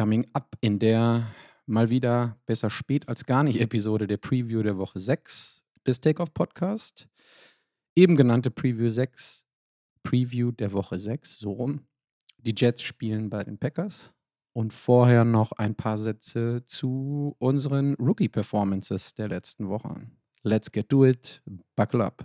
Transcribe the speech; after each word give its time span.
Coming 0.00 0.24
Up 0.32 0.56
in 0.62 0.78
der 0.78 1.26
mal 1.66 1.90
wieder 1.90 2.38
besser 2.46 2.70
spät 2.70 3.06
als 3.06 3.26
gar 3.26 3.44
nicht 3.44 3.60
Episode 3.60 4.06
der 4.06 4.16
Preview 4.16 4.62
der 4.62 4.78
Woche 4.78 4.98
6 4.98 5.62
des 5.86 6.00
Takeoff 6.00 6.32
Podcast. 6.32 7.06
Eben 7.94 8.16
genannte 8.16 8.50
Preview 8.50 8.88
6, 8.88 9.44
Preview 10.02 10.52
der 10.52 10.72
Woche 10.72 10.98
6, 10.98 11.40
so 11.40 11.52
rum. 11.52 11.86
Die 12.38 12.54
Jets 12.56 12.80
spielen 12.80 13.28
bei 13.28 13.44
den 13.44 13.58
Packers. 13.58 14.14
Und 14.54 14.72
vorher 14.72 15.26
noch 15.26 15.52
ein 15.52 15.74
paar 15.74 15.98
Sätze 15.98 16.64
zu 16.64 17.36
unseren 17.38 17.92
Rookie-Performances 17.96 19.12
der 19.12 19.28
letzten 19.28 19.68
Wochen. 19.68 20.16
Let's 20.42 20.72
get 20.72 20.88
to 20.88 21.04
it. 21.04 21.42
Buckle 21.76 22.02
up. 22.02 22.24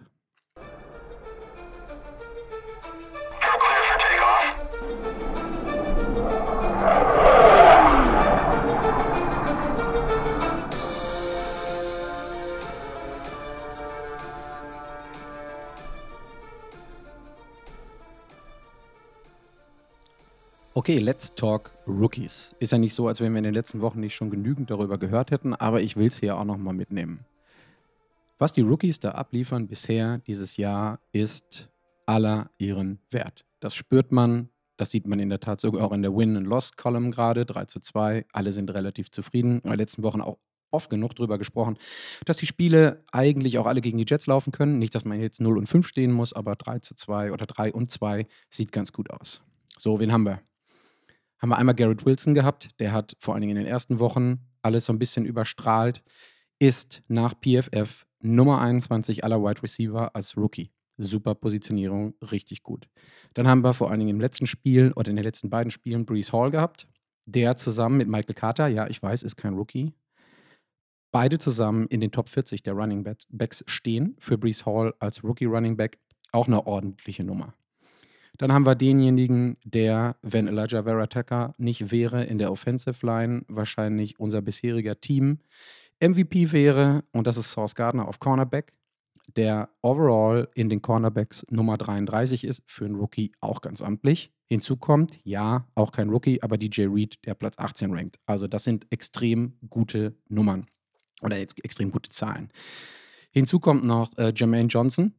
Okay, 20.78 20.98
let's 20.98 21.34
talk 21.34 21.72
Rookies. 21.88 22.54
Ist 22.60 22.74
ja 22.74 22.78
nicht 22.78 22.94
so, 22.94 23.08
als 23.08 23.22
wenn 23.22 23.32
wir 23.32 23.38
in 23.38 23.46
den 23.46 23.54
letzten 23.54 23.80
Wochen 23.80 24.02
nicht 24.02 24.14
schon 24.14 24.30
genügend 24.30 24.70
darüber 24.70 24.98
gehört 24.98 25.32
hätten, 25.32 25.54
aber 25.54 25.80
ich 25.80 25.96
will 25.96 26.08
es 26.08 26.20
hier 26.20 26.36
auch 26.36 26.44
nochmal 26.44 26.74
mitnehmen. 26.74 27.24
Was 28.40 28.52
die 28.52 28.60
Rookies 28.60 29.00
da 29.00 29.12
abliefern 29.12 29.70
bisher 29.70 30.18
dieses 30.18 30.58
Jahr 30.58 31.00
ist 31.14 31.72
aller 32.06 32.50
ihren 32.58 33.00
Wert. 33.10 33.46
Das 33.62 33.74
spürt 33.74 34.12
man, 34.12 34.50
das 34.76 34.92
sieht 34.92 35.08
man 35.08 35.20
in 35.20 35.30
der 35.30 35.40
Tat 35.40 35.62
sogar 35.62 35.82
auch 35.82 35.94
in 35.94 36.02
der 36.02 36.14
Win-and-Loss-Column 36.14 37.12
gerade, 37.12 37.46
3 37.46 37.66
zu 37.66 37.80
2. 37.80 38.26
Alle 38.34 38.52
sind 38.52 38.70
relativ 38.70 39.10
zufrieden. 39.12 39.62
In 39.62 39.70
den 39.70 39.80
letzten 39.80 40.04
Wochen 40.04 40.20
auch 40.20 40.40
oft 40.72 40.90
genug 40.90 41.16
darüber 41.16 41.38
gesprochen, 41.38 41.78
dass 42.26 42.36
die 42.36 42.48
Spiele 42.48 43.02
eigentlich 43.14 43.60
auch 43.60 43.66
alle 43.66 43.80
gegen 43.80 43.98
die 43.98 44.06
Jets 44.06 44.28
laufen 44.28 44.52
können. 44.52 44.78
Nicht, 44.78 44.94
dass 44.94 45.06
man 45.06 45.22
jetzt 45.22 45.40
0 45.40 45.58
und 45.58 45.68
5 45.68 45.88
stehen 45.88 46.12
muss, 46.12 46.34
aber 46.34 46.58
3 46.58 46.80
zu 46.80 46.96
2 46.96 47.32
oder 47.32 47.46
3 47.46 47.72
und 47.72 47.92
2 47.92 48.28
sieht 48.50 48.74
ganz 48.74 48.92
gut 48.92 49.10
aus. 49.10 49.42
So, 49.78 50.02
wen 50.02 50.12
haben 50.12 50.26
wir? 50.26 50.42
Haben 51.40 51.50
wir 51.50 51.58
einmal 51.58 51.76
Garrett 51.76 52.06
Wilson 52.06 52.34
gehabt, 52.34 52.70
der 52.80 52.92
hat 52.92 53.16
vor 53.20 53.34
allen 53.34 53.42
Dingen 53.42 53.58
in 53.58 53.64
den 53.64 53.72
ersten 53.72 54.00
Wochen 54.00 54.40
alles 54.62 54.86
so 54.86 54.94
ein 54.94 55.00
bisschen 55.00 55.26
überstrahlt, 55.26 56.04
ist 56.60 57.04
nach 57.08 57.34
PFF 57.40 58.06
Nummer 58.22 58.62
21 58.62 59.24
aller 59.24 59.42
Wide 59.42 59.62
Receiver 59.62 60.16
als 60.16 60.36
Rookie. 60.38 60.72
Super 60.98 61.36
Positionierung, 61.36 62.16
richtig 62.32 62.64
gut. 62.64 62.88
Dann 63.34 63.48
haben 63.48 63.64
wir 63.64 63.74
vor 63.74 63.92
allen 63.92 64.00
Dingen 64.00 64.16
im 64.16 64.22
letzten 64.22 64.48
Spiel 64.48 64.94
oder 64.96 65.10
in 65.10 65.18
den 65.18 65.26
letzten 65.26 65.50
beiden 65.50 65.70
Spielen 65.70 66.06
Brees 66.06 66.32
Hall 66.32 66.52
gehabt, 66.52 66.88
der 67.26 67.58
zusammen 67.58 67.98
mit 67.98 68.08
Michael 68.08 68.36
Carter, 68.36 68.68
ja, 68.68 68.88
ich 68.88 69.04
weiß, 69.04 69.24
ist 69.24 69.36
kein 69.36 69.56
Rookie, 69.56 69.94
beide 71.12 71.38
zusammen 71.38 71.88
in 71.88 72.02
den 72.02 72.12
Top 72.12 72.30
40 72.30 72.64
der 72.64 72.74
Running 72.74 73.06
Backs 73.30 73.64
stehen. 73.68 74.16
Für 74.20 74.38
Brees 74.38 74.66
Hall 74.66 74.94
als 75.00 75.24
Rookie 75.24 75.46
Running 75.46 75.78
Back 75.78 76.00
auch 76.32 76.48
eine 76.48 76.66
ordentliche 76.68 77.24
Nummer. 77.24 77.54
Dann 78.38 78.52
haben 78.52 78.66
wir 78.66 78.76
denjenigen, 78.76 79.58
der, 79.64 80.18
wenn 80.22 80.48
Elijah 80.48 80.86
Verataka 80.86 81.56
nicht 81.58 81.92
wäre 81.92 82.26
in 82.26 82.38
der 82.38 82.52
Offensive 82.52 83.06
Line, 83.06 83.44
wahrscheinlich 83.48 84.20
unser 84.20 84.42
bisheriger 84.42 85.00
Team 85.00 85.40
MVP 86.00 86.52
wäre. 86.52 87.04
Und 87.12 87.28
das 87.28 87.38
ist 87.38 87.52
Source 87.52 87.76
Gardner 87.76 88.08
auf 88.08 88.20
Cornerback, 88.20 88.74
der 89.36 89.70
overall 89.82 90.50
in 90.54 90.70
den 90.70 90.82
Cornerbacks 90.82 91.46
Nummer 91.50 91.78
33 91.78 92.44
ist, 92.44 92.64
für 92.66 92.86
einen 92.86 92.96
Rookie 92.96 93.32
auch 93.40 93.62
ganz 93.62 93.82
amtlich. 93.82 94.32
Hinzu 94.48 94.78
kommt, 94.78 95.20
ja, 95.24 95.68
auch 95.74 95.92
kein 95.92 96.10
Rookie, 96.10 96.42
aber 96.44 96.58
DJ 96.58 96.84
Reed, 96.84 97.26
der 97.26 97.34
Platz 97.34 97.58
18 97.58 97.94
rankt. 97.94 98.20
Also 98.26 98.48
das 98.48 98.64
sind 98.64 98.86
extrem 98.92 99.58
gute 99.70 100.16
Nummern 100.28 100.68
oder 101.22 101.40
extrem 101.40 101.92
gute 101.92 102.12
Zahlen. 102.12 102.52
Hinzu 103.32 103.60
kommt 103.60 103.84
noch 103.84 104.16
äh, 104.18 104.32
Jermaine 104.36 104.68
Johnson, 104.68 105.14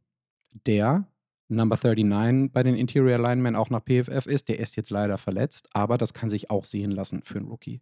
der 0.67 1.09
Number 1.49 1.77
39 1.77 2.53
bei 2.53 2.63
den 2.63 2.75
Interior 2.75 3.19
Linemen 3.19 3.57
auch 3.57 3.71
nach 3.71 3.83
PFF 3.83 4.27
ist. 4.27 4.49
Der 4.49 4.59
ist 4.59 4.77
jetzt 4.77 4.91
leider 4.91 5.19
verletzt, 5.19 5.69
aber 5.73 5.99
das 5.99 6.15
kann 6.15 6.29
sich 6.29 6.51
auch 6.51 6.65
sehen 6.65 6.91
lassen 6.91 7.23
für 7.23 7.39
einen 7.39 7.49
Rookie. 7.49 7.81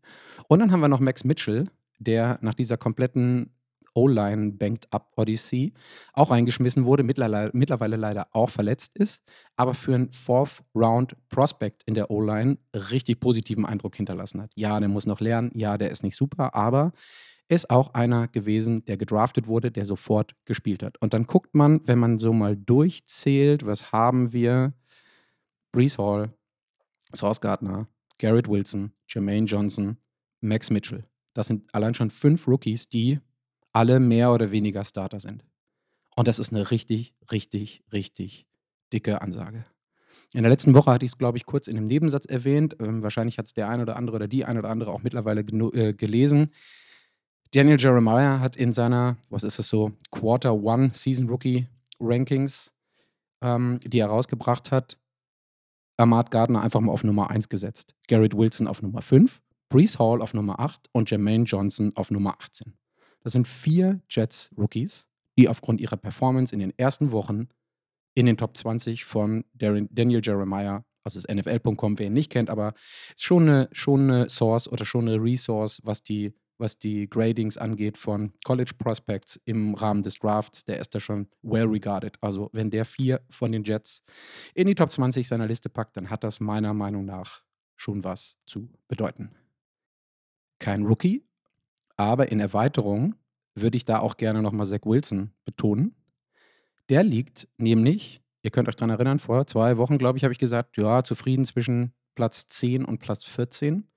Und 0.49 0.59
dann 0.59 0.71
haben 0.71 0.81
wir 0.81 0.89
noch 0.89 1.01
Max 1.01 1.25
Mitchell, 1.25 1.71
der 1.99 2.39
nach 2.43 2.55
dieser 2.55 2.77
kompletten 2.77 3.55
O-Line 3.95 4.53
Banked 4.53 4.93
Up 4.93 5.13
Odyssey 5.17 5.73
auch 6.13 6.33
eingeschmissen 6.33 6.85
wurde, 6.85 7.05
mittlerweile, 7.05 7.97
leider 7.97 8.27
auch 8.33 8.51
verletzt 8.51 8.97
ist, 8.97 9.23
aber 9.57 9.73
für 9.73 9.95
einen 9.95 10.13
Fourth 10.13 10.65
Round 10.75 11.17
Prospect 11.29 11.85
in 11.85 11.95
der 11.95 12.11
O-Line 12.11 12.59
richtig 12.75 13.21
positiven 13.21 13.65
Eindruck 13.65 13.95
hinterlassen 13.95 14.43
hat. 14.43 14.51
Ja, 14.57 14.81
der 14.81 14.89
muss 14.89 15.07
noch 15.07 15.21
lernen, 15.21 15.53
ja, 15.55 15.79
der 15.79 15.91
ist 15.91 16.03
nicht 16.03 16.17
super, 16.17 16.57
aber 16.57 16.93
ist 17.49 17.71
auch 17.71 17.95
einer 17.95 18.29
gewesen, 18.29 18.85
der 18.87 18.97
gedraftet 18.97 19.47
wurde, 19.47 19.71
der 19.71 19.85
sofort 19.85 20.35
gespielt 20.45 20.83
hat. 20.83 21.01
Und 21.01 21.13
dann 21.13 21.27
guckt 21.27 21.55
man, 21.55 21.87
wenn 21.87 21.99
man 21.99 22.19
so 22.19 22.33
mal 22.33 22.57
durchzählt, 22.57 23.67
was 23.67 23.93
haben 23.93 24.33
wir? 24.33 24.73
Brees 25.73 25.99
Hall, 25.99 26.33
Sauce 27.15 27.41
Gardner, 27.41 27.89
Garrett 28.19 28.49
Wilson, 28.49 28.93
Jermaine 29.09 29.47
Johnson, 29.47 29.99
Max 30.41 30.71
Mitchell. 30.71 31.05
Das 31.35 31.49
sind 31.49 31.75
allein 31.75 31.95
schon 31.95 32.11
fünf 32.11 32.47
Rookies, 32.47 32.89
die 32.89 33.19
alle 33.73 33.99
mehr 33.99 34.33
oder 34.33 34.53
weniger 34.53 34.85
Starter 34.85 35.19
sind. 35.19 35.45
Und 36.15 36.29
das 36.29 36.39
ist 36.39 36.53
eine 36.53 36.71
richtig, 36.71 37.15
richtig, 37.31 37.83
richtig 37.93 38.47
dicke 38.93 39.21
Ansage. 39.21 39.65
In 40.33 40.43
der 40.43 40.51
letzten 40.51 40.75
Woche 40.75 40.93
hatte 40.93 41.05
ich 41.05 41.13
es, 41.13 41.19
glaube 41.19 41.39
ich, 41.39 41.45
kurz 41.45 41.67
in 41.67 41.77
einem 41.77 41.87
Nebensatz 41.87 42.25
erwähnt. 42.25 42.77
Ähm, 42.81 43.03
wahrscheinlich 43.03 43.39
hat 43.39 43.47
es 43.47 43.53
der 43.53 43.69
ein 43.69 43.81
oder 43.81 43.97
andere 43.97 44.17
oder 44.17 44.29
die 44.29 44.45
ein 44.45 44.59
oder 44.59 44.71
andere 44.71 44.93
auch 44.93 45.03
mittlerweile 45.03 45.41
äh, 45.41 45.93
gelesen. 45.93 46.53
Daniel 47.55 47.77
Jeremiah 47.79 48.41
hat 48.41 48.57
in 48.57 48.73
seiner, 48.73 49.17
was 49.31 49.45
ist 49.45 49.61
das 49.61 49.69
so, 49.69 49.93
Quarter 50.11 50.55
One 50.55 50.91
Season 50.93 51.29
Rookie 51.29 51.69
Rankings, 52.01 52.75
ähm, 53.43 53.79
die 53.85 54.01
er 54.01 54.09
rausgebracht 54.09 54.73
hat, 54.73 54.99
Ahmad 55.97 56.33
Gardner 56.33 56.63
einfach 56.63 56.81
mal 56.81 56.91
auf 56.91 57.05
Nummer 57.05 57.31
1 57.31 57.49
gesetzt. 57.49 57.95
Garrett 58.09 58.37
Wilson 58.37 58.67
auf 58.67 58.83
Nummer 58.83 59.03
5, 59.03 59.41
Brees 59.69 60.01
Hall 60.01 60.21
auf 60.21 60.35
Nummer 60.35 60.59
8 60.59 60.89
und 60.91 61.09
Jermaine 61.13 61.45
Johnson 61.45 61.93
auf 61.95 62.11
Nummer 62.11 62.35
18. 62.41 62.75
Das 63.21 63.35
sind 63.35 63.47
vier 63.47 64.01
Jets 64.11 64.51
Rookies, 64.59 65.07
die 65.39 65.49
aufgrund 65.49 65.81
ihrer 65.81 65.97
Performance 65.97 66.53
in 66.53 66.59
den 66.59 66.77
ersten 66.77 67.13
Wochen 67.13 67.47
in 68.15 68.27
den 68.27 68.37
Top 68.37 68.57
20 68.57 69.05
von 69.05 69.45
Daniel 69.55 70.21
Jeremiah, 70.25 70.85
also 71.05 71.21
das 71.21 71.33
NFL.com, 71.33 72.01
wer 72.01 72.07
ihn 72.07 72.15
nicht 72.15 72.33
kennt, 72.33 72.51
aber 72.51 72.75
ist 73.15 73.23
schon 73.23 73.49
eine, 73.49 73.69
schon 73.71 74.11
eine 74.11 74.29
Source 74.29 74.67
oder 74.67 74.85
schon 74.85 75.09
eine 75.09 75.23
Resource, 75.23 75.81
was 75.85 76.03
die 76.03 76.35
was 76.59 76.79
die 76.79 77.09
Gradings 77.09 77.59
angeht 77.59 77.97
von 77.97 78.33
College 78.45 78.73
Prospects 78.79 79.41
im 79.45 79.75
Rahmen 79.75 80.03
des 80.03 80.15
Drafts, 80.15 80.65
der 80.65 80.79
ist 80.79 80.95
da 80.95 81.01
schon 81.01 81.29
well 81.43 81.67
regarded. 81.67 82.17
Also 82.21 82.51
wenn 82.53 82.71
der 82.71 82.85
vier 82.85 83.21
von 83.31 83.53
den 83.53 83.65
Jets 83.65 84.03
in 84.55 84.67
die 84.67 84.75
Top 84.75 84.91
20 84.91 85.27
seiner 85.27 85.47
Liste 85.47 85.69
packt, 85.69 85.97
dann 85.97 86.11
hat 86.11 86.25
das 86.25 86.41
meiner 86.41 86.75
Meinung 86.75 87.05
nach 87.05 87.43
schon 87.77 88.05
was 88.05 88.39
zu 88.47 88.69
bedeuten. 88.89 89.35
Kein 90.59 90.85
Rookie, 90.85 91.27
aber 91.97 92.31
in 92.31 92.41
Erweiterung 92.41 93.17
würde 93.55 93.77
ich 93.77 93.85
da 93.85 93.99
auch 93.99 94.17
gerne 94.17 94.43
nochmal 94.43 94.67
Zach 94.67 94.85
Wilson 94.85 95.33
betonen. 95.45 95.95
Der 96.89 97.03
liegt 97.03 97.49
nämlich, 97.57 98.23
ihr 98.43 98.51
könnt 98.51 98.69
euch 98.69 98.77
daran 98.77 98.91
erinnern, 98.91 99.19
vor 99.19 99.47
zwei 99.47 99.77
Wochen, 99.77 99.99
glaube 99.99 100.19
ich, 100.19 100.25
habe 100.25 100.33
ich 100.33 100.39
gesagt, 100.39 100.77
ja, 100.77 101.03
zufrieden 101.03 101.45
zwischen 101.45 101.93
Platz 102.15 102.47
10 102.47 102.85
und 102.85 102.99
Platz 102.99 103.25
14 103.25 103.89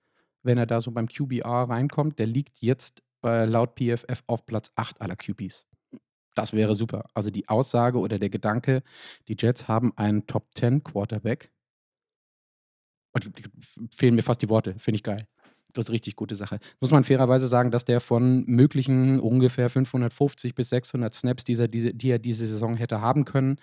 wenn 0.47 0.57
er 0.57 0.65
da 0.65 0.79
so 0.79 0.91
beim 0.91 1.07
QBR 1.07 1.69
reinkommt. 1.69 2.17
Der 2.17 2.25
liegt 2.25 2.61
jetzt 2.61 3.03
bei, 3.21 3.45
laut 3.45 3.75
PFF 3.75 4.23
auf 4.25 4.45
Platz 4.47 4.71
8 4.75 5.01
aller 5.01 5.15
QBs. 5.15 5.67
Das 6.33 6.53
wäre 6.53 6.73
super. 6.73 7.09
Also 7.13 7.29
die 7.29 7.47
Aussage 7.49 7.99
oder 7.99 8.17
der 8.17 8.29
Gedanke, 8.29 8.83
die 9.27 9.35
Jets 9.37 9.67
haben 9.67 9.95
einen 9.97 10.25
Top 10.25 10.47
10 10.55 10.83
Quarterback. 10.83 11.51
Fehlen 13.91 14.15
mir 14.15 14.21
fast 14.21 14.41
die 14.41 14.49
Worte, 14.49 14.77
finde 14.77 14.97
ich 14.97 15.03
geil. 15.03 15.27
Das 15.77 15.91
richtig 15.91 16.15
gute 16.15 16.33
Sache. 16.33 16.59
Muss 16.79 16.89
man 16.89 17.03
fairerweise 17.03 17.47
sagen, 17.47 17.69
dass 17.69 17.85
der 17.85 18.01
von 18.01 18.45
möglichen 18.47 19.19
ungefähr 19.19 19.69
550 19.69 20.55
bis 20.55 20.69
600 20.69 21.13
Snaps, 21.13 21.43
die 21.43 21.53
er 21.53 21.67
diese, 21.67 21.93
die 21.93 22.09
er 22.09 22.17
diese 22.17 22.47
Saison 22.47 22.75
hätte 22.75 22.99
haben 22.99 23.25
können, 23.25 23.57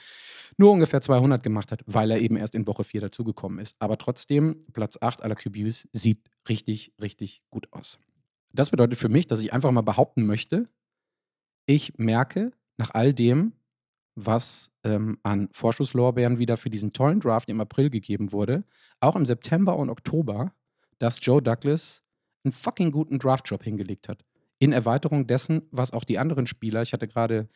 nur 0.57 0.71
ungefähr 0.71 1.01
200 1.01 1.43
gemacht 1.43 1.73
hat, 1.73 1.83
weil 1.87 2.13
er 2.13 2.21
eben 2.21 2.37
erst 2.37 2.55
in 2.55 2.69
Woche 2.69 2.85
4 2.85 3.01
dazugekommen 3.01 3.59
ist. 3.59 3.75
Aber 3.81 3.99
trotzdem, 3.99 4.65
Platz 4.73 4.97
8 5.01 5.23
aller 5.23 5.35
QBs 5.35 5.89
sieht 5.93 6.21
richtig, 6.49 6.93
richtig 7.01 7.43
gut 7.51 7.67
aus. 7.73 7.99
Das 8.53 8.71
bedeutet 8.71 8.99
für 8.99 9.09
mich, 9.09 9.27
dass 9.27 9.41
ich 9.41 9.53
einfach 9.53 9.73
mal 9.73 9.83
behaupten 9.83 10.25
möchte, 10.25 10.69
ich 11.67 11.95
merke 11.97 12.53
nach 12.77 12.91
all 12.95 13.13
dem, 13.13 13.55
was 14.15 14.71
ähm, 14.85 15.19
an 15.25 15.49
Vorschusslorbeeren 15.53 16.39
wieder 16.39 16.57
für 16.57 16.71
diesen 16.71 16.93
tollen 16.93 17.19
Draft 17.19 17.49
im 17.49 17.61
April 17.61 17.91
gegeben 17.91 18.31
wurde, 18.31 18.63
auch 19.01 19.17
im 19.17 19.27
September 19.27 19.77
und 19.77 19.91
Oktober, 19.91 20.53
dass 21.01 21.19
Joe 21.21 21.43
Douglas 21.43 22.04
einen 22.45 22.53
fucking 22.53 22.93
guten 22.93 23.19
Draftjob 23.19 23.63
hingelegt 23.63 24.09
hat. 24.09 24.25
In 24.59 24.73
Erweiterung 24.73 25.27
dessen, 25.27 25.63
was 25.71 25.93
auch 25.93 26.05
die 26.05 26.19
anderen 26.19 26.47
Spieler, 26.47 26.83
ich 26.83 26.93
hatte 26.93 27.09
gerade 27.09 27.49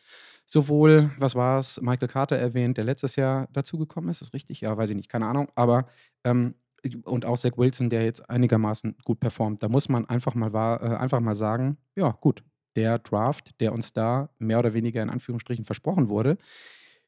sowohl, 0.45 1.11
was 1.17 1.35
war 1.35 1.59
es, 1.59 1.81
Michael 1.81 2.07
Carter 2.07 2.37
erwähnt, 2.37 2.77
der 2.77 2.83
letztes 2.83 3.15
Jahr 3.15 3.47
dazugekommen 3.53 4.09
ist, 4.09 4.21
ist 4.21 4.33
richtig? 4.33 4.61
Ja, 4.61 4.75
weiß 4.77 4.89
ich 4.89 4.95
nicht, 4.95 5.09
keine 5.09 5.27
Ahnung, 5.27 5.49
aber 5.55 5.87
ähm, 6.23 6.55
und 7.03 7.25
auch 7.25 7.37
Zach 7.37 7.57
Wilson, 7.57 7.89
der 7.89 8.03
jetzt 8.05 8.29
einigermaßen 8.29 8.95
gut 9.03 9.19
performt. 9.19 9.63
Da 9.63 9.69
muss 9.69 9.89
man 9.89 10.05
einfach 10.05 10.35
mal, 10.35 10.49
äh, 10.81 10.95
einfach 10.95 11.19
mal 11.19 11.35
sagen, 11.35 11.77
ja 11.95 12.11
gut, 12.21 12.43
der 12.75 12.99
Draft, 12.99 13.59
der 13.59 13.73
uns 13.73 13.93
da 13.93 14.29
mehr 14.39 14.59
oder 14.59 14.73
weniger 14.73 15.01
in 15.01 15.09
Anführungsstrichen 15.09 15.65
versprochen 15.65 16.07
wurde, 16.07 16.37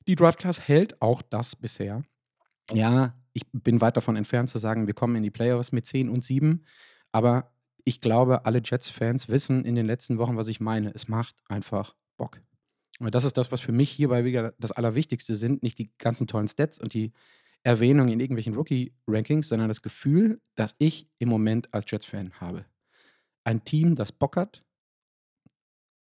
die 0.08 0.16
Draft 0.16 0.40
Class 0.40 0.68
hält 0.68 1.02
auch 1.02 1.22
das 1.22 1.56
bisher. 1.56 2.04
Ja, 2.72 3.16
ich 3.34 3.44
bin 3.52 3.82
weit 3.82 3.98
davon 3.98 4.16
entfernt 4.16 4.50
zu 4.50 4.58
sagen, 4.58 4.88
wir 4.88 4.94
kommen 4.94 5.16
in 5.16 5.24
die 5.24 5.32
Playoffs 5.32 5.72
mit 5.72 5.86
10 5.86 6.10
und 6.10 6.24
7, 6.24 6.66
aber 7.12 7.52
ich 7.86 8.02
glaube, 8.02 8.46
alle 8.46 8.62
Jets-Fans 8.64 9.30
wissen 9.30 9.66
in 9.66 9.76
den 9.76 9.86
letzten 9.86 10.18
Wochen, 10.18 10.38
was 10.38 10.48
ich 10.48 10.60
meine. 10.60 10.92
Es 10.94 11.08
macht 11.08 11.42
einfach 11.48 11.96
Bock. 12.18 12.42
Und 13.00 13.16
das 13.16 13.24
ist 13.24 13.38
das, 13.38 13.52
was 13.52 13.62
für 13.62 13.72
mich 13.72 13.90
hierbei 13.90 14.26
wieder 14.26 14.54
das 14.60 14.72
Allerwichtigste 14.72 15.36
sind. 15.36 15.64
Nicht 15.64 15.80
die 15.80 15.92
ganzen 15.98 16.28
tollen 16.28 16.48
Stats 16.48 16.80
und 16.80 16.94
die 16.94 17.12
Erwähnung 17.64 18.10
in 18.10 18.20
irgendwelchen 18.20 18.56
Rookie-Rankings, 18.56 19.48
sondern 19.48 19.68
das 19.68 19.82
Gefühl, 19.82 20.42
das 20.56 20.76
ich 20.80 21.08
im 21.20 21.30
Moment 21.30 21.74
als 21.74 21.90
Jets-Fan 21.90 22.34
habe. 22.40 22.66
Ein 23.44 23.64
Team, 23.64 23.96
das 23.96 24.12
Bock 24.12 24.36
hat, 24.36 24.64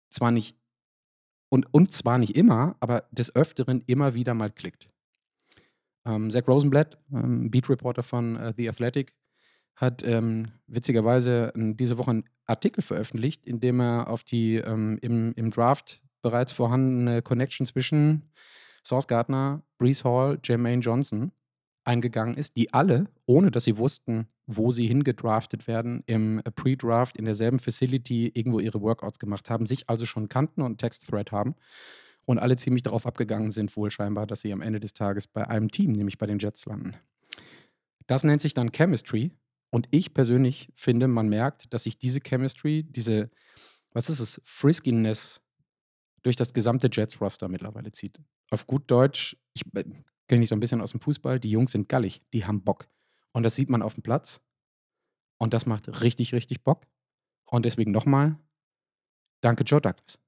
zwar 0.10 0.32
nicht 0.32 0.58
und, 1.50 1.72
und 1.74 1.92
zwar 1.92 2.18
nicht 2.18 2.36
immer, 2.36 2.78
aber 2.80 3.08
des 3.12 3.36
Öfteren 3.36 3.84
immer 3.86 4.14
wieder 4.14 4.34
mal 4.34 4.52
klickt. 4.52 4.90
Ähm, 6.06 6.32
Zach 6.32 6.48
Rosenblatt, 6.48 6.98
ähm, 7.14 7.52
Beat 7.52 7.70
Reporter 7.70 8.04
von 8.04 8.38
äh, 8.38 8.54
The 8.56 8.70
Athletic, 8.70 9.14
hat 9.76 10.04
ähm, 10.04 10.52
witzigerweise 10.68 11.52
diese 11.56 11.98
Woche 11.98 12.12
einen 12.12 12.30
Artikel 12.46 12.82
veröffentlicht, 12.82 13.46
in 13.46 13.60
dem 13.60 13.80
er 13.80 14.10
auf 14.10 14.24
die 14.24 14.56
ähm, 14.56 15.00
im, 15.02 15.34
im 15.36 15.52
Draft 15.52 16.02
bereits 16.22 16.52
vorhandene 16.52 17.22
Connection 17.22 17.66
zwischen 17.66 18.30
Source 18.86 19.08
Gardner, 19.08 19.64
Brees 19.78 20.04
Hall, 20.04 20.40
Jermaine 20.44 20.82
Johnson 20.82 21.32
eingegangen 21.84 22.36
ist, 22.36 22.58
die 22.58 22.74
alle, 22.74 23.08
ohne 23.26 23.50
dass 23.50 23.64
sie 23.64 23.78
wussten, 23.78 24.28
wo 24.46 24.72
sie 24.72 24.88
hingedraftet 24.88 25.68
werden, 25.68 26.04
im 26.06 26.42
Pre-Draft 26.56 27.18
in 27.18 27.26
derselben 27.26 27.60
Facility 27.60 28.32
irgendwo 28.34 28.60
ihre 28.60 28.82
Workouts 28.82 29.20
gemacht 29.20 29.50
haben, 29.50 29.66
sich 29.66 29.90
also 29.90 30.06
schon 30.06 30.30
kannten 30.30 30.62
und 30.62 30.78
Text-Thread 30.78 31.32
haben 31.32 31.56
und 32.26 32.38
alle 32.38 32.58
ziemlich 32.58 32.84
darauf 32.84 33.06
abgegangen 33.08 33.52
sind, 33.52 33.76
wohl 33.76 33.90
scheinbar, 33.90 34.28
dass 34.28 34.42
sie 34.42 34.54
am 34.54 34.62
Ende 34.62 34.80
des 34.80 34.94
Tages 34.94 35.28
bei 35.28 35.48
einem 35.48 35.72
Team, 35.72 35.92
nämlich 35.92 36.18
bei 36.18 36.28
den 36.28 36.40
Jets, 36.40 36.66
landen. 36.66 36.96
Das 38.08 38.24
nennt 38.24 38.42
sich 38.42 38.54
dann 38.54 38.72
Chemistry 38.72 39.32
und 39.72 39.88
ich 39.92 40.14
persönlich 40.14 40.70
finde, 40.76 41.08
man 41.08 41.30
merkt, 41.30 41.74
dass 41.74 41.84
sich 41.84 41.98
diese 41.98 42.20
Chemistry, 42.20 42.84
diese, 42.84 43.32
was 43.92 44.10
ist 44.10 44.20
es, 44.20 44.42
Friskiness 44.44 45.42
durch 46.22 46.36
das 46.36 46.54
gesamte 46.54 46.90
Jets-Roster 46.92 47.48
mittlerweile 47.48 47.92
zieht. 47.92 48.20
Auf 48.52 48.68
gut 48.68 48.84
Deutsch, 48.92 49.38
ich 49.54 49.64
äh, 49.74 49.84
kenne 50.28 50.44
ich 50.44 50.50
so 50.50 50.56
ein 50.56 50.60
bisschen 50.60 50.82
aus 50.82 50.92
dem 50.92 51.00
Fußball, 51.00 51.40
die 51.40 51.50
Jungs 51.50 51.72
sind 51.72 51.90
gallig, 51.90 52.22
die 52.34 52.46
haben 52.46 52.64
Bock. 52.64 52.88
Und 53.32 53.44
das 53.44 53.56
sieht 53.56 53.70
man 53.70 53.82
auf 53.82 53.96
dem 53.96 54.04
Platz. 54.04 54.42
Und 55.38 55.54
das 55.54 55.66
macht 55.66 56.02
richtig, 56.02 56.34
richtig 56.34 56.64
Bock. 56.64 56.86
Und 57.46 57.66
deswegen 57.66 57.92
nochmal, 57.92 58.38
danke 59.40 59.64
Joe 59.64 59.82
Douglas. 59.82 60.20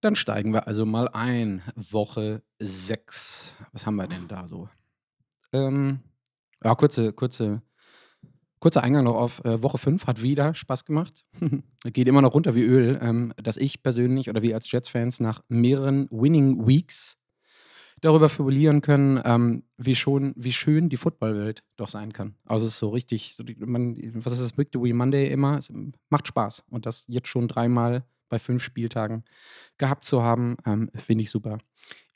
Dann 0.00 0.16
steigen 0.16 0.54
wir 0.54 0.66
also 0.66 0.86
mal 0.86 1.08
ein. 1.08 1.62
Woche 1.76 2.42
6. 2.58 3.54
Was 3.72 3.84
haben 3.84 3.96
wir 3.96 4.08
denn 4.08 4.28
da 4.28 4.48
so? 4.48 4.68
Ähm, 5.52 6.00
ja, 6.64 6.74
kurze, 6.74 7.12
kurze, 7.12 7.62
kurzer 8.58 8.82
Eingang 8.82 9.04
noch 9.04 9.16
auf 9.16 9.44
äh, 9.44 9.62
Woche 9.62 9.78
5 9.78 10.06
hat 10.06 10.22
wieder 10.22 10.54
Spaß 10.54 10.84
gemacht. 10.84 11.26
Geht 11.84 12.08
immer 12.08 12.22
noch 12.22 12.34
runter 12.34 12.54
wie 12.54 12.62
Öl, 12.62 12.98
ähm, 13.02 13.32
dass 13.42 13.56
ich 13.56 13.82
persönlich 13.82 14.28
oder 14.28 14.42
wir 14.42 14.54
als 14.54 14.70
Jets-Fans 14.70 15.20
nach 15.20 15.42
mehreren 15.48 16.08
Winning 16.10 16.66
Weeks 16.66 17.16
darüber 18.00 18.28
fabulieren 18.28 18.80
können, 18.80 19.20
ähm, 19.24 19.64
wie, 19.76 19.94
schon, 19.94 20.32
wie 20.36 20.52
schön 20.52 20.88
die 20.88 20.96
Footballwelt 20.96 21.62
doch 21.76 21.88
sein 21.88 22.12
kann. 22.12 22.34
Also 22.44 22.66
es 22.66 22.72
ist 22.72 22.78
so 22.78 22.88
richtig, 22.90 23.34
so 23.36 23.42
die, 23.42 23.56
man, 23.56 23.96
was 24.24 24.32
ist 24.34 24.42
das 24.42 24.58
Victory 24.58 24.92
Monday 24.92 25.30
immer? 25.30 25.58
Es 25.58 25.72
macht 26.08 26.28
Spaß. 26.28 26.64
Und 26.70 26.86
das 26.86 27.04
jetzt 27.08 27.28
schon 27.28 27.48
dreimal 27.48 28.04
bei 28.30 28.38
fünf 28.38 28.62
Spieltagen 28.62 29.24
gehabt 29.76 30.06
zu 30.06 30.22
haben, 30.22 30.56
ähm, 30.64 30.90
finde 30.94 31.22
ich 31.22 31.30
super. 31.30 31.58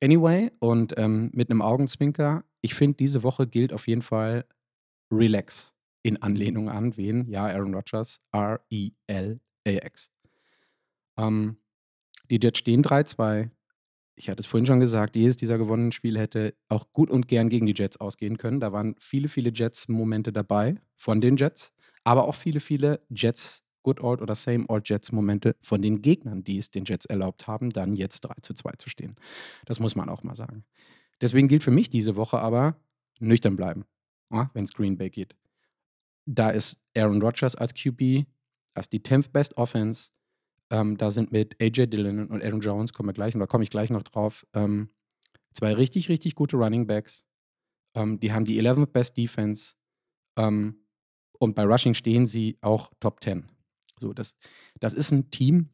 Anyway, 0.02 0.50
und 0.60 0.94
ähm, 0.96 1.30
mit 1.34 1.50
einem 1.50 1.60
Augenzwinker, 1.60 2.44
ich 2.62 2.74
finde, 2.74 2.96
diese 2.96 3.22
Woche 3.22 3.46
gilt 3.46 3.74
auf 3.74 3.86
jeden 3.86 4.02
Fall 4.02 4.46
Relax 5.10 5.74
in 6.02 6.22
Anlehnung 6.22 6.70
an 6.70 6.96
wen? 6.96 7.28
Ja, 7.28 7.44
Aaron 7.44 7.74
Rodgers, 7.74 8.22
R-E-L-A-X. 8.32 10.10
Ähm, 11.18 11.58
die 12.30 12.38
Jets 12.42 12.58
stehen 12.58 12.82
3-2 12.82 13.50
ich 14.16 14.28
hatte 14.28 14.40
es 14.40 14.46
vorhin 14.46 14.66
schon 14.66 14.80
gesagt, 14.80 15.16
jedes 15.16 15.36
dieser 15.36 15.58
gewonnenen 15.58 15.92
Spiele 15.92 16.20
hätte 16.20 16.54
auch 16.68 16.92
gut 16.92 17.10
und 17.10 17.28
gern 17.28 17.48
gegen 17.48 17.66
die 17.66 17.74
Jets 17.74 17.96
ausgehen 17.96 18.38
können. 18.38 18.60
Da 18.60 18.72
waren 18.72 18.94
viele, 18.98 19.28
viele 19.28 19.50
Jets-Momente 19.52 20.32
dabei 20.32 20.76
von 20.96 21.20
den 21.20 21.36
Jets, 21.36 21.72
aber 22.04 22.24
auch 22.24 22.34
viele, 22.34 22.60
viele 22.60 23.00
Jets, 23.10 23.63
Good 23.84 24.00
Old 24.00 24.20
oder 24.20 24.34
Same 24.34 24.64
Old 24.68 24.88
Jets-Momente 24.88 25.54
von 25.60 25.80
den 25.80 26.02
Gegnern, 26.02 26.42
die 26.42 26.58
es 26.58 26.72
den 26.72 26.84
Jets 26.84 27.06
erlaubt 27.06 27.46
haben, 27.46 27.70
dann 27.70 27.94
jetzt 27.94 28.22
3 28.22 28.34
zu 28.42 28.54
2 28.54 28.72
zu 28.78 28.88
stehen. 28.88 29.14
Das 29.66 29.78
muss 29.78 29.94
man 29.94 30.08
auch 30.08 30.24
mal 30.24 30.34
sagen. 30.34 30.64
Deswegen 31.20 31.46
gilt 31.46 31.62
für 31.62 31.70
mich 31.70 31.88
diese 31.88 32.16
Woche 32.16 32.40
aber 32.40 32.76
nüchtern 33.20 33.54
bleiben, 33.54 33.84
ja, 34.32 34.50
wenn 34.54 34.64
es 34.64 34.74
Green 34.74 34.98
Bay 34.98 35.10
geht. 35.10 35.36
Da 36.26 36.50
ist 36.50 36.80
Aaron 36.96 37.22
Rodgers 37.22 37.54
als 37.54 37.72
QB, 37.74 38.26
ist 38.76 38.92
die 38.92 39.00
10th 39.00 39.30
Best 39.30 39.56
Offense, 39.56 40.10
ähm, 40.70 40.96
da 40.96 41.12
sind 41.12 41.30
mit 41.30 41.60
AJ 41.60 41.86
Dillon 41.86 42.26
und 42.26 42.42
Aaron 42.42 42.60
Jones, 42.60 42.92
kommen 42.92 43.10
wir 43.10 43.12
gleich, 43.12 43.34
da 43.34 43.46
komme 43.46 43.62
ich 43.62 43.70
gleich 43.70 43.90
noch 43.90 44.02
drauf, 44.02 44.44
ähm, 44.54 44.88
zwei 45.52 45.72
richtig, 45.72 46.08
richtig 46.08 46.34
gute 46.34 46.56
Running 46.56 46.86
Backs. 46.86 47.24
Ähm, 47.94 48.18
die 48.18 48.32
haben 48.32 48.44
die 48.44 48.60
11th 48.60 48.86
Best 48.86 49.16
Defense. 49.16 49.74
Ähm, 50.36 50.84
und 51.38 51.54
bei 51.54 51.64
Rushing 51.64 51.94
stehen 51.94 52.26
sie 52.26 52.58
auch 52.60 52.90
Top 53.00 53.22
10. 53.22 53.48
So, 54.04 54.12
das, 54.12 54.36
das 54.80 54.92
ist 54.92 55.12
ein 55.12 55.30
Team, 55.30 55.70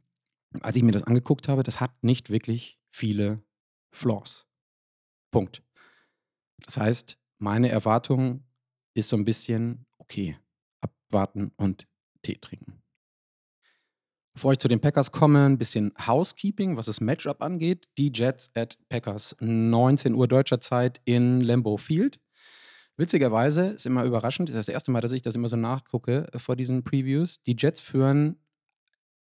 als 0.61 0.77
ich 0.77 0.85
mir 0.85 0.93
das 0.93 1.03
angeguckt 1.03 1.49
habe, 1.49 1.65
das 1.65 1.81
hat 1.81 1.91
nicht 2.03 2.31
wirklich 2.31 2.79
viele 2.89 3.43
Flaws. 3.93 4.47
Punkt. 5.33 5.65
Das 6.61 6.77
heißt, 6.77 7.19
meine 7.39 7.71
Erwartung 7.71 8.45
ist 8.95 9.09
so 9.09 9.17
ein 9.17 9.25
bisschen, 9.25 9.85
okay, 9.99 10.39
abwarten 10.81 11.51
und 11.57 11.89
Tee 12.23 12.37
trinken. 12.37 12.81
Bevor 14.33 14.53
ich 14.53 14.59
zu 14.59 14.69
den 14.69 14.81
Packers 14.81 15.11
komme, 15.11 15.45
ein 15.47 15.59
bisschen 15.59 15.93
Housekeeping, 15.99 16.77
was 16.77 16.87
das 16.87 17.01
Matchup 17.01 17.43
angeht. 17.43 17.89
Die 17.99 18.13
Jets 18.15 18.53
at 18.55 18.79
Packers, 18.89 19.35
19 19.41 20.15
Uhr 20.15 20.29
deutscher 20.29 20.61
Zeit 20.61 21.01
in 21.05 21.41
Lambeau 21.41 21.79
Field. 21.79 22.21
Witzigerweise 23.01 23.69
ist 23.69 23.87
immer 23.87 24.05
überraschend, 24.05 24.51
ist 24.51 24.57
das 24.57 24.69
erste 24.69 24.91
Mal, 24.91 25.01
dass 25.01 25.13
ich 25.13 25.23
das 25.23 25.35
immer 25.35 25.49
so 25.49 25.57
nachgucke 25.57 26.29
äh, 26.33 26.39
vor 26.39 26.55
diesen 26.55 26.85
Previews. 26.85 27.43
Die 27.43 27.57
Jets 27.59 27.81
führen 27.81 28.37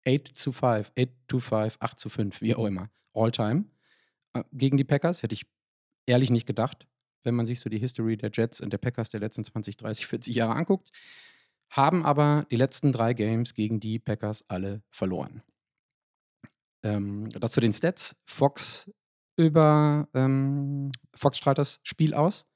8 0.06 0.28
zu 0.28 0.52
5, 0.52 0.92
8 0.96 1.08
zu 1.28 1.40
5, 1.40 1.76
8 1.80 1.98
zu 1.98 2.08
5, 2.08 2.40
wie 2.42 2.54
auch 2.54 2.66
immer, 2.66 2.90
all 3.14 3.30
time 3.30 3.64
äh, 4.34 4.44
gegen 4.52 4.76
die 4.76 4.84
Packers. 4.84 5.22
Hätte 5.22 5.34
ich 5.34 5.46
ehrlich 6.06 6.30
nicht 6.30 6.46
gedacht, 6.46 6.86
wenn 7.22 7.34
man 7.34 7.46
sich 7.46 7.60
so 7.60 7.70
die 7.70 7.78
History 7.78 8.16
der 8.16 8.30
Jets 8.32 8.60
und 8.60 8.72
der 8.72 8.78
Packers 8.78 9.10
der 9.10 9.20
letzten 9.20 9.44
20, 9.44 9.76
30, 9.76 10.06
40 10.06 10.34
Jahre 10.34 10.54
anguckt 10.54 10.90
haben 11.70 12.04
aber 12.04 12.46
die 12.50 12.56
letzten 12.56 12.92
drei 12.92 13.14
Games 13.14 13.54
gegen 13.54 13.80
die 13.80 13.98
Packers 13.98 14.44
alle 14.48 14.82
verloren. 14.90 15.42
Ähm, 16.82 17.28
das 17.30 17.52
zu 17.52 17.60
den 17.60 17.72
Stats. 17.72 18.16
Fox 18.26 18.90
über 19.36 20.08
ähm, 20.12 20.90
Fox 21.14 21.38
strahlt 21.38 21.58
das 21.58 21.80
Spiel 21.84 22.12
aus. 22.12 22.46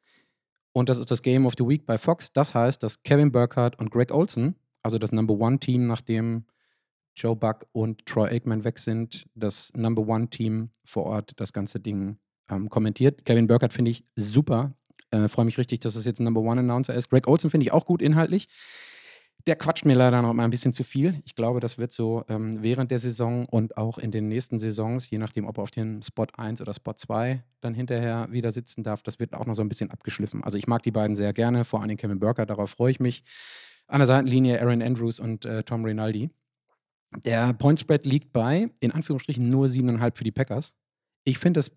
Und 0.75 0.89
das 0.89 0.99
ist 0.99 1.11
das 1.11 1.23
Game 1.23 1.47
of 1.47 1.55
the 1.57 1.67
Week 1.67 1.87
bei 1.87 1.97
Fox. 1.99 2.33
Das 2.33 2.53
heißt, 2.53 2.83
dass 2.83 3.03
Kevin 3.05 3.31
Burkhardt 3.31 3.79
und 3.79 3.93
Greg 3.93 4.13
Olson, 4.13 4.57
also 4.83 4.99
das 4.99 5.13
Number 5.13 5.35
One 5.35 5.61
Team, 5.61 5.87
nachdem 5.87 6.45
Joe 7.17 7.37
Buck 7.37 7.67
und 7.71 8.05
Troy 8.07 8.29
Aikman 8.29 8.65
weg 8.65 8.81
sind, 8.81 9.25
das 9.37 9.73
Number 9.77 10.07
One 10.07 10.29
Team 10.31 10.71
vor 10.85 11.05
Ort 11.05 11.33
das 11.37 11.53
ganze 11.53 11.79
Ding 11.79 12.19
ähm, 12.51 12.69
kommentiert. 12.69 13.25
Kevin 13.25 13.47
Burkhardt 13.47 13.73
finde 13.73 13.93
ich 13.93 14.05
super. 14.17 14.75
Äh, 15.13 15.29
Freue 15.29 15.45
mich 15.45 15.59
richtig, 15.59 15.79
dass 15.79 15.95
es 15.95 16.07
jetzt 16.07 16.19
ein 16.19 16.25
Number 16.25 16.41
One 16.41 16.61
Announcer 16.61 16.93
ist. 16.93 17.09
Greg 17.09 17.29
Olson 17.29 17.51
finde 17.51 17.65
ich 17.65 17.73
auch 17.73 17.87
gut 17.87 18.03
inhaltlich. 18.03 18.49
Der 19.47 19.57
quatscht 19.57 19.85
mir 19.85 19.95
leider 19.95 20.23
noch 20.23 20.33
mal 20.33 20.45
ein 20.45 20.51
bisschen 20.51 20.73
zu 20.73 20.85
viel. 20.85 21.21
Ich 21.27 21.35
glaube, 21.35 21.61
das 21.61 21.77
wird 21.77 21.93
so 21.93 22.25
ähm, 22.29 22.63
während 22.63 22.91
der 22.91 22.99
Saison 22.99 23.45
und 23.45 23.77
auch 23.77 23.99
in 23.99 24.11
den 24.11 24.29
nächsten 24.29 24.59
Saisons, 24.59 25.11
je 25.11 25.19
nachdem, 25.19 25.45
ob 25.47 25.59
er 25.59 25.65
auf 25.65 25.71
den 25.71 26.03
Spot 26.03 26.27
1 26.35 26.63
oder 26.63 26.73
Spot 26.73 26.95
2 26.95 27.43
dann 27.61 27.75
hinterher 27.75 28.27
wieder 28.31 28.53
sitzen 28.53 28.83
darf, 28.83 29.03
das 29.03 29.21
wird 29.21 29.35
auch 29.35 29.45
noch 29.45 29.55
so 29.55 29.61
ein 29.61 29.69
bisschen 29.69 29.91
abgeschliffen. 29.91 30.43
Also 30.43 30.57
ich 30.57 30.67
mag 30.67 30.83
die 30.83 30.91
beiden 30.91 31.15
sehr 31.15 31.35
gerne, 31.35 31.67
vor 31.67 31.83
allem 31.83 31.99
Kevin 31.99 32.21
Burker, 32.21 32.47
darauf 32.47 32.71
freue 32.71 32.91
ich 32.91 33.01
mich. 33.01 33.23
An 33.87 33.99
der 33.99 34.07
Seitenlinie 34.07 34.63
Aaron 34.63 34.81
Andrews 34.81 35.21
und 35.21 35.45
äh, 35.45 35.63
Tom 35.63 35.85
Rinaldi. 35.85 36.31
Der 37.23 37.53
Point 37.53 37.79
Spread 37.79 38.07
liegt 38.07 38.33
bei, 38.33 38.71
in 38.81 38.93
Anführungsstrichen, 38.93 39.49
nur 39.49 39.67
7,5 39.67 40.17
für 40.17 40.25
die 40.25 40.33
Packers. 40.33 40.75
Ich 41.25 41.39
finde 41.39 41.59
das 41.59 41.71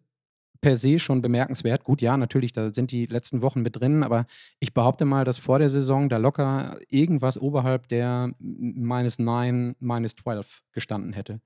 per 0.61 0.75
se 0.75 0.99
schon 0.99 1.21
bemerkenswert. 1.21 1.83
Gut, 1.83 2.01
ja, 2.01 2.17
natürlich, 2.17 2.51
da 2.51 2.73
sind 2.73 2.91
die 2.91 3.05
letzten 3.05 3.41
Wochen 3.41 3.61
mit 3.61 3.79
drin, 3.79 4.03
aber 4.03 4.25
ich 4.59 4.73
behaupte 4.73 5.05
mal, 5.05 5.23
dass 5.25 5.37
vor 5.37 5.59
der 5.59 5.69
Saison 5.69 6.09
da 6.09 6.17
locker 6.17 6.79
irgendwas 6.89 7.37
oberhalb 7.37 7.87
der 7.87 8.33
minus 8.39 9.19
9, 9.19 9.75
minus 9.79 10.15
12 10.15 10.63
gestanden 10.71 11.13
hätte. 11.13 11.41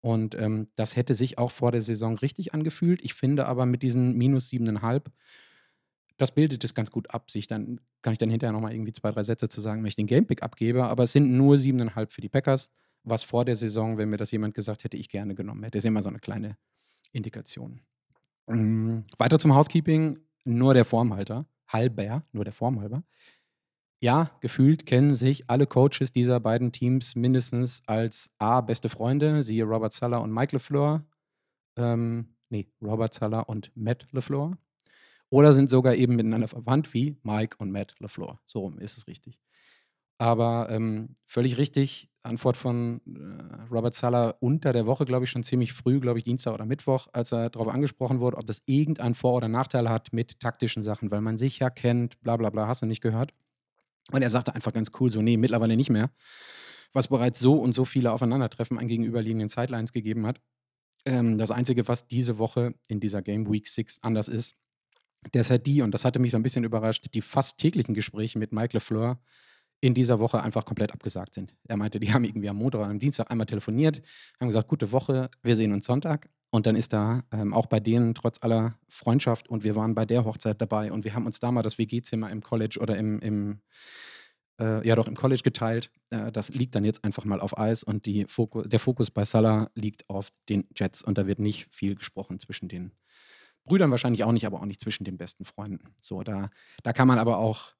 Und 0.00 0.34
ähm, 0.36 0.68
das 0.76 0.96
hätte 0.96 1.14
sich 1.14 1.38
auch 1.38 1.50
vor 1.50 1.72
der 1.72 1.82
Saison 1.82 2.16
richtig 2.16 2.54
angefühlt. 2.54 3.02
Ich 3.02 3.14
finde 3.14 3.46
aber 3.46 3.66
mit 3.66 3.82
diesen 3.82 4.16
minus 4.16 4.48
7,5, 4.48 5.02
das 6.16 6.32
bildet 6.32 6.62
es 6.64 6.74
ganz 6.74 6.90
gut 6.90 7.10
ab. 7.10 7.30
Sich 7.30 7.46
dann 7.46 7.80
kann 8.02 8.12
ich 8.12 8.18
dann 8.18 8.30
hinterher 8.30 8.52
nochmal 8.52 8.72
irgendwie 8.72 8.92
zwei, 8.92 9.10
drei 9.10 9.22
Sätze 9.22 9.48
zu 9.48 9.60
sagen, 9.60 9.82
wenn 9.82 9.88
ich 9.88 9.96
den 9.96 10.06
Gamepick 10.06 10.42
abgebe. 10.42 10.84
Aber 10.84 11.04
es 11.04 11.12
sind 11.12 11.36
nur 11.36 11.58
siebeneinhalb 11.58 12.12
für 12.12 12.20
die 12.20 12.28
Packers, 12.28 12.70
was 13.02 13.24
vor 13.24 13.44
der 13.44 13.56
Saison, 13.56 13.98
wenn 13.98 14.10
mir 14.10 14.16
das 14.18 14.30
jemand 14.30 14.54
gesagt 14.54 14.84
hätte, 14.84 14.96
ich 14.96 15.08
gerne 15.08 15.34
genommen 15.34 15.62
hätte. 15.64 15.78
Das 15.78 15.84
ist 15.84 15.88
immer 15.88 16.02
so 16.02 16.10
eine 16.10 16.20
kleine 16.20 16.56
Indikation. 17.12 17.80
Ähm, 18.48 19.04
weiter 19.18 19.38
zum 19.38 19.54
Housekeeping. 19.54 20.18
Nur 20.44 20.74
der 20.74 20.84
Formhalter. 20.84 21.46
Halber, 21.68 22.24
nur 22.32 22.44
der 22.44 22.54
Form 22.54 22.80
halber. 22.80 23.02
Ja, 24.00 24.30
gefühlt 24.40 24.86
kennen 24.86 25.14
sich 25.14 25.50
alle 25.50 25.66
Coaches 25.66 26.12
dieser 26.12 26.38
beiden 26.38 26.70
Teams 26.70 27.16
mindestens 27.16 27.82
als 27.86 28.30
A, 28.38 28.60
beste 28.60 28.88
Freunde, 28.88 29.42
siehe 29.42 29.64
Robert 29.64 29.92
Sala 29.92 30.18
und 30.18 30.32
Mike 30.32 30.54
LeFleur. 30.54 31.04
Ähm, 31.76 32.36
nee, 32.48 32.68
Robert 32.80 33.12
Sala 33.12 33.40
und 33.40 33.72
Matt 33.74 34.06
LeFleur. 34.12 34.56
Oder 35.30 35.52
sind 35.52 35.68
sogar 35.68 35.94
eben 35.94 36.16
miteinander 36.16 36.48
verwandt 36.48 36.94
wie 36.94 37.18
Mike 37.22 37.56
und 37.58 37.70
Matt 37.72 37.96
LeFleur. 37.98 38.40
So 38.46 38.60
rum 38.60 38.78
ist 38.78 38.96
es 38.96 39.08
richtig. 39.08 39.38
Aber 40.18 40.68
ähm, 40.70 41.16
völlig 41.26 41.58
richtig, 41.58 42.08
Antwort 42.28 42.56
von 42.56 43.00
äh, 43.06 43.72
Robert 43.72 43.94
Sala 43.94 44.34
unter 44.40 44.72
der 44.72 44.86
Woche, 44.86 45.04
glaube 45.04 45.24
ich, 45.24 45.30
schon 45.30 45.42
ziemlich 45.42 45.72
früh, 45.72 46.00
glaube 46.00 46.18
ich, 46.18 46.24
Dienstag 46.24 46.54
oder 46.54 46.64
Mittwoch, 46.64 47.08
als 47.12 47.32
er 47.32 47.50
darauf 47.50 47.68
angesprochen 47.68 48.20
wurde, 48.20 48.36
ob 48.36 48.46
das 48.46 48.62
irgendeinen 48.66 49.14
Vor- 49.14 49.34
oder 49.34 49.48
Nachteil 49.48 49.88
hat 49.88 50.12
mit 50.12 50.40
taktischen 50.40 50.82
Sachen, 50.82 51.10
weil 51.10 51.20
man 51.20 51.38
sich 51.38 51.58
ja 51.58 51.70
kennt, 51.70 52.20
bla 52.20 52.36
bla 52.36 52.50
bla, 52.50 52.68
hast 52.68 52.82
du 52.82 52.86
nicht 52.86 53.00
gehört. 53.00 53.32
Und 54.12 54.22
er 54.22 54.30
sagte 54.30 54.54
einfach 54.54 54.72
ganz 54.72 54.90
cool 55.00 55.10
so, 55.10 55.20
nee, 55.20 55.36
mittlerweile 55.36 55.76
nicht 55.76 55.90
mehr. 55.90 56.10
Was 56.92 57.08
bereits 57.08 57.40
so 57.40 57.54
und 57.54 57.74
so 57.74 57.84
viele 57.84 58.12
Aufeinandertreffen 58.12 58.78
an 58.78 58.88
gegenüberliegenden 58.88 59.48
Sidelines 59.48 59.92
gegeben 59.92 60.26
hat. 60.26 60.40
Ähm, 61.04 61.36
das 61.36 61.50
Einzige, 61.50 61.88
was 61.88 62.06
diese 62.06 62.38
Woche 62.38 62.74
in 62.86 63.00
dieser 63.00 63.22
Game 63.22 63.50
Week 63.50 63.68
6 63.68 64.02
anders 64.02 64.28
ist, 64.28 64.56
halt 65.34 65.66
die, 65.66 65.82
und 65.82 65.92
das 65.92 66.04
hatte 66.04 66.18
mich 66.18 66.30
so 66.30 66.38
ein 66.38 66.42
bisschen 66.42 66.64
überrascht, 66.64 67.06
die 67.12 67.22
fast 67.22 67.58
täglichen 67.58 67.94
Gespräche 67.94 68.38
mit 68.38 68.52
Mike 68.52 68.76
LeFleur 68.76 69.18
in 69.80 69.94
dieser 69.94 70.18
Woche 70.18 70.42
einfach 70.42 70.64
komplett 70.64 70.92
abgesagt 70.92 71.34
sind. 71.34 71.54
Er 71.68 71.76
meinte, 71.76 72.00
die 72.00 72.12
haben 72.12 72.24
irgendwie 72.24 72.48
am 72.48 72.56
Montag 72.56 72.80
oder 72.80 72.90
am 72.90 72.98
Dienstag 72.98 73.30
einmal 73.30 73.46
telefoniert, 73.46 74.02
haben 74.40 74.48
gesagt, 74.48 74.68
gute 74.68 74.92
Woche, 74.92 75.30
wir 75.42 75.56
sehen 75.56 75.72
uns 75.72 75.86
Sonntag. 75.86 76.28
Und 76.50 76.66
dann 76.66 76.76
ist 76.76 76.94
da 76.94 77.24
ähm, 77.30 77.52
auch 77.52 77.66
bei 77.66 77.78
denen 77.78 78.14
trotz 78.14 78.42
aller 78.42 78.78
Freundschaft 78.88 79.48
und 79.48 79.64
wir 79.64 79.76
waren 79.76 79.94
bei 79.94 80.06
der 80.06 80.24
Hochzeit 80.24 80.60
dabei 80.60 80.90
und 80.90 81.04
wir 81.04 81.14
haben 81.14 81.26
uns 81.26 81.40
da 81.40 81.52
mal 81.52 81.62
das 81.62 81.76
WG-Zimmer 81.76 82.30
im 82.30 82.42
College 82.42 82.78
oder 82.80 82.96
im, 82.96 83.20
im 83.20 83.60
äh, 84.58 84.86
ja 84.86 84.96
doch 84.96 85.06
im 85.06 85.14
College 85.14 85.42
geteilt. 85.44 85.90
Äh, 86.08 86.32
das 86.32 86.48
liegt 86.48 86.74
dann 86.74 86.84
jetzt 86.84 87.04
einfach 87.04 87.26
mal 87.26 87.40
auf 87.40 87.58
Eis 87.58 87.84
und 87.84 88.06
die 88.06 88.24
Fokus, 88.26 88.66
der 88.66 88.80
Fokus 88.80 89.10
bei 89.10 89.26
Salah 89.26 89.70
liegt 89.74 90.08
auf 90.08 90.30
den 90.48 90.66
Jets 90.74 91.02
und 91.02 91.18
da 91.18 91.26
wird 91.26 91.38
nicht 91.38 91.68
viel 91.70 91.96
gesprochen 91.96 92.38
zwischen 92.38 92.68
den 92.68 92.92
Brüdern 93.64 93.90
wahrscheinlich 93.90 94.24
auch 94.24 94.32
nicht, 94.32 94.46
aber 94.46 94.60
auch 94.60 94.66
nicht 94.66 94.80
zwischen 94.80 95.04
den 95.04 95.18
besten 95.18 95.44
Freunden. 95.44 95.94
So, 96.00 96.22
da, 96.22 96.50
da 96.82 96.92
kann 96.94 97.06
man 97.06 97.18
aber 97.18 97.36
auch 97.36 97.74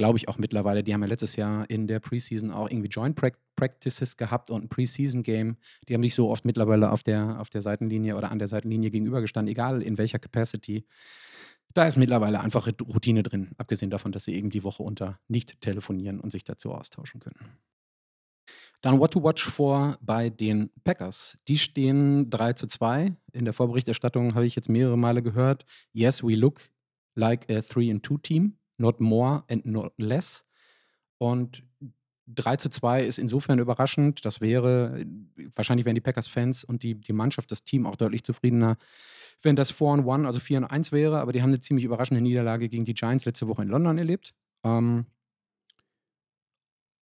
glaube 0.00 0.16
ich 0.16 0.28
auch 0.28 0.38
mittlerweile, 0.38 0.82
die 0.82 0.94
haben 0.94 1.02
ja 1.02 1.08
letztes 1.08 1.36
Jahr 1.36 1.68
in 1.68 1.86
der 1.86 2.00
Preseason 2.00 2.50
auch 2.50 2.70
irgendwie 2.70 2.88
Joint 2.88 3.20
Practices 3.54 4.16
gehabt 4.16 4.48
und 4.48 4.64
ein 4.64 4.68
Preseason-Game. 4.70 5.58
Die 5.86 5.92
haben 5.92 6.02
sich 6.02 6.14
so 6.14 6.30
oft 6.30 6.46
mittlerweile 6.46 6.90
auf 6.90 7.02
der, 7.02 7.38
auf 7.38 7.50
der 7.50 7.60
Seitenlinie 7.60 8.16
oder 8.16 8.30
an 8.30 8.38
der 8.38 8.48
Seitenlinie 8.48 8.90
gegenübergestanden, 8.90 9.52
egal 9.52 9.82
in 9.82 9.98
welcher 9.98 10.18
Capacity. 10.18 10.86
Da 11.74 11.86
ist 11.86 11.98
mittlerweile 11.98 12.40
einfach 12.40 12.66
Routine 12.66 13.22
drin, 13.22 13.50
abgesehen 13.58 13.90
davon, 13.90 14.10
dass 14.10 14.24
sie 14.24 14.34
eben 14.34 14.48
die 14.48 14.64
Woche 14.64 14.82
unter 14.82 15.20
nicht 15.28 15.60
telefonieren 15.60 16.18
und 16.18 16.32
sich 16.32 16.44
dazu 16.44 16.72
austauschen 16.72 17.20
können. 17.20 17.58
Dann 18.80 19.00
What 19.00 19.12
to 19.12 19.22
Watch 19.22 19.44
vor 19.44 19.98
bei 20.00 20.30
den 20.30 20.70
Packers. 20.82 21.36
Die 21.46 21.58
stehen 21.58 22.30
3 22.30 22.54
zu 22.54 22.66
2. 22.66 23.14
In 23.34 23.44
der 23.44 23.52
Vorberichterstattung 23.52 24.34
habe 24.34 24.46
ich 24.46 24.56
jetzt 24.56 24.70
mehrere 24.70 24.96
Male 24.96 25.22
gehört. 25.22 25.66
Yes, 25.92 26.22
we 26.22 26.36
look 26.36 26.62
like 27.14 27.50
a 27.50 27.58
3-2-Team 27.58 28.56
not 28.80 29.00
more 29.00 29.44
and 29.48 29.66
not 29.66 29.92
less. 29.98 30.44
Und 31.18 31.62
3 32.26 32.56
zu 32.56 32.70
2 32.70 33.04
ist 33.04 33.18
insofern 33.18 33.58
überraschend. 33.58 34.24
Das 34.24 34.40
wäre, 34.40 35.04
wahrscheinlich 35.54 35.84
wären 35.84 35.94
die 35.94 36.00
Packers-Fans 36.00 36.64
und 36.64 36.82
die, 36.82 36.94
die 36.94 37.12
Mannschaft, 37.12 37.50
das 37.50 37.64
Team 37.64 37.86
auch 37.86 37.96
deutlich 37.96 38.24
zufriedener, 38.24 38.76
wenn 39.42 39.56
das 39.56 39.70
4 39.70 39.88
and 39.88 40.08
1, 40.08 40.26
also 40.26 40.40
4 40.40 40.58
und 40.58 40.64
1 40.64 40.92
wäre. 40.92 41.20
Aber 41.20 41.32
die 41.32 41.42
haben 41.42 41.50
eine 41.50 41.60
ziemlich 41.60 41.84
überraschende 41.84 42.20
Niederlage 42.20 42.68
gegen 42.68 42.84
die 42.84 42.94
Giants 42.94 43.24
letzte 43.24 43.48
Woche 43.48 43.62
in 43.62 43.68
London 43.68 43.98
erlebt. 43.98 44.32
Ähm, 44.64 45.06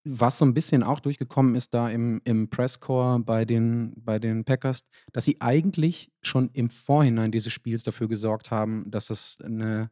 was 0.05 0.37
so 0.37 0.45
ein 0.45 0.53
bisschen 0.53 0.81
auch 0.81 1.01
durchgekommen 1.01 1.55
ist 1.55 1.73
da 1.73 1.89
im, 1.89 2.21
im 2.23 2.49
Presscore 2.49 3.19
bei 3.19 3.45
den, 3.45 3.93
bei 3.97 4.17
den 4.17 4.45
Packers, 4.45 4.81
dass 5.11 5.25
sie 5.25 5.39
eigentlich 5.41 6.11
schon 6.21 6.49
im 6.53 6.69
Vorhinein 6.69 7.31
dieses 7.31 7.53
Spiels 7.53 7.83
dafür 7.83 8.07
gesorgt 8.07 8.49
haben, 8.49 8.89
dass 8.89 9.09
es 9.09 9.39
eine 9.43 9.91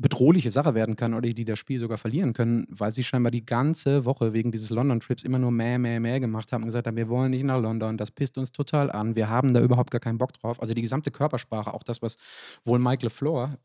bedrohliche 0.00 0.50
Sache 0.50 0.74
werden 0.74 0.96
kann 0.96 1.12
oder 1.12 1.28
die 1.28 1.44
das 1.44 1.58
Spiel 1.58 1.78
sogar 1.78 1.98
verlieren 1.98 2.32
können, 2.32 2.66
weil 2.70 2.92
sie 2.92 3.04
scheinbar 3.04 3.30
die 3.30 3.44
ganze 3.44 4.06
Woche 4.06 4.32
wegen 4.32 4.50
dieses 4.50 4.70
London-Trips 4.70 5.24
immer 5.24 5.38
nur 5.38 5.50
mehr, 5.50 5.78
mehr, 5.78 6.00
mehr 6.00 6.20
gemacht 6.20 6.52
haben 6.52 6.62
und 6.62 6.68
gesagt 6.68 6.86
haben, 6.86 6.96
wir 6.96 7.08
wollen 7.10 7.30
nicht 7.30 7.44
nach 7.44 7.60
London, 7.60 7.98
das 7.98 8.10
pisst 8.10 8.38
uns 8.38 8.50
total 8.50 8.90
an, 8.90 9.14
wir 9.14 9.28
haben 9.28 9.52
da 9.52 9.60
überhaupt 9.60 9.90
gar 9.90 10.00
keinen 10.00 10.16
Bock 10.16 10.32
drauf. 10.32 10.60
Also 10.60 10.72
die 10.72 10.80
gesamte 10.80 11.10
Körpersprache, 11.10 11.74
auch 11.74 11.82
das, 11.82 12.00
was 12.00 12.16
wohl 12.64 12.78
Mike 12.78 13.04
LeFleur, 13.04 13.58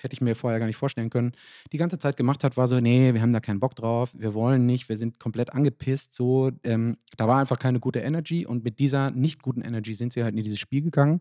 hätte 0.00 0.14
ich 0.14 0.22
mir 0.22 0.34
vorher 0.34 0.58
gar 0.58 0.66
nicht 0.66 0.76
vorstellen 0.76 1.10
können, 1.10 1.32
die 1.72 1.76
ganze 1.76 1.98
Zeit 1.98 2.16
gemacht 2.16 2.42
hat, 2.42 2.56
war 2.56 2.66
so, 2.66 2.80
nee, 2.80 3.12
wir 3.12 3.20
haben 3.20 3.32
da 3.32 3.40
keinen 3.40 3.60
Bock 3.60 3.76
drauf, 3.76 4.12
wir 4.16 4.32
wollen 4.32 4.64
nicht, 4.64 4.88
wir 4.88 4.96
sind 4.96 5.20
komplett 5.20 5.52
angepisst, 5.52 6.14
so, 6.14 6.50
ähm, 6.64 6.96
da 7.18 7.28
war 7.28 7.38
einfach 7.38 7.58
keine 7.58 7.80
gute 7.80 7.98
Energy 7.98 8.46
und 8.46 8.64
mit 8.64 8.78
dieser 8.78 9.10
nicht 9.10 9.42
guten 9.42 9.60
Energy 9.60 9.92
sind 9.92 10.14
sie 10.14 10.24
halt 10.24 10.34
in 10.34 10.42
dieses 10.42 10.58
Spiel 10.58 10.80
gegangen 10.80 11.20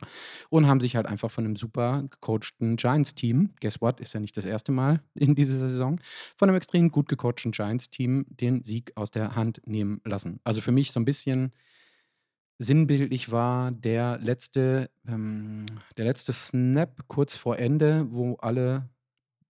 und 0.49 0.67
haben 0.67 0.79
sich 0.79 0.95
halt 0.95 1.07
einfach 1.07 1.29
von 1.29 1.43
einem 1.43 1.57
super 1.57 2.03
gecoachten 2.09 2.77
Giants-Team, 2.77 3.51
guess 3.59 3.81
what, 3.81 3.99
ist 3.99 4.13
ja 4.13 4.21
nicht 4.21 4.37
das 4.37 4.45
erste 4.45 4.60
erste 4.61 4.71
Mal 4.71 5.01
in 5.15 5.33
dieser 5.33 5.57
Saison 5.57 5.99
von 6.35 6.47
einem 6.47 6.57
extrem 6.57 6.91
gut 6.91 7.09
gecoachten 7.09 7.51
Giants-Team 7.51 8.25
den 8.29 8.61
Sieg 8.63 8.91
aus 8.95 9.09
der 9.09 9.35
Hand 9.35 9.61
nehmen 9.65 10.01
lassen. 10.05 10.39
Also 10.43 10.61
für 10.61 10.71
mich 10.71 10.91
so 10.91 10.99
ein 10.99 11.05
bisschen 11.05 11.51
sinnbildlich 12.59 13.31
war 13.31 13.71
der 13.71 14.19
letzte, 14.19 14.91
ähm, 15.07 15.65
der 15.97 16.05
letzte 16.05 16.31
Snap 16.31 17.07
kurz 17.07 17.35
vor 17.35 17.57
Ende, 17.57 18.05
wo 18.11 18.35
alle 18.35 18.87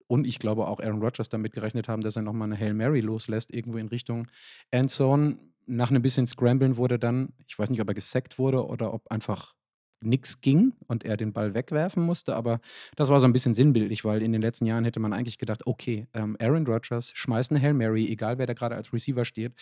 und 0.08 0.26
ich 0.26 0.40
glaube 0.40 0.68
auch 0.68 0.80
Aaron 0.80 1.02
Rodgers 1.02 1.30
damit 1.30 1.54
gerechnet 1.54 1.88
haben, 1.88 2.02
dass 2.02 2.16
er 2.16 2.22
nochmal 2.22 2.48
eine 2.48 2.58
Hail 2.58 2.74
Mary 2.74 3.02
loslässt, 3.02 3.54
irgendwo 3.54 3.78
in 3.78 3.88
Richtung 3.88 4.28
Endzone. 4.70 5.40
Nach 5.68 5.90
einem 5.90 6.02
bisschen 6.02 6.28
Scramblen 6.28 6.76
wurde 6.76 7.00
dann, 7.00 7.34
ich 7.48 7.58
weiß 7.58 7.70
nicht, 7.70 7.82
ob 7.82 7.88
er 7.88 7.94
gesackt 7.94 8.38
wurde 8.38 8.66
oder 8.66 8.94
ob 8.94 9.10
einfach 9.10 9.56
nichts 10.04 10.42
ging 10.42 10.74
und 10.88 11.04
er 11.04 11.18
den 11.18 11.34
Ball 11.34 11.54
wegwerfen 11.54 12.04
musste. 12.04 12.36
Aber 12.36 12.60
das 12.96 13.10
war 13.10 13.20
so 13.20 13.26
ein 13.26 13.34
bisschen 13.34 13.54
sinnbildlich, 13.54 14.04
weil 14.06 14.22
in 14.22 14.32
den 14.32 14.42
letzten 14.42 14.66
Jahren 14.66 14.84
hätte 14.84 15.00
man 15.00 15.14
eigentlich 15.14 15.38
gedacht, 15.38 15.66
okay, 15.66 16.08
ähm, 16.14 16.38
Aaron 16.40 16.66
Rodgers 16.66 17.12
schmeißt 17.14 17.52
eine 17.52 17.62
Hail 17.62 17.74
Mary, 17.74 18.08
egal 18.08 18.38
wer 18.38 18.46
da 18.46 18.54
gerade 18.54 18.76
als 18.76 18.94
Receiver 18.94 19.26
steht. 19.26 19.54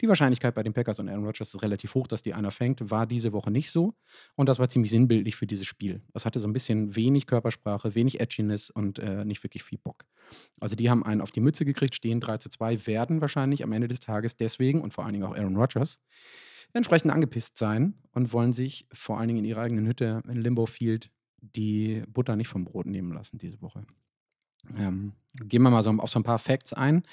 Die 0.00 0.08
Wahrscheinlichkeit 0.08 0.54
bei 0.54 0.62
den 0.62 0.72
Packers 0.72 0.98
und 0.98 1.08
Aaron 1.08 1.24
Rodgers 1.24 1.54
ist 1.54 1.62
relativ 1.62 1.94
hoch, 1.94 2.06
dass 2.06 2.22
die 2.22 2.34
einer 2.34 2.50
fängt, 2.50 2.90
war 2.90 3.06
diese 3.06 3.32
Woche 3.32 3.50
nicht 3.50 3.70
so. 3.70 3.94
Und 4.34 4.48
das 4.48 4.58
war 4.58 4.68
ziemlich 4.68 4.90
sinnbildlich 4.90 5.36
für 5.36 5.46
dieses 5.46 5.66
Spiel. 5.66 6.02
Das 6.12 6.26
hatte 6.26 6.40
so 6.40 6.48
ein 6.48 6.52
bisschen 6.52 6.96
wenig 6.96 7.26
Körpersprache, 7.26 7.94
wenig 7.94 8.20
Edginess 8.20 8.70
und 8.70 8.98
äh, 8.98 9.24
nicht 9.24 9.42
wirklich 9.42 9.62
viel 9.62 9.78
Bock. 9.78 10.04
Also 10.60 10.76
die 10.76 10.90
haben 10.90 11.04
einen 11.04 11.20
auf 11.20 11.30
die 11.30 11.40
Mütze 11.40 11.64
gekriegt, 11.64 11.94
stehen 11.94 12.20
3 12.20 12.38
zu 12.38 12.48
2, 12.48 12.86
werden 12.86 13.20
wahrscheinlich 13.20 13.62
am 13.62 13.72
Ende 13.72 13.88
des 13.88 14.00
Tages 14.00 14.36
deswegen 14.36 14.80
und 14.80 14.92
vor 14.92 15.04
allen 15.04 15.12
Dingen 15.12 15.24
auch 15.24 15.36
Aaron 15.36 15.56
Rodgers 15.56 16.00
entsprechend 16.74 17.12
angepisst 17.12 17.56
sein 17.56 17.94
und 18.12 18.32
wollen 18.32 18.52
sich 18.52 18.86
vor 18.92 19.18
allen 19.18 19.28
Dingen 19.28 19.40
in 19.40 19.44
ihrer 19.44 19.62
eigenen 19.62 19.86
Hütte 19.86 20.22
in 20.28 20.40
Limbo 20.40 20.66
Field 20.66 21.10
die 21.40 22.02
Butter 22.08 22.36
nicht 22.36 22.48
vom 22.48 22.64
Brot 22.64 22.86
nehmen 22.86 23.12
lassen 23.12 23.38
diese 23.38 23.60
Woche. 23.62 23.84
Ähm, 24.78 25.12
gehen 25.34 25.62
wir 25.62 25.70
mal 25.70 25.82
so 25.82 25.90
auf 25.90 26.10
so 26.10 26.18
ein 26.18 26.24
paar 26.24 26.38
Facts 26.38 26.72
ein. 26.72 27.04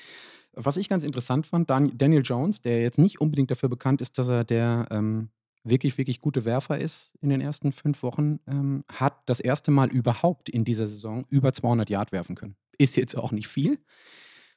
Was 0.53 0.77
ich 0.77 0.89
ganz 0.89 1.03
interessant 1.03 1.47
fand, 1.47 1.69
Daniel 1.69 2.21
Jones, 2.23 2.61
der 2.61 2.81
jetzt 2.81 2.97
nicht 2.97 3.21
unbedingt 3.21 3.51
dafür 3.51 3.69
bekannt 3.69 4.01
ist, 4.01 4.17
dass 4.17 4.27
er 4.27 4.43
der 4.43 4.87
ähm, 4.91 5.29
wirklich, 5.63 5.97
wirklich 5.97 6.21
gute 6.21 6.43
Werfer 6.43 6.77
ist 6.77 7.13
in 7.21 7.29
den 7.29 7.39
ersten 7.39 7.71
fünf 7.71 8.03
Wochen, 8.03 8.39
ähm, 8.47 8.83
hat 8.91 9.21
das 9.27 9.39
erste 9.39 9.71
Mal 9.71 9.89
überhaupt 9.89 10.49
in 10.49 10.65
dieser 10.65 10.87
Saison 10.87 11.25
über 11.29 11.53
200 11.53 11.89
Yard 11.89 12.11
werfen 12.11 12.35
können. 12.35 12.55
Ist 12.77 12.97
jetzt 12.97 13.15
auch 13.15 13.31
nicht 13.31 13.47
viel. 13.47 13.79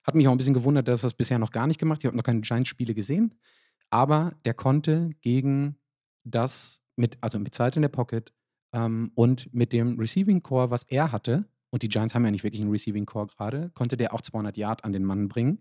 Hat 0.03 0.15
mich 0.15 0.27
auch 0.27 0.33
ein 0.33 0.39
bisschen 0.39 0.55
gewundert, 0.55 0.89
dass 0.89 1.03
er 1.03 1.09
das 1.09 1.15
bisher 1.15 1.39
noch 1.39 1.51
gar 1.51 1.67
nicht 1.67 1.79
gemacht 1.79 1.99
hat. 1.99 2.05
Ich 2.05 2.07
habe 2.07 2.17
noch 2.17 2.25
keine 2.25 2.41
Giants-Spiele 2.41 2.95
gesehen 2.95 3.35
aber 3.91 4.35
der 4.45 4.55
konnte 4.55 5.11
gegen 5.21 5.77
das 6.25 6.83
mit, 6.97 7.19
also 7.21 7.39
mit 7.39 7.55
Zeit 7.55 7.77
in 7.77 7.83
der 7.83 7.89
Pocket 7.89 8.33
ähm, 8.73 9.13
und 9.15 9.53
mit 9.55 9.73
dem 9.73 9.99
Receiving 9.99 10.43
Core, 10.43 10.71
was 10.71 10.85
er 10.85 11.13
hatte, 11.13 11.45
und 11.71 11.83
die 11.83 11.89
Giants 11.89 12.15
haben 12.15 12.25
ja 12.25 12.31
nicht 12.31 12.45
wirklich 12.45 12.63
einen 12.63 12.71
Receiving 12.71 13.05
Core 13.05 13.27
gerade, 13.27 13.71
konnte 13.75 13.97
der 13.97 14.15
auch 14.15 14.21
200 14.21 14.57
Yard 14.57 14.85
an 14.85 14.93
den 14.93 15.05
Mann 15.05 15.27
bringen, 15.29 15.59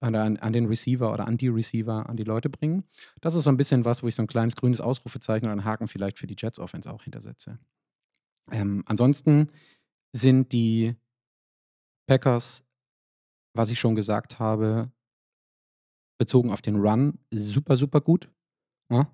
an, 0.00 0.14
an, 0.14 0.52
den 0.52 0.66
Receiver 0.66 1.12
oder 1.12 1.26
an 1.26 1.36
die 1.36 1.48
Receiver, 1.48 2.08
an 2.08 2.16
die 2.16 2.24
Leute 2.24 2.50
bringen. 2.50 2.84
Das 3.20 3.34
ist 3.34 3.44
so 3.44 3.50
ein 3.50 3.56
bisschen 3.56 3.84
was, 3.84 4.02
wo 4.02 4.08
ich 4.08 4.14
so 4.14 4.22
ein 4.22 4.26
kleines 4.26 4.56
grünes 4.56 4.80
Ausrufezeichen 4.80 5.46
oder 5.46 5.52
einen 5.52 5.64
Haken 5.64 5.88
vielleicht 5.88 6.18
für 6.18 6.26
die 6.26 6.34
Jets 6.36 6.58
Offense 6.58 6.92
auch 6.92 7.04
hintersetze. 7.04 7.60
Ähm, 8.50 8.82
ansonsten 8.86 9.52
sind 10.12 10.52
die 10.52 10.96
Packers, 12.08 12.64
was 13.54 13.70
ich 13.70 13.78
schon 13.78 13.94
gesagt 13.94 14.38
habe, 14.38 14.90
bezogen 16.18 16.50
auf 16.50 16.62
den 16.62 16.76
Run 16.76 17.18
super, 17.30 17.76
super 17.76 18.00
gut. 18.00 18.28
Ja. 18.90 19.08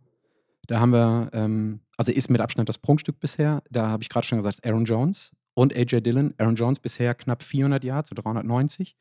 Da 0.66 0.80
haben 0.80 0.92
wir, 0.92 1.30
ähm, 1.32 1.80
also 1.96 2.12
ist 2.12 2.30
mit 2.30 2.40
Abstand 2.40 2.68
das 2.68 2.78
Prunkstück 2.78 3.18
bisher. 3.18 3.62
Da 3.70 3.88
habe 3.88 4.02
ich 4.02 4.08
gerade 4.08 4.26
schon 4.26 4.38
gesagt, 4.38 4.64
Aaron 4.64 4.84
Jones 4.84 5.32
und 5.54 5.74
AJ 5.74 6.00
Dillon. 6.02 6.34
Aaron 6.38 6.54
Jones 6.54 6.78
bisher 6.78 7.14
knapp 7.14 7.42
400 7.42 7.82
Yards, 7.82 8.10
so 8.10 8.14
390. 8.14 8.96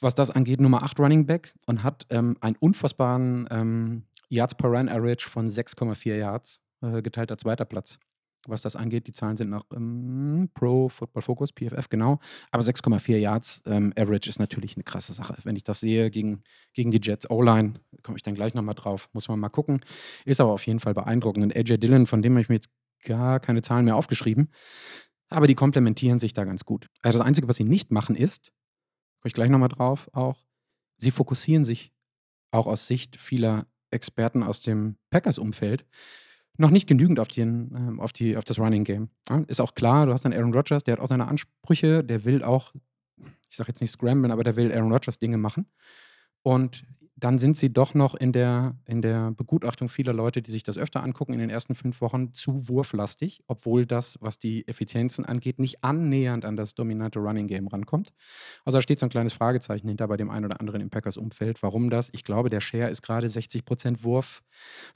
Was 0.00 0.14
das 0.14 0.30
angeht, 0.30 0.60
Nummer 0.60 0.82
8 0.82 0.98
Running 1.00 1.26
Back 1.26 1.54
und 1.66 1.82
hat 1.82 2.06
ähm, 2.10 2.36
einen 2.40 2.56
unfassbaren 2.56 3.48
ähm, 3.50 4.02
Yards 4.28 4.54
per 4.54 4.70
Run 4.70 4.88
Average 4.88 5.28
von 5.28 5.48
6,4 5.48 6.14
Yards, 6.14 6.62
äh, 6.82 7.02
geteilter 7.02 7.36
zweiter 7.36 7.64
Platz. 7.64 7.98
Was 8.46 8.62
das 8.62 8.76
angeht, 8.76 9.06
die 9.06 9.12
Zahlen 9.12 9.36
sind 9.36 9.50
nach 9.50 9.64
ähm, 9.74 10.48
Pro 10.54 10.88
Football 10.88 11.22
Focus, 11.22 11.50
PFF, 11.52 11.88
genau. 11.88 12.20
Aber 12.50 12.62
6,4 12.62 13.16
Yards 13.16 13.62
ähm, 13.66 13.92
Average 13.96 14.28
ist 14.28 14.38
natürlich 14.38 14.76
eine 14.76 14.84
krasse 14.84 15.12
Sache. 15.12 15.36
Wenn 15.42 15.56
ich 15.56 15.64
das 15.64 15.80
sehe 15.80 16.10
gegen, 16.10 16.42
gegen 16.72 16.90
die 16.90 17.00
Jets 17.02 17.28
O-Line, 17.28 17.74
komme 18.02 18.16
ich 18.16 18.22
dann 18.22 18.34
gleich 18.34 18.54
nochmal 18.54 18.74
drauf, 18.74 19.08
muss 19.12 19.28
man 19.28 19.40
mal 19.40 19.48
gucken. 19.48 19.80
Ist 20.24 20.40
aber 20.40 20.52
auf 20.52 20.66
jeden 20.66 20.80
Fall 20.80 20.94
beeindruckend. 20.94 21.44
Und 21.44 21.56
AJ 21.56 21.78
Dillon, 21.78 22.06
von 22.06 22.22
dem 22.22 22.34
habe 22.34 22.42
ich 22.42 22.48
mir 22.48 22.54
jetzt 22.54 22.70
gar 23.04 23.40
keine 23.40 23.62
Zahlen 23.62 23.84
mehr 23.84 23.96
aufgeschrieben, 23.96 24.50
aber 25.30 25.46
die 25.46 25.54
komplementieren 25.54 26.18
sich 26.18 26.32
da 26.32 26.44
ganz 26.44 26.64
gut. 26.64 26.88
Also 27.02 27.18
das 27.18 27.26
Einzige, 27.26 27.48
was 27.48 27.56
sie 27.56 27.64
nicht 27.64 27.90
machen, 27.90 28.16
ist, 28.16 28.52
komme 29.20 29.28
ich 29.28 29.34
gleich 29.34 29.50
nochmal 29.50 29.68
drauf 29.68 30.08
auch, 30.12 30.44
sie 30.96 31.10
fokussieren 31.10 31.64
sich 31.64 31.92
auch 32.50 32.66
aus 32.66 32.86
Sicht 32.86 33.16
vieler 33.16 33.66
Experten 33.90 34.42
aus 34.42 34.62
dem 34.62 34.96
Packers-Umfeld 35.10 35.86
noch 36.58 36.70
nicht 36.70 36.88
genügend 36.88 37.20
auf, 37.20 37.28
den, 37.28 37.72
ähm, 37.74 38.00
auf, 38.00 38.12
die, 38.12 38.36
auf 38.36 38.44
das 38.44 38.58
Running 38.58 38.84
Game. 38.84 39.08
Ist 39.46 39.60
auch 39.60 39.74
klar, 39.74 40.06
du 40.06 40.12
hast 40.12 40.24
dann 40.24 40.32
Aaron 40.32 40.52
Rodgers, 40.52 40.84
der 40.84 40.92
hat 40.92 41.00
auch 41.00 41.06
seine 41.06 41.28
Ansprüche, 41.28 42.04
der 42.04 42.24
will 42.24 42.42
auch, 42.42 42.74
ich 43.48 43.56
sage 43.56 43.68
jetzt 43.68 43.80
nicht 43.80 43.92
scramblen, 43.92 44.32
aber 44.32 44.44
der 44.44 44.56
will 44.56 44.72
Aaron 44.72 44.92
Rodgers 44.92 45.18
Dinge 45.18 45.38
machen. 45.38 45.66
Und 46.42 46.84
dann 47.20 47.38
sind 47.38 47.56
sie 47.56 47.72
doch 47.72 47.94
noch 47.94 48.14
in 48.14 48.32
der, 48.32 48.76
in 48.84 49.02
der 49.02 49.32
Begutachtung 49.32 49.88
vieler 49.88 50.12
Leute, 50.12 50.40
die 50.40 50.52
sich 50.52 50.62
das 50.62 50.78
öfter 50.78 51.02
angucken, 51.02 51.32
in 51.32 51.40
den 51.40 51.50
ersten 51.50 51.74
fünf 51.74 52.00
Wochen 52.00 52.32
zu 52.32 52.68
wurflastig, 52.68 53.42
obwohl 53.48 53.86
das, 53.86 54.18
was 54.20 54.38
die 54.38 54.66
Effizienzen 54.68 55.24
angeht, 55.24 55.58
nicht 55.58 55.82
annähernd 55.82 56.44
an 56.44 56.56
das 56.56 56.76
dominante 56.76 57.18
Running 57.18 57.48
Game 57.48 57.66
rankommt. 57.66 58.12
Also 58.64 58.78
da 58.78 58.82
steht 58.82 59.00
so 59.00 59.06
ein 59.06 59.10
kleines 59.10 59.32
Fragezeichen 59.32 59.88
hinter 59.88 60.06
bei 60.06 60.16
dem 60.16 60.30
einen 60.30 60.44
oder 60.44 60.60
anderen 60.60 60.80
im 60.80 60.90
Packers-Umfeld. 60.90 61.60
Warum 61.62 61.90
das? 61.90 62.08
Ich 62.12 62.22
glaube, 62.22 62.50
der 62.50 62.60
Share 62.60 62.88
ist 62.88 63.02
gerade 63.02 63.26
60% 63.26 64.04
Wurf, 64.04 64.44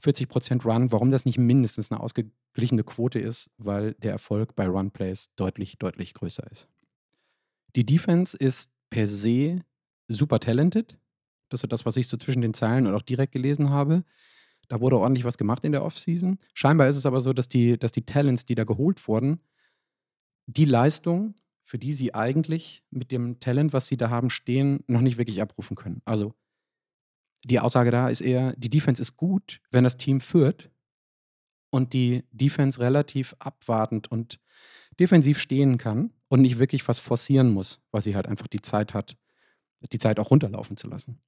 40% 0.04 0.64
Run. 0.64 0.92
Warum 0.92 1.10
das 1.10 1.24
nicht 1.24 1.38
mindestens 1.38 1.90
eine 1.90 2.00
ausgeglichene 2.00 2.84
Quote 2.84 3.18
ist, 3.18 3.50
weil 3.58 3.94
der 3.94 4.12
Erfolg 4.12 4.54
bei 4.54 4.68
Run-Plays 4.68 5.34
deutlich, 5.34 5.76
deutlich 5.78 6.14
größer 6.14 6.48
ist. 6.52 6.68
Die 7.74 7.84
Defense 7.84 8.36
ist 8.36 8.70
per 8.90 9.08
se 9.08 9.62
super 10.06 10.38
talented 10.38 10.98
das 11.52 11.62
ist 11.62 11.72
das, 11.72 11.86
was 11.86 11.96
ich 11.96 12.08
so 12.08 12.16
zwischen 12.16 12.42
den 12.42 12.54
Zeilen 12.54 12.86
und 12.86 12.94
auch 12.94 13.02
direkt 13.02 13.32
gelesen 13.32 13.70
habe. 13.70 14.04
Da 14.68 14.80
wurde 14.80 14.98
ordentlich 14.98 15.24
was 15.24 15.38
gemacht 15.38 15.64
in 15.64 15.72
der 15.72 15.84
Offseason. 15.84 16.38
Scheinbar 16.54 16.88
ist 16.88 16.96
es 16.96 17.06
aber 17.06 17.20
so, 17.20 17.32
dass 17.32 17.48
die, 17.48 17.78
dass 17.78 17.92
die 17.92 18.06
Talents, 18.06 18.44
die 18.44 18.54
da 18.54 18.64
geholt 18.64 19.06
wurden, 19.06 19.40
die 20.46 20.64
Leistung, 20.64 21.34
für 21.62 21.78
die 21.78 21.92
sie 21.92 22.14
eigentlich 22.14 22.82
mit 22.90 23.12
dem 23.12 23.38
Talent, 23.40 23.72
was 23.72 23.86
sie 23.86 23.96
da 23.96 24.10
haben, 24.10 24.30
stehen, 24.30 24.82
noch 24.86 25.00
nicht 25.00 25.18
wirklich 25.18 25.40
abrufen 25.40 25.76
können. 25.76 26.02
Also 26.04 26.34
die 27.44 27.60
Aussage 27.60 27.90
da 27.90 28.08
ist 28.08 28.20
eher, 28.20 28.54
die 28.56 28.70
Defense 28.70 29.02
ist 29.02 29.16
gut, 29.16 29.60
wenn 29.70 29.84
das 29.84 29.96
Team 29.96 30.20
führt 30.20 30.70
und 31.70 31.92
die 31.92 32.24
Defense 32.30 32.78
relativ 32.80 33.34
abwartend 33.38 34.10
und 34.10 34.40
defensiv 35.00 35.38
stehen 35.40 35.78
kann 35.78 36.12
und 36.28 36.40
nicht 36.40 36.58
wirklich 36.58 36.86
was 36.86 36.98
forcieren 36.98 37.50
muss, 37.50 37.80
weil 37.90 38.02
sie 38.02 38.14
halt 38.14 38.26
einfach 38.26 38.46
die 38.46 38.60
Zeit 38.60 38.94
hat, 38.94 39.16
die 39.92 39.98
Zeit 39.98 40.20
auch 40.20 40.30
runterlaufen 40.30 40.76
zu 40.76 40.88
lassen. 40.88 41.20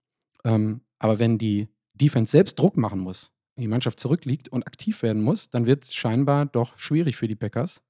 Ähm, 0.44 0.82
aber 0.98 1.18
wenn 1.18 1.38
die 1.38 1.68
Defense 1.94 2.32
selbst 2.32 2.58
Druck 2.58 2.76
machen 2.76 3.00
muss, 3.00 3.32
die 3.56 3.68
Mannschaft 3.68 4.00
zurückliegt 4.00 4.48
und 4.48 4.66
aktiv 4.66 5.02
werden 5.02 5.22
muss, 5.22 5.50
dann 5.50 5.66
wird 5.66 5.84
es 5.84 5.94
scheinbar 5.94 6.46
doch 6.46 6.78
schwierig 6.78 7.16
für 7.16 7.28
die 7.28 7.36
Packers, 7.36 7.82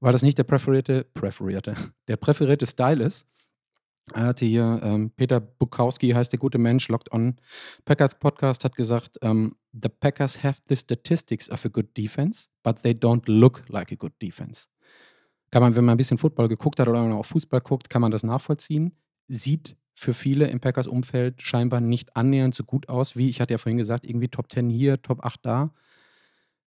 weil 0.00 0.12
das 0.12 0.22
nicht 0.22 0.38
der 0.38 0.44
präferierte, 0.44 1.04
präferierte, 1.14 1.74
der 2.08 2.16
präferierte 2.16 2.66
Style 2.66 3.02
ist. 3.02 3.26
Er 4.12 4.24
hatte 4.24 4.44
hier, 4.44 4.80
ähm, 4.82 5.12
Peter 5.16 5.40
Bukowski 5.40 6.10
heißt 6.10 6.32
der 6.32 6.38
gute 6.38 6.58
Mensch, 6.58 6.88
Locked 6.88 7.12
On 7.12 7.36
Packers 7.84 8.18
Podcast, 8.18 8.64
hat 8.64 8.74
gesagt, 8.74 9.22
um, 9.22 9.30
ähm, 9.30 9.56
the 9.72 9.88
Packers 9.88 10.42
have 10.42 10.60
the 10.68 10.74
statistics 10.74 11.48
of 11.48 11.64
a 11.64 11.68
good 11.68 11.96
defense, 11.96 12.48
but 12.64 12.82
they 12.82 12.92
don't 12.92 13.30
look 13.30 13.62
like 13.68 13.92
a 13.92 13.94
good 13.94 14.12
defense. 14.20 14.66
Kann 15.52 15.62
man, 15.62 15.76
wenn 15.76 15.84
man 15.84 15.94
ein 15.94 15.96
bisschen 15.96 16.18
Football 16.18 16.48
geguckt 16.48 16.80
hat 16.80 16.88
oder 16.88 17.00
auch 17.14 17.26
Fußball 17.26 17.60
guckt, 17.60 17.88
kann 17.88 18.02
man 18.02 18.10
das 18.10 18.22
nachvollziehen. 18.22 18.96
Sieht 19.28 19.76
für 19.94 20.14
viele 20.14 20.46
im 20.48 20.60
Packers-Umfeld 20.60 21.42
scheinbar 21.42 21.80
nicht 21.80 22.16
annähernd 22.16 22.54
so 22.54 22.64
gut 22.64 22.88
aus, 22.88 23.16
wie 23.16 23.28
ich 23.28 23.40
hatte 23.40 23.54
ja 23.54 23.58
vorhin 23.58 23.78
gesagt, 23.78 24.04
irgendwie 24.04 24.28
Top 24.28 24.50
10 24.50 24.70
hier, 24.70 25.02
Top 25.02 25.24
8 25.24 25.44
da. 25.44 25.74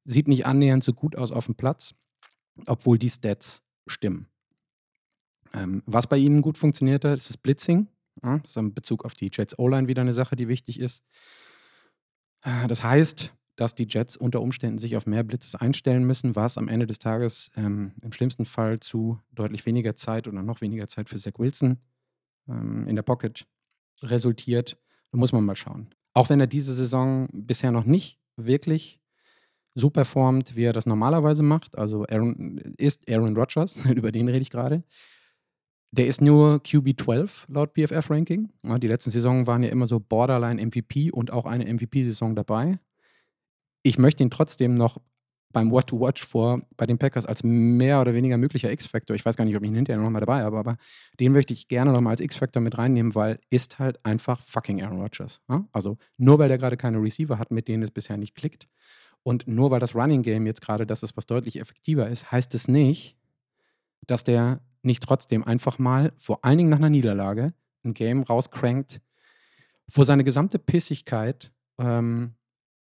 Sieht 0.06 0.28
nicht 0.28 0.46
annähernd 0.46 0.84
so 0.84 0.94
gut 0.94 1.16
aus 1.16 1.32
auf 1.32 1.46
dem 1.46 1.56
Platz, 1.56 1.96
obwohl 2.68 2.98
die 2.98 3.10
Stats 3.10 3.64
stimmen. 3.88 4.28
Ähm, 5.54 5.84
was 5.86 6.08
bei 6.08 6.18
ihnen 6.18 6.42
gut 6.42 6.58
funktioniert 6.58 7.06
hat, 7.06 7.18
ist 7.18 7.30
das 7.30 7.38
Blitzing. 7.38 7.88
Ja, 8.22 8.38
das 8.40 8.52
ist 8.52 8.58
in 8.58 8.74
Bezug 8.74 9.06
auf 9.06 9.14
die 9.14 9.30
Jets 9.32 9.58
O-Line 9.58 9.88
wieder 9.88 10.02
eine 10.02 10.14
Sache, 10.14 10.36
die 10.36 10.48
wichtig 10.48 10.80
ist. 10.80 11.04
Äh, 12.42 12.68
das 12.68 12.84
heißt, 12.84 13.34
dass 13.56 13.76
die 13.76 13.88
Jets 13.88 14.18
unter 14.18 14.42
Umständen 14.42 14.80
sich 14.80 14.98
auf 14.98 15.06
mehr 15.06 15.24
Blitzes 15.24 15.56
einstellen 15.56 16.04
müssen, 16.04 16.36
was 16.36 16.58
am 16.58 16.68
Ende 16.68 16.88
des 16.88 17.00
Tages 17.00 17.52
ähm, 17.56 17.94
im 18.02 18.12
schlimmsten 18.12 18.46
Fall 18.46 18.80
zu 18.80 19.20
deutlich 19.32 19.66
weniger 19.66 19.96
Zeit 19.96 20.28
oder 20.28 20.42
noch 20.42 20.62
weniger 20.62 20.88
Zeit 20.88 21.10
für 21.10 21.18
Zach 21.18 21.34
Wilson 21.38 21.80
ähm, 22.48 22.88
in 22.88 22.96
der 22.96 23.04
Pocket 23.04 23.46
resultiert. 24.02 24.78
Da 25.12 25.18
muss 25.18 25.32
man 25.32 25.46
mal 25.46 25.56
schauen. 25.56 25.94
Auch 26.14 26.30
wenn 26.30 26.40
er 26.40 26.48
diese 26.48 26.74
Saison 26.74 27.28
bisher 27.32 27.72
noch 27.72 27.86
nicht 27.86 28.20
wirklich 28.36 29.00
so 29.76 29.90
performt, 29.90 30.56
wie 30.56 30.64
er 30.64 30.74
das 30.74 30.86
normalerweise 30.86 31.44
macht. 31.44 31.78
Also 31.78 32.06
Aaron 32.08 32.58
ist 32.78 33.10
Aaron 33.10 33.36
Rodgers, 33.36 33.76
über 33.96 34.12
den 34.12 34.28
rede 34.28 34.42
ich 34.42 34.52
gerade. 34.52 34.84
Der 35.92 36.08
ist 36.08 36.22
nur 36.22 36.62
QB 36.64 37.00
12 37.00 37.46
laut 37.50 37.74
PFF-Ranking. 37.76 38.50
die 38.64 38.88
letzten 38.88 39.12
Saisonen 39.12 39.46
waren 39.46 39.62
ja 39.62 39.70
immer 39.70 39.86
so 39.86 40.00
Borderline 40.00 40.64
MVP 40.66 41.12
und 41.12 41.32
auch 41.32 41.46
eine 41.46 41.72
MVP-Saison 41.72 42.36
dabei. 42.36 42.80
Ich 43.84 44.00
möchte 44.00 44.24
ihn 44.24 44.32
trotzdem 44.32 44.74
noch 44.74 45.00
beim 45.54 45.72
What 45.72 45.88
to 45.88 46.00
Watch 46.00 46.26
vor 46.26 46.62
bei 46.76 46.86
den 46.86 46.98
Packers 46.98 47.26
als 47.26 47.44
mehr 47.44 48.02
oder 48.02 48.13
weniger 48.13 48.38
möglicher 48.38 48.72
X-Factor. 48.72 49.16
Ich 49.16 49.26
weiß 49.26 49.38
gar 49.38 49.46
nicht, 49.46 49.56
ob 49.56 49.63
ich 49.63 49.70
ihn 49.70 49.76
hinterher 49.76 50.02
nochmal 50.02 50.20
dabei 50.20 50.44
habe, 50.44 50.58
aber 50.58 50.78
den 51.20 51.32
möchte 51.32 51.54
ich 51.54 51.68
gerne 51.68 51.94
nochmal 51.94 52.12
als 52.12 52.22
X-Factor 52.22 52.62
mit 52.62 52.78
reinnehmen, 52.78 53.16
weil 53.16 53.39
ist 53.50 53.80
halt 53.80 54.04
einfach 54.06 54.42
fucking 54.42 54.84
Aaron 54.84 55.00
Rodgers. 55.00 55.42
Ja? 55.48 55.66
Also 55.72 55.98
nur 56.18 56.39
weil 56.39 56.50
der 56.50 56.58
gerade 56.58 56.76
keine 56.76 57.02
Receiver 57.02 57.39
hat, 57.39 57.52
mit 57.52 57.68
denen 57.68 57.84
es 57.84 57.92
bisher 57.92 58.18
nicht 58.18 58.36
klickt 58.36 58.68
und 59.24 59.48
nur 59.48 59.72
weil 59.72 59.80
das 59.80 59.96
Running 59.96 60.22
Game 60.22 60.46
jetzt 60.46 60.62
gerade 60.62 60.86
das 60.86 61.02
ist, 61.04 61.16
was 61.16 61.26
deutlich 61.26 61.60
effektiver 61.60 62.10
ist, 62.10 62.32
heißt 62.32 62.54
es 62.56 62.68
nicht, 62.68 63.16
dass 64.06 64.24
der 64.24 64.62
nicht 64.82 65.02
trotzdem 65.02 65.44
einfach 65.44 65.80
mal, 65.80 66.12
vor 66.18 66.44
allen 66.44 66.58
Dingen 66.58 66.70
nach 66.70 66.78
einer 66.78 66.89
Niederlage, 66.89 67.54
ein 67.86 67.94
Game 67.94 68.24
rauscrankt, 68.24 69.02
wo 69.92 70.04
seine 70.04 70.24
gesamte 70.24 70.60
Pissigkeit 70.60 71.52
ähm, 71.78 72.36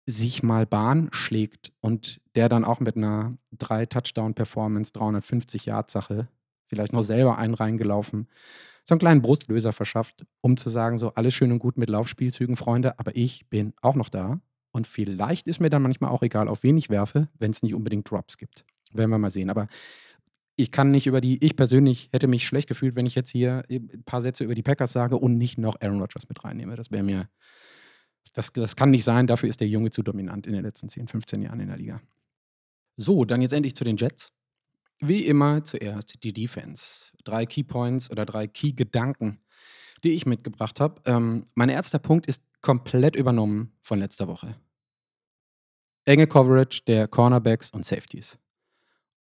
sich 0.06 0.42
mal 0.42 0.66
Bahn 0.66 1.08
schlägt 1.12 1.72
und 1.80 2.20
der 2.34 2.48
dann 2.48 2.64
auch 2.64 2.80
mit 2.80 2.96
einer 2.96 3.36
3-Touchdown-Performance, 3.56 4.92
350-Yard-Sache 4.92 6.28
vielleicht 6.66 6.92
noch 6.92 7.02
selber 7.02 7.38
einen 7.38 7.54
reingelaufen, 7.54 8.28
so 8.84 8.94
einen 8.94 9.00
kleinen 9.00 9.22
Brustlöser 9.22 9.72
verschafft, 9.72 10.26
um 10.40 10.56
zu 10.56 10.68
sagen, 10.68 10.98
so 10.98 11.14
alles 11.14 11.34
schön 11.34 11.52
und 11.52 11.58
gut 11.58 11.78
mit 11.78 11.88
Laufspielzügen, 11.88 12.56
Freunde, 12.56 12.98
aber 12.98 13.16
ich 13.16 13.48
bin 13.48 13.72
auch 13.80 13.94
noch 13.94 14.10
da 14.10 14.40
und 14.72 14.86
vielleicht 14.86 15.46
ist 15.46 15.60
mir 15.60 15.70
dann 15.70 15.82
manchmal 15.82 16.10
auch 16.10 16.22
egal, 16.22 16.48
auf 16.48 16.62
wen 16.62 16.76
ich 16.76 16.90
werfe, 16.90 17.28
wenn 17.38 17.52
es 17.52 17.62
nicht 17.62 17.74
unbedingt 17.74 18.10
Drops 18.10 18.36
gibt. 18.36 18.64
Werden 18.92 19.10
wir 19.10 19.18
mal 19.18 19.30
sehen. 19.30 19.48
Aber 19.48 19.68
ich 20.56 20.70
kann 20.70 20.90
nicht 20.90 21.06
über 21.06 21.20
die, 21.20 21.42
ich 21.44 21.56
persönlich 21.56 22.10
hätte 22.12 22.28
mich 22.28 22.46
schlecht 22.46 22.68
gefühlt, 22.68 22.94
wenn 22.94 23.06
ich 23.06 23.14
jetzt 23.14 23.30
hier 23.30 23.64
ein 23.70 24.02
paar 24.04 24.20
Sätze 24.20 24.44
über 24.44 24.54
die 24.54 24.62
Packers 24.62 24.92
sage 24.92 25.16
und 25.16 25.38
nicht 25.38 25.58
noch 25.58 25.80
Aaron 25.80 26.00
Rodgers 26.00 26.28
mit 26.28 26.44
reinnehme. 26.44 26.76
Das 26.76 26.90
wäre 26.90 27.02
mir 27.02 27.28
das, 28.32 28.52
das 28.52 28.76
kann 28.76 28.90
nicht 28.90 29.04
sein, 29.04 29.26
dafür 29.26 29.48
ist 29.48 29.60
der 29.60 29.68
Junge 29.68 29.90
zu 29.90 30.02
dominant 30.02 30.46
in 30.46 30.52
den 30.52 30.62
letzten 30.62 30.88
10, 30.88 31.08
15 31.08 31.42
Jahren 31.42 31.60
in 31.60 31.68
der 31.68 31.76
Liga. 31.76 32.00
So, 32.96 33.24
dann 33.24 33.42
jetzt 33.42 33.52
endlich 33.52 33.74
zu 33.74 33.84
den 33.84 33.96
Jets. 33.96 34.32
Wie 35.00 35.26
immer 35.26 35.64
zuerst 35.64 36.22
die 36.22 36.32
Defense. 36.32 37.12
Drei 37.24 37.46
Keypoints 37.46 38.10
oder 38.10 38.24
drei 38.24 38.46
Key-Gedanken, 38.46 39.40
die 40.02 40.12
ich 40.12 40.26
mitgebracht 40.26 40.80
habe. 40.80 41.00
Ähm, 41.04 41.46
mein 41.54 41.68
erster 41.68 41.98
Punkt 41.98 42.26
ist 42.26 42.42
komplett 42.60 43.16
übernommen 43.16 43.72
von 43.80 43.98
letzter 43.98 44.28
Woche. 44.28 44.56
Enge 46.04 46.26
Coverage 46.26 46.82
der 46.86 47.08
Cornerbacks 47.08 47.70
und 47.70 47.84
Safeties. 47.84 48.38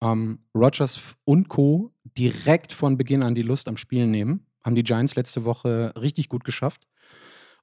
Ähm, 0.01 0.39
Rogers 0.55 0.99
und 1.25 1.47
Co. 1.47 1.93
direkt 2.17 2.73
von 2.73 2.97
Beginn 2.97 3.23
an 3.23 3.35
die 3.35 3.43
Lust 3.43 3.67
am 3.67 3.77
Spielen 3.77 4.11
nehmen. 4.11 4.45
Haben 4.63 4.75
die 4.75 4.83
Giants 4.83 5.15
letzte 5.15 5.45
Woche 5.45 5.93
richtig 5.95 6.27
gut 6.27 6.43
geschafft. 6.43 6.87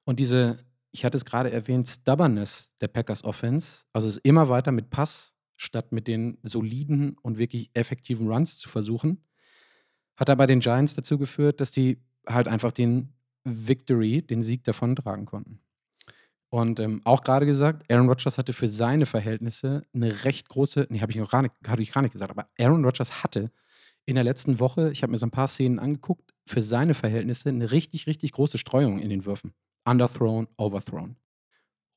Und 0.03 0.19
diese 0.19 0.65
ich 0.91 1.05
hatte 1.05 1.17
es 1.17 1.25
gerade 1.25 1.51
erwähnt, 1.51 1.87
Stubbornness 1.87 2.71
der 2.81 2.87
Packers 2.87 3.23
Offense, 3.23 3.85
also 3.93 4.07
es 4.07 4.17
immer 4.17 4.49
weiter 4.49 4.71
mit 4.71 4.89
Pass 4.89 5.35
statt 5.57 5.91
mit 5.91 6.07
den 6.07 6.37
soliden 6.43 7.17
und 7.21 7.37
wirklich 7.37 7.69
effektiven 7.73 8.31
Runs 8.31 8.57
zu 8.57 8.69
versuchen, 8.69 9.25
hat 10.15 10.29
er 10.29 10.35
bei 10.35 10.47
den 10.47 10.61
Giants 10.61 10.95
dazu 10.95 11.17
geführt, 11.17 11.59
dass 11.61 11.71
die 11.71 12.01
halt 12.25 12.47
einfach 12.47 12.71
den 12.71 13.13
Victory, 13.43 14.21
den 14.21 14.41
Sieg 14.41 14.63
davontragen 14.63 15.25
konnten. 15.25 15.61
Und 16.49 16.79
ähm, 16.79 17.01
auch 17.05 17.21
gerade 17.21 17.45
gesagt, 17.45 17.91
Aaron 17.91 18.07
Rodgers 18.07 18.37
hatte 18.37 18.53
für 18.53 18.67
seine 18.67 19.05
Verhältnisse 19.05 19.83
eine 19.93 20.23
recht 20.23 20.49
große, 20.49 20.87
nee, 20.89 20.99
habe 20.99 21.11
ich 21.11 21.17
noch 21.17 21.29
gar 21.29 21.43
nicht, 21.43 21.53
ich 21.77 21.91
gar 21.91 22.01
nicht 22.01 22.11
gesagt, 22.11 22.31
aber 22.31 22.49
Aaron 22.57 22.83
Rodgers 22.83 23.23
hatte 23.23 23.51
in 24.05 24.15
der 24.15 24.23
letzten 24.23 24.59
Woche, 24.59 24.91
ich 24.91 25.03
habe 25.03 25.11
mir 25.11 25.17
so 25.17 25.27
ein 25.27 25.31
paar 25.31 25.47
Szenen 25.47 25.77
angeguckt, 25.77 26.33
für 26.45 26.61
seine 26.61 26.95
Verhältnisse 26.95 27.49
eine 27.49 27.71
richtig, 27.71 28.07
richtig 28.07 28.31
große 28.31 28.57
Streuung 28.57 28.97
in 28.99 29.09
den 29.09 29.25
Würfen. 29.25 29.53
Underthrown, 29.89 30.47
overthrown. 30.57 31.15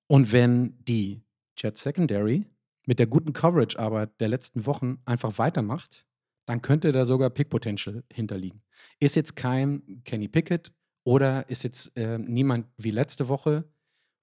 Und 0.07 0.33
wenn 0.33 0.83
die 0.85 1.23
Jet 1.57 1.77
Secondary 1.77 2.47
mit 2.87 2.99
der 2.99 3.07
guten 3.07 3.33
Coverage-Arbeit 3.33 4.21
der 4.21 4.29
letzten 4.29 4.67
Wochen 4.67 4.99
einfach 5.05 5.39
weitermacht, 5.39 6.07
dann 6.47 6.63
könnte 6.63 6.93
da 6.93 7.05
sogar 7.05 7.31
Pick-Potential 7.31 8.03
hinterliegen. 8.13 8.63
Ist 8.99 9.15
jetzt 9.15 9.37
kein 9.37 10.03
Kenny 10.05 10.29
Pickett 10.29 10.73
oder 11.05 11.49
ist 11.49 11.63
jetzt 11.63 11.97
äh, 11.97 12.19
niemand 12.19 12.67
wie 12.77 12.91
letzte 12.91 13.29
Woche, 13.29 13.65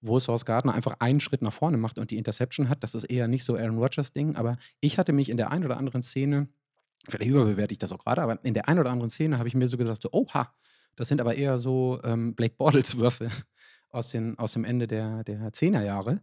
wo 0.01 0.19
Source 0.19 0.45
Gardner 0.45 0.73
einfach 0.73 0.95
einen 0.99 1.19
Schritt 1.19 1.41
nach 1.41 1.53
vorne 1.53 1.77
macht 1.77 1.97
und 1.97 2.11
die 2.11 2.17
Interception 2.17 2.69
hat. 2.69 2.83
Das 2.83 2.95
ist 2.95 3.05
eher 3.05 3.27
nicht 3.27 3.43
so 3.43 3.55
Aaron 3.55 3.77
Rodgers-Ding, 3.77 4.35
aber 4.35 4.57
ich 4.79 4.97
hatte 4.97 5.13
mich 5.13 5.29
in 5.29 5.37
der 5.37 5.51
einen 5.51 5.65
oder 5.65 5.77
anderen 5.77 6.01
Szene, 6.01 6.47
vielleicht 7.07 7.29
überbewerte 7.29 7.73
ich 7.73 7.79
das 7.79 7.91
auch 7.91 7.99
gerade, 7.99 8.21
aber 8.21 8.43
in 8.43 8.53
der 8.53 8.67
einen 8.67 8.79
oder 8.79 8.91
anderen 8.91 9.09
Szene 9.09 9.37
habe 9.37 9.47
ich 9.47 9.55
mir 9.55 9.67
so 9.67 9.77
gesagt, 9.77 10.01
so, 10.01 10.09
oha, 10.11 10.53
das 10.95 11.07
sind 11.07 11.21
aber 11.21 11.35
eher 11.35 11.57
so 11.57 11.99
ähm, 12.03 12.35
Blake 12.35 12.55
Bortles-Würfe 12.57 13.29
aus, 13.89 14.15
aus 14.37 14.53
dem 14.53 14.63
Ende 14.63 14.87
der, 14.87 15.23
der 15.23 15.51
10er 15.51 15.83
Jahre, 15.83 16.21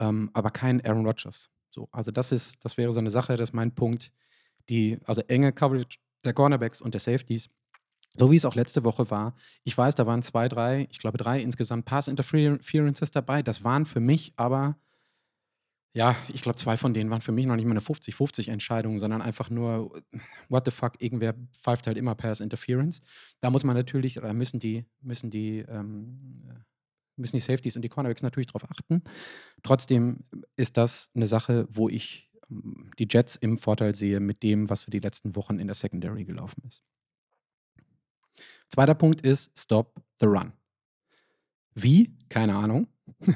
ähm, 0.00 0.30
aber 0.32 0.50
kein 0.50 0.84
Aaron 0.84 1.06
Rodgers. 1.06 1.50
So, 1.70 1.88
also 1.90 2.10
das 2.10 2.32
ist, 2.32 2.62
das 2.64 2.76
wäre 2.76 2.92
so 2.92 3.00
eine 3.00 3.10
Sache, 3.10 3.36
das 3.36 3.50
ist 3.50 3.54
mein 3.54 3.74
Punkt, 3.74 4.12
die, 4.68 4.98
also 5.04 5.22
enge 5.22 5.52
Coverage 5.52 5.98
der 6.24 6.34
Cornerbacks 6.34 6.82
und 6.82 6.94
der 6.94 7.00
Safeties, 7.00 7.48
so 8.14 8.30
wie 8.30 8.36
es 8.36 8.44
auch 8.44 8.54
letzte 8.54 8.84
Woche 8.84 9.10
war. 9.10 9.34
Ich 9.64 9.76
weiß, 9.76 9.94
da 9.94 10.06
waren 10.06 10.22
zwei, 10.22 10.48
drei, 10.48 10.86
ich 10.90 10.98
glaube 10.98 11.18
drei 11.18 11.40
insgesamt 11.40 11.86
Pass-Interferences 11.86 13.10
dabei. 13.10 13.42
Das 13.42 13.64
waren 13.64 13.86
für 13.86 14.00
mich 14.00 14.34
aber, 14.36 14.76
ja, 15.94 16.16
ich 16.32 16.40
glaube, 16.40 16.56
zwei 16.56 16.76
von 16.76 16.94
denen 16.94 17.10
waren 17.10 17.20
für 17.20 17.32
mich 17.32 17.44
noch 17.44 17.56
nicht 17.56 17.66
mal 17.66 17.72
eine 17.72 17.80
50-50-Entscheidung, 17.80 18.98
sondern 18.98 19.20
einfach 19.20 19.50
nur, 19.50 20.02
what 20.48 20.64
the 20.64 20.70
fuck, 20.70 21.00
irgendwer 21.02 21.34
pfeift 21.52 21.86
halt 21.86 21.98
immer 21.98 22.14
Pass-Interference. 22.14 23.02
Da 23.40 23.50
muss 23.50 23.64
man 23.64 23.76
natürlich, 23.76 24.18
oder 24.18 24.32
müssen 24.32 24.58
die, 24.58 24.86
müssen 25.02 25.30
die, 25.30 25.58
ähm, 25.58 26.64
müssen 27.16 27.36
die 27.36 27.40
Safeties 27.40 27.76
und 27.76 27.82
die 27.82 27.90
Cornerbacks 27.90 28.22
natürlich 28.22 28.46
drauf 28.46 28.64
achten. 28.70 29.02
Trotzdem 29.62 30.24
ist 30.56 30.78
das 30.78 31.10
eine 31.14 31.26
Sache, 31.26 31.66
wo 31.68 31.90
ich 31.90 32.30
ähm, 32.50 32.90
die 32.98 33.06
Jets 33.10 33.36
im 33.36 33.58
Vorteil 33.58 33.94
sehe 33.94 34.18
mit 34.18 34.42
dem, 34.42 34.70
was 34.70 34.84
für 34.84 34.90
die 34.90 35.00
letzten 35.00 35.36
Wochen 35.36 35.58
in 35.58 35.66
der 35.66 35.74
Secondary 35.74 36.24
gelaufen 36.24 36.62
ist. 36.66 36.82
Zweiter 38.70 38.94
Punkt 38.94 39.20
ist 39.20 39.52
Stop 39.58 40.02
the 40.20 40.26
Run. 40.26 40.54
Wie? 41.74 42.16
Keine 42.30 42.54
Ahnung. 42.54 42.88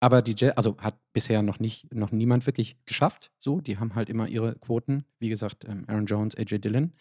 Aber 0.00 0.22
die 0.22 0.34
Jets, 0.36 0.56
also 0.56 0.76
hat 0.78 0.98
bisher 1.12 1.42
noch 1.42 1.58
nicht, 1.58 1.92
noch 1.92 2.12
niemand 2.12 2.46
wirklich 2.46 2.76
geschafft. 2.84 3.32
So, 3.38 3.60
die 3.60 3.78
haben 3.78 3.94
halt 3.94 4.08
immer 4.08 4.28
ihre 4.28 4.54
Quoten. 4.56 5.04
Wie 5.18 5.28
gesagt, 5.28 5.64
ähm, 5.64 5.84
Aaron 5.88 6.06
Jones, 6.06 6.36
AJ 6.36 6.58
Dillon. 6.58 6.92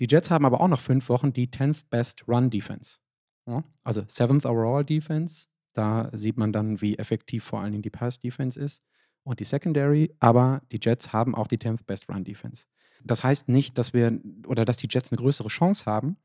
Die 0.00 0.06
Jets 0.08 0.30
haben 0.30 0.44
aber 0.44 0.60
auch 0.60 0.68
noch 0.68 0.80
fünf 0.80 1.08
Wochen 1.08 1.32
die 1.32 1.48
10th 1.48 1.84
Best 1.88 2.26
Run 2.28 2.50
Defense. 2.50 2.98
Ja, 3.46 3.64
also 3.84 4.02
7th 4.02 4.46
Overall 4.46 4.84
Defense. 4.84 5.46
Da 5.72 6.10
sieht 6.12 6.36
man 6.36 6.52
dann, 6.52 6.80
wie 6.80 6.98
effektiv 6.98 7.44
vor 7.44 7.60
allen 7.60 7.72
Dingen 7.72 7.82
die 7.82 7.90
Pass 7.90 8.18
Defense 8.18 8.58
ist 8.58 8.82
und 9.22 9.40
die 9.40 9.44
Secondary. 9.44 10.14
Aber 10.18 10.62
die 10.72 10.80
Jets 10.82 11.12
haben 11.12 11.34
auch 11.34 11.46
die 11.46 11.58
10th 11.58 11.84
Best 11.86 12.08
Run 12.08 12.24
Defense. 12.24 12.66
Das 13.02 13.24
heißt 13.24 13.48
nicht, 13.48 13.78
dass 13.78 13.94
wir 13.94 14.20
oder 14.46 14.64
dass 14.64 14.76
die 14.76 14.88
Jets 14.90 15.10
eine 15.10 15.18
größere 15.18 15.48
Chance 15.48 15.86
haben, 15.86 16.16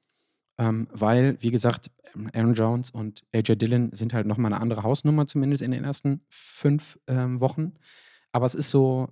ähm, 0.57 0.87
weil, 0.91 1.37
wie 1.41 1.51
gesagt, 1.51 1.91
Aaron 2.33 2.53
Jones 2.53 2.91
und 2.91 3.23
AJ 3.33 3.55
Dillon 3.57 3.91
sind 3.93 4.13
halt 4.13 4.25
nochmal 4.25 4.53
eine 4.53 4.61
andere 4.61 4.83
Hausnummer, 4.83 5.27
zumindest 5.27 5.61
in 5.61 5.71
den 5.71 5.83
ersten 5.83 6.21
fünf 6.29 6.99
ähm, 7.07 7.41
Wochen. 7.41 7.73
Aber 8.31 8.45
es 8.45 8.55
ist 8.55 8.69
so, 8.69 9.09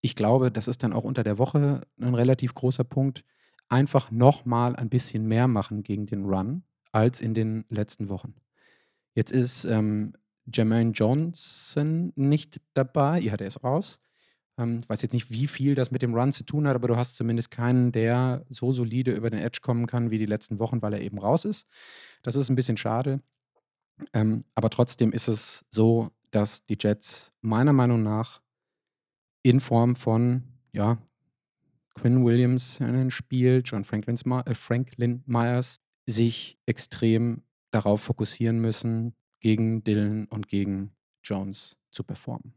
ich 0.00 0.14
glaube, 0.14 0.50
das 0.50 0.68
ist 0.68 0.82
dann 0.82 0.92
auch 0.92 1.04
unter 1.04 1.24
der 1.24 1.38
Woche 1.38 1.80
ein 2.00 2.14
relativ 2.14 2.54
großer 2.54 2.84
Punkt, 2.84 3.24
einfach 3.68 4.10
nochmal 4.10 4.76
ein 4.76 4.88
bisschen 4.88 5.26
mehr 5.26 5.48
machen 5.48 5.82
gegen 5.82 6.06
den 6.06 6.24
Run 6.24 6.62
als 6.92 7.20
in 7.20 7.34
den 7.34 7.64
letzten 7.70 8.08
Wochen. 8.08 8.34
Jetzt 9.14 9.32
ist 9.32 9.64
ähm, 9.64 10.12
Jermaine 10.52 10.90
Johnson 10.90 12.12
nicht 12.14 12.60
dabei, 12.74 13.20
ja, 13.20 13.36
der 13.36 13.46
ist 13.46 13.64
raus. 13.64 14.00
Ähm, 14.58 14.80
ich 14.82 14.88
weiß 14.88 15.02
jetzt 15.02 15.12
nicht, 15.12 15.30
wie 15.30 15.46
viel 15.46 15.74
das 15.74 15.90
mit 15.90 16.02
dem 16.02 16.14
Run 16.14 16.32
zu 16.32 16.44
tun 16.44 16.66
hat, 16.66 16.74
aber 16.74 16.88
du 16.88 16.96
hast 16.96 17.16
zumindest 17.16 17.50
keinen, 17.50 17.92
der 17.92 18.44
so 18.48 18.72
solide 18.72 19.12
über 19.12 19.30
den 19.30 19.40
Edge 19.40 19.60
kommen 19.62 19.86
kann 19.86 20.10
wie 20.10 20.18
die 20.18 20.26
letzten 20.26 20.58
Wochen, 20.58 20.82
weil 20.82 20.94
er 20.94 21.00
eben 21.00 21.18
raus 21.18 21.44
ist. 21.44 21.68
Das 22.22 22.36
ist 22.36 22.48
ein 22.48 22.56
bisschen 22.56 22.76
schade. 22.76 23.20
Ähm, 24.12 24.44
aber 24.54 24.70
trotzdem 24.70 25.12
ist 25.12 25.28
es 25.28 25.64
so, 25.70 26.10
dass 26.30 26.64
die 26.64 26.76
Jets 26.80 27.32
meiner 27.40 27.72
Meinung 27.72 28.02
nach 28.02 28.42
in 29.42 29.60
Form 29.60 29.94
von, 29.94 30.42
ja, 30.72 30.98
Quinn 31.94 32.24
Williams 32.24 32.80
spielt, 33.08 33.68
John 33.68 33.84
Franklins, 33.84 34.22
äh, 34.22 34.54
Franklin 34.54 35.22
Myers 35.26 35.76
sich 36.06 36.58
extrem 36.66 37.42
darauf 37.70 38.02
fokussieren 38.02 38.60
müssen, 38.60 39.14
gegen 39.40 39.84
Dylan 39.84 40.26
und 40.26 40.48
gegen 40.48 40.92
Jones 41.22 41.76
zu 41.90 42.02
performen. 42.02 42.54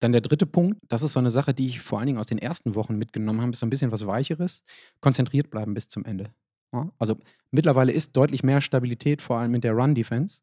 Dann 0.00 0.12
der 0.12 0.20
dritte 0.20 0.46
Punkt, 0.46 0.78
das 0.88 1.02
ist 1.02 1.12
so 1.12 1.20
eine 1.20 1.30
Sache, 1.30 1.54
die 1.54 1.66
ich 1.66 1.80
vor 1.80 1.98
allen 1.98 2.06
Dingen 2.06 2.18
aus 2.18 2.26
den 2.26 2.38
ersten 2.38 2.74
Wochen 2.74 2.96
mitgenommen 2.96 3.40
habe, 3.40 3.52
ist 3.52 3.60
so 3.60 3.66
ein 3.66 3.70
bisschen 3.70 3.92
was 3.92 4.06
Weicheres. 4.06 4.62
Konzentriert 5.00 5.50
bleiben 5.50 5.74
bis 5.74 5.88
zum 5.88 6.04
Ende. 6.04 6.30
Ja, 6.72 6.90
also 6.98 7.16
mittlerweile 7.52 7.92
ist 7.92 8.16
deutlich 8.16 8.42
mehr 8.42 8.60
Stabilität, 8.60 9.22
vor 9.22 9.38
allem 9.38 9.54
in 9.54 9.60
der 9.60 9.72
Run-Defense. 9.72 10.42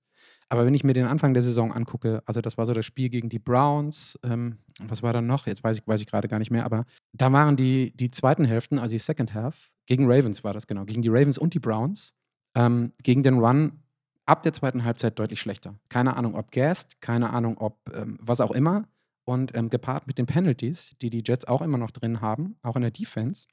Aber 0.51 0.65
wenn 0.65 0.73
ich 0.73 0.83
mir 0.83 0.93
den 0.93 1.05
Anfang 1.05 1.33
der 1.33 1.43
Saison 1.43 1.71
angucke, 1.71 2.21
also 2.25 2.41
das 2.41 2.57
war 2.57 2.65
so 2.65 2.73
das 2.73 2.85
Spiel 2.85 3.09
gegen 3.09 3.29
die 3.29 3.39
Browns, 3.39 4.19
ähm, 4.23 4.57
was 4.83 5.01
war 5.01 5.13
dann 5.13 5.25
noch? 5.25 5.47
Jetzt 5.47 5.63
weiß 5.63 5.77
ich, 5.77 5.87
weiß 5.87 6.01
ich 6.01 6.07
gerade 6.07 6.27
gar 6.27 6.39
nicht 6.39 6.51
mehr, 6.51 6.65
aber 6.65 6.85
da 7.13 7.31
waren 7.31 7.55
die, 7.55 7.93
die 7.95 8.11
zweiten 8.11 8.43
Hälften, 8.43 8.77
also 8.77 8.93
die 8.93 8.99
Second 8.99 9.33
Half, 9.33 9.71
gegen 9.85 10.11
Ravens 10.11 10.43
war 10.43 10.53
das 10.53 10.67
genau, 10.67 10.83
gegen 10.83 11.01
die 11.01 11.09
Ravens 11.09 11.37
und 11.37 11.53
die 11.53 11.59
Browns, 11.59 12.15
ähm, 12.55 12.91
gegen 13.01 13.23
den 13.23 13.39
Run 13.39 13.79
ab 14.25 14.43
der 14.43 14.53
zweiten 14.53 14.83
Halbzeit 14.83 15.17
deutlich 15.19 15.39
schlechter. 15.39 15.75
Keine 15.89 16.15
Ahnung, 16.17 16.35
ob 16.35 16.51
Gast, 16.51 17.01
keine 17.01 17.29
Ahnung, 17.31 17.57
ob 17.57 17.77
ähm, 17.93 18.17
was 18.21 18.41
auch 18.41 18.51
immer. 18.51 18.87
Und 19.23 19.55
ähm, 19.55 19.69
gepaart 19.69 20.07
mit 20.07 20.17
den 20.17 20.25
Penalties, 20.25 20.95
die 21.01 21.09
die 21.09 21.23
Jets 21.25 21.45
auch 21.45 21.61
immer 21.61 21.77
noch 21.77 21.91
drin 21.91 22.21
haben, 22.21 22.57
auch 22.63 22.75
in 22.75 22.81
der 22.81 22.91
Defense, 22.91 23.47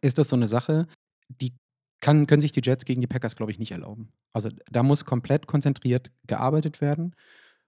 ist 0.00 0.18
das 0.18 0.28
so 0.28 0.36
eine 0.36 0.46
Sache, 0.46 0.86
die 1.28 1.54
kann, 2.00 2.26
können 2.26 2.42
sich 2.42 2.52
die 2.52 2.60
Jets 2.62 2.84
gegen 2.84 3.00
die 3.00 3.06
Packers, 3.06 3.36
glaube 3.36 3.52
ich, 3.52 3.58
nicht 3.58 3.72
erlauben. 3.72 4.12
Also 4.32 4.50
da 4.70 4.82
muss 4.82 5.04
komplett 5.04 5.46
konzentriert 5.46 6.10
gearbeitet 6.26 6.80
werden. 6.80 7.14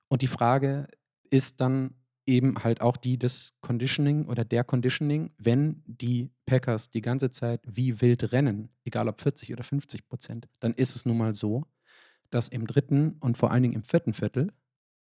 Und 0.08 0.22
die 0.22 0.26
Frage 0.26 0.88
ist 1.30 1.60
dann 1.60 1.94
eben 2.26 2.62
halt 2.62 2.80
auch 2.80 2.96
die 2.96 3.18
des 3.18 3.54
Conditioning 3.60 4.26
oder 4.26 4.44
der 4.44 4.64
Conditioning, 4.64 5.30
wenn 5.38 5.82
die 5.86 6.30
Packers 6.46 6.90
die 6.90 7.00
ganze 7.00 7.30
Zeit 7.30 7.60
wie 7.66 8.00
wild 8.00 8.32
rennen, 8.32 8.70
egal 8.84 9.08
ob 9.08 9.20
40 9.20 9.52
oder 9.52 9.62
50 9.62 10.06
Prozent, 10.06 10.48
dann 10.60 10.74
ist 10.74 10.96
es 10.96 11.04
nun 11.04 11.18
mal 11.18 11.34
so, 11.34 11.64
dass 12.30 12.48
im 12.48 12.66
dritten 12.66 13.16
und 13.20 13.36
vor 13.36 13.50
allen 13.50 13.62
Dingen 13.62 13.74
im 13.74 13.84
vierten 13.84 14.14
Viertel 14.14 14.52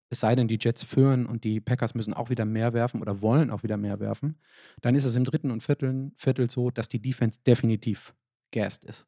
es 0.09 0.19
sei 0.19 0.35
denn, 0.35 0.47
die 0.47 0.59
Jets 0.59 0.83
führen 0.83 1.25
und 1.25 1.43
die 1.43 1.59
Packers 1.59 1.95
müssen 1.95 2.13
auch 2.13 2.29
wieder 2.29 2.45
mehr 2.45 2.73
werfen 2.73 3.01
oder 3.01 3.21
wollen 3.21 3.49
auch 3.49 3.63
wieder 3.63 3.77
mehr 3.77 3.99
werfen, 3.99 4.39
dann 4.81 4.95
ist 4.95 5.05
es 5.05 5.15
im 5.15 5.23
dritten 5.23 5.51
und 5.51 5.63
vierten 5.63 6.13
Viertel 6.15 6.49
so, 6.49 6.69
dass 6.71 6.87
die 6.87 7.01
Defense 7.01 7.39
definitiv 7.45 8.13
gassed 8.51 8.83
ist. 8.83 9.07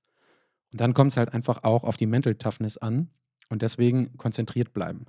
Und 0.74 0.82
dann 0.82 0.94
kommt 0.94 1.12
es 1.12 1.18
halt 1.18 1.34
einfach 1.34 1.64
auch 1.64 1.84
auf 1.84 1.98
die 1.98 2.08
Mental 2.08 2.36
Toughness 2.36 2.78
an 2.78 3.10
und 3.50 3.62
deswegen 3.62 4.18
konzentriert 4.18 4.74
bleiben. 4.74 5.06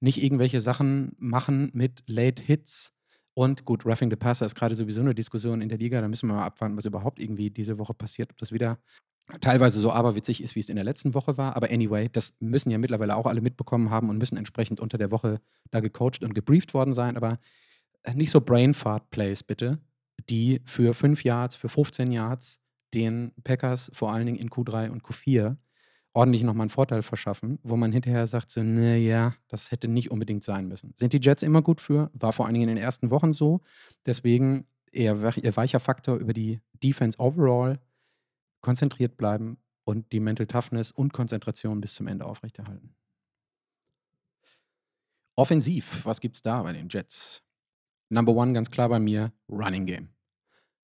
Nicht 0.00 0.22
irgendwelche 0.22 0.60
Sachen 0.60 1.14
machen 1.18 1.70
mit 1.72 2.02
Late 2.06 2.42
Hits 2.42 2.92
und 3.34 3.66
gut, 3.66 3.84
Roughing 3.84 4.10
the 4.10 4.16
Passer 4.16 4.46
ist 4.46 4.54
gerade 4.54 4.74
sowieso 4.74 5.02
eine 5.02 5.14
Diskussion 5.14 5.60
in 5.60 5.68
der 5.68 5.76
Liga, 5.76 6.00
da 6.00 6.08
müssen 6.08 6.26
wir 6.28 6.34
mal 6.34 6.46
abwarten, 6.46 6.76
was 6.76 6.86
überhaupt 6.86 7.20
irgendwie 7.20 7.50
diese 7.50 7.78
Woche 7.78 7.92
passiert, 7.92 8.30
ob 8.30 8.38
das 8.38 8.50
wieder 8.50 8.78
teilweise 9.40 9.78
so 9.78 9.90
aberwitzig 9.90 10.42
ist, 10.42 10.54
wie 10.54 10.60
es 10.60 10.68
in 10.68 10.76
der 10.76 10.84
letzten 10.84 11.14
Woche 11.14 11.36
war. 11.36 11.56
Aber 11.56 11.70
anyway, 11.70 12.08
das 12.08 12.36
müssen 12.40 12.70
ja 12.70 12.78
mittlerweile 12.78 13.16
auch 13.16 13.26
alle 13.26 13.40
mitbekommen 13.40 13.90
haben 13.90 14.08
und 14.08 14.18
müssen 14.18 14.36
entsprechend 14.36 14.80
unter 14.80 14.98
der 14.98 15.10
Woche 15.10 15.40
da 15.70 15.80
gecoacht 15.80 16.22
und 16.22 16.34
gebrieft 16.34 16.74
worden 16.74 16.94
sein. 16.94 17.16
Aber 17.16 17.38
äh, 18.04 18.14
nicht 18.14 18.30
so 18.30 18.40
Brainfart-Plays 18.40 19.42
bitte, 19.42 19.78
die 20.28 20.60
für 20.64 20.94
5 20.94 21.24
Yards, 21.24 21.56
für 21.56 21.68
15 21.68 22.12
Yards 22.12 22.60
den 22.94 23.32
Packers 23.42 23.90
vor 23.92 24.12
allen 24.12 24.26
Dingen 24.26 24.38
in 24.38 24.48
Q3 24.48 24.90
und 24.90 25.02
Q4 25.02 25.56
ordentlich 26.14 26.44
nochmal 26.44 26.62
einen 26.62 26.70
Vorteil 26.70 27.02
verschaffen, 27.02 27.58
wo 27.62 27.76
man 27.76 27.92
hinterher 27.92 28.26
sagt, 28.26 28.50
so, 28.50 28.62
naja, 28.62 29.34
das 29.48 29.70
hätte 29.70 29.86
nicht 29.86 30.10
unbedingt 30.10 30.44
sein 30.44 30.66
müssen. 30.66 30.92
Sind 30.94 31.12
die 31.12 31.20
Jets 31.20 31.42
immer 31.42 31.60
gut 31.60 31.78
für? 31.80 32.10
War 32.14 32.32
vor 32.32 32.46
allen 32.46 32.54
Dingen 32.54 32.70
in 32.70 32.76
den 32.76 32.82
ersten 32.82 33.10
Wochen 33.10 33.34
so. 33.34 33.60
Deswegen 34.06 34.66
eher 34.90 35.20
weicher 35.22 35.78
Faktor 35.78 36.16
über 36.16 36.32
die 36.32 36.60
Defense 36.82 37.18
overall 37.18 37.80
konzentriert 38.66 39.16
bleiben 39.16 39.58
und 39.84 40.10
die 40.10 40.18
Mental 40.18 40.48
Toughness 40.48 40.90
und 40.90 41.12
Konzentration 41.12 41.80
bis 41.80 41.94
zum 41.94 42.08
Ende 42.08 42.24
aufrechterhalten. 42.24 42.96
Offensiv, 45.36 46.04
was 46.04 46.20
gibt 46.20 46.34
es 46.34 46.42
da 46.42 46.64
bei 46.64 46.72
den 46.72 46.88
Jets? 46.88 47.44
Number 48.08 48.34
one 48.34 48.52
ganz 48.54 48.68
klar 48.68 48.88
bei 48.88 48.98
mir, 48.98 49.32
Running 49.48 49.86
Game. 49.86 50.08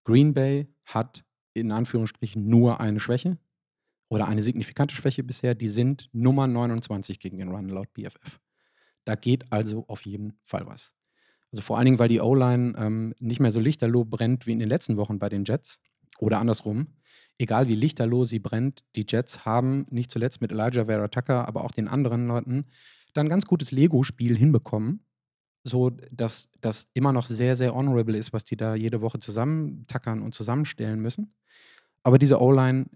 Green 0.04 0.32
Bay 0.32 0.72
hat 0.84 1.24
in 1.54 1.72
Anführungsstrichen 1.72 2.46
nur 2.46 2.78
eine 2.78 3.00
Schwäche 3.00 3.36
oder 4.08 4.28
eine 4.28 4.42
signifikante 4.42 4.94
Schwäche 4.94 5.24
bisher. 5.24 5.56
Die 5.56 5.66
sind 5.66 6.08
Nummer 6.12 6.46
29 6.46 7.18
gegen 7.18 7.38
den 7.38 7.48
Run 7.48 7.68
laut 7.68 7.92
BFF. 7.94 8.38
Da 9.04 9.16
geht 9.16 9.50
also 9.50 9.88
auf 9.88 10.02
jeden 10.02 10.38
Fall 10.44 10.68
was. 10.68 10.94
Also 11.50 11.62
vor 11.62 11.78
allen 11.78 11.86
Dingen, 11.86 11.98
weil 11.98 12.08
die 12.08 12.20
O-Line 12.20 12.74
ähm, 12.78 13.14
nicht 13.18 13.40
mehr 13.40 13.50
so 13.50 13.58
lichterloh 13.58 14.04
brennt 14.04 14.46
wie 14.46 14.52
in 14.52 14.60
den 14.60 14.68
letzten 14.68 14.96
Wochen 14.96 15.18
bei 15.18 15.28
den 15.28 15.42
Jets 15.42 15.80
oder 16.20 16.38
andersrum, 16.38 16.86
egal 17.42 17.68
wie 17.68 17.74
lichterloh 17.74 18.24
sie 18.24 18.38
brennt, 18.38 18.84
die 18.96 19.04
Jets 19.06 19.44
haben 19.44 19.86
nicht 19.90 20.10
zuletzt 20.10 20.40
mit 20.40 20.52
Elijah 20.52 20.86
Vera 20.86 21.08
Tucker, 21.08 21.46
aber 21.46 21.64
auch 21.64 21.72
den 21.72 21.88
anderen 21.88 22.26
Leuten 22.26 22.66
dann 23.12 23.26
ein 23.26 23.30
ganz 23.30 23.44
gutes 23.44 23.72
Lego-Spiel 23.72 24.36
hinbekommen, 24.36 25.04
so 25.64 25.90
dass 26.10 26.50
das 26.60 26.88
immer 26.94 27.12
noch 27.12 27.26
sehr, 27.26 27.56
sehr 27.56 27.74
honorable 27.74 28.16
ist, 28.16 28.32
was 28.32 28.44
die 28.44 28.56
da 28.56 28.74
jede 28.74 29.00
Woche 29.00 29.18
zusammentackern 29.18 30.22
und 30.22 30.34
zusammenstellen 30.34 31.00
müssen. 31.00 31.34
Aber 32.02 32.18
diese 32.18 32.40
O-Line, 32.40 32.86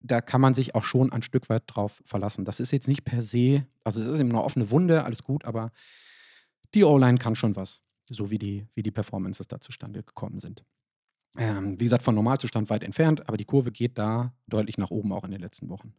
da 0.00 0.20
kann 0.20 0.40
man 0.40 0.54
sich 0.54 0.74
auch 0.74 0.84
schon 0.84 1.12
ein 1.12 1.22
Stück 1.22 1.48
weit 1.48 1.62
drauf 1.66 2.02
verlassen. 2.04 2.44
Das 2.44 2.60
ist 2.60 2.72
jetzt 2.72 2.88
nicht 2.88 3.04
per 3.04 3.22
se, 3.22 3.66
also 3.84 4.00
es 4.00 4.08
ist 4.08 4.18
eben 4.18 4.30
eine 4.30 4.42
offene 4.42 4.70
Wunde, 4.70 5.04
alles 5.04 5.22
gut, 5.22 5.44
aber 5.44 5.70
die 6.74 6.84
O-Line 6.84 7.18
kann 7.18 7.34
schon 7.34 7.56
was, 7.56 7.82
so 8.08 8.30
wie 8.30 8.38
die, 8.38 8.66
wie 8.74 8.82
die 8.82 8.90
Performances 8.90 9.46
da 9.46 9.60
zustande 9.60 10.02
gekommen 10.02 10.40
sind. 10.40 10.64
Ähm, 11.38 11.80
wie 11.80 11.84
gesagt, 11.84 12.02
von 12.02 12.14
Normalzustand 12.14 12.68
weit 12.68 12.82
entfernt, 12.82 13.26
aber 13.28 13.36
die 13.36 13.44
Kurve 13.44 13.72
geht 13.72 13.96
da 13.96 14.34
deutlich 14.46 14.76
nach 14.76 14.90
oben 14.90 15.12
auch 15.12 15.24
in 15.24 15.30
den 15.30 15.40
letzten 15.40 15.68
Wochen. 15.68 15.94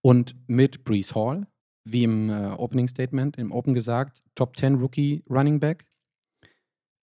Und 0.00 0.36
mit 0.46 0.84
Brees 0.84 1.14
Hall, 1.14 1.48
wie 1.84 2.04
im 2.04 2.30
äh, 2.30 2.54
Opening 2.56 2.86
Statement, 2.86 3.36
im 3.38 3.50
Open 3.50 3.74
gesagt, 3.74 4.22
Top 4.34 4.56
10 4.56 4.76
Rookie 4.76 5.24
Running 5.28 5.58
Back, 5.58 5.84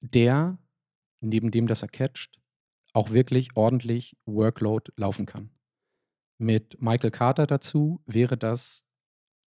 der, 0.01 0.59
neben 1.21 1.51
dem, 1.51 1.67
dass 1.67 1.83
er 1.83 1.89
catcht, 1.89 2.39
auch 2.93 3.11
wirklich 3.11 3.57
ordentlich 3.57 4.17
Workload 4.27 4.93
laufen 4.97 5.25
kann. 5.25 5.51
Mit 6.39 6.83
Michael 6.83 7.11
Carter 7.11 7.47
dazu 7.47 8.03
wäre 8.05 8.37
das 8.37 8.87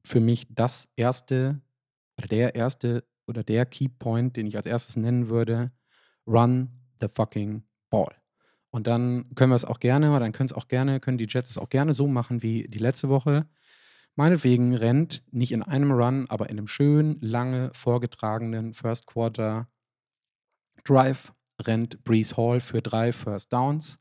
für 0.04 0.20
mich 0.20 0.48
das 0.50 0.88
erste 0.96 1.62
oder 2.18 2.28
der 2.28 2.56
erste 2.56 3.04
oder 3.28 3.44
der 3.44 3.66
Key 3.66 3.90
Point, 3.90 4.38
den 4.38 4.48
ich 4.48 4.56
als 4.56 4.66
erstes 4.66 4.96
nennen 4.96 5.30
würde, 5.30 5.72
run 6.26 6.70
the 7.02 7.08
fucking 7.08 7.64
ball. 7.96 8.16
Und 8.72 8.88
dann 8.88 9.34
können 9.36 9.52
wir 9.52 9.56
es 9.56 9.64
auch 9.64 9.80
gerne, 9.80 10.10
oder 10.10 10.20
dann 10.20 10.34
können 10.34 10.48
es 10.48 10.54
auch 10.54 10.68
gerne, 10.68 11.00
können 11.00 11.18
die 11.18 11.28
Jets 11.30 11.52
es 11.52 11.58
auch 11.58 11.70
gerne 11.70 11.94
so 11.94 12.08
machen 12.08 12.44
wie 12.44 12.68
die 12.68 12.80
letzte 12.80 13.08
Woche. 13.08 13.48
Meinetwegen 14.16 14.76
rennt 14.76 15.24
nicht 15.32 15.54
in 15.54 15.64
einem 15.64 15.92
Run, 15.92 16.26
aber 16.30 16.50
in 16.50 16.58
einem 16.58 16.68
schön 16.68 17.18
lange 17.22 17.72
vorgetragenen 17.74 18.74
First 18.74 19.08
Quarter 19.08 19.70
Drive 20.84 21.34
rennt 21.62 22.04
Brees 22.04 22.36
Hall 22.36 22.60
für 22.60 22.82
drei 22.82 23.14
First 23.14 23.54
Downs. 23.54 23.98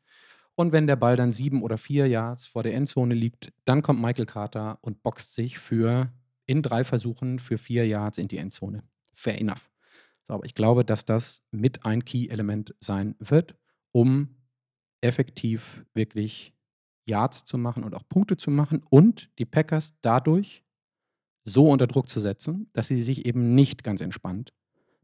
Und 0.56 0.72
wenn 0.72 0.88
der 0.88 0.96
Ball 0.96 1.16
dann 1.16 1.30
sieben 1.30 1.62
oder 1.62 1.78
vier 1.78 2.08
Yards 2.08 2.46
vor 2.46 2.64
der 2.64 2.74
Endzone 2.74 3.14
liegt, 3.14 3.52
dann 3.64 3.82
kommt 3.82 4.00
Michael 4.00 4.26
Carter 4.26 4.78
und 4.82 5.02
boxt 5.02 5.34
sich 5.34 5.58
für 5.58 6.12
in 6.46 6.62
drei 6.62 6.82
Versuchen 6.84 7.38
für 7.38 7.58
vier 7.58 7.86
Yards 7.86 8.18
in 8.18 8.28
die 8.28 8.38
Endzone. 8.38 8.82
Fair 9.12 9.40
enough. 9.40 9.70
So, 10.26 10.34
aber 10.34 10.44
ich 10.46 10.54
glaube, 10.54 10.84
dass 10.84 11.04
das 11.04 11.42
mit 11.50 11.84
ein 11.84 12.04
Key-Element 12.04 12.74
sein 12.80 13.14
wird, 13.18 13.56
um 13.94 14.28
effektiv 15.00 15.84
wirklich 15.94 16.52
Yards 17.06 17.44
zu 17.44 17.58
machen 17.58 17.84
und 17.84 17.94
auch 17.94 18.08
Punkte 18.08 18.36
zu 18.36 18.50
machen 18.50 18.82
und 18.90 19.30
die 19.38 19.44
Packers 19.44 19.94
dadurch 20.00 20.64
so 21.44 21.70
unter 21.70 21.86
Druck 21.86 22.08
zu 22.08 22.20
setzen, 22.20 22.70
dass 22.72 22.88
sie 22.88 23.02
sich 23.02 23.26
eben 23.26 23.54
nicht 23.54 23.84
ganz 23.84 24.00
entspannt 24.00 24.52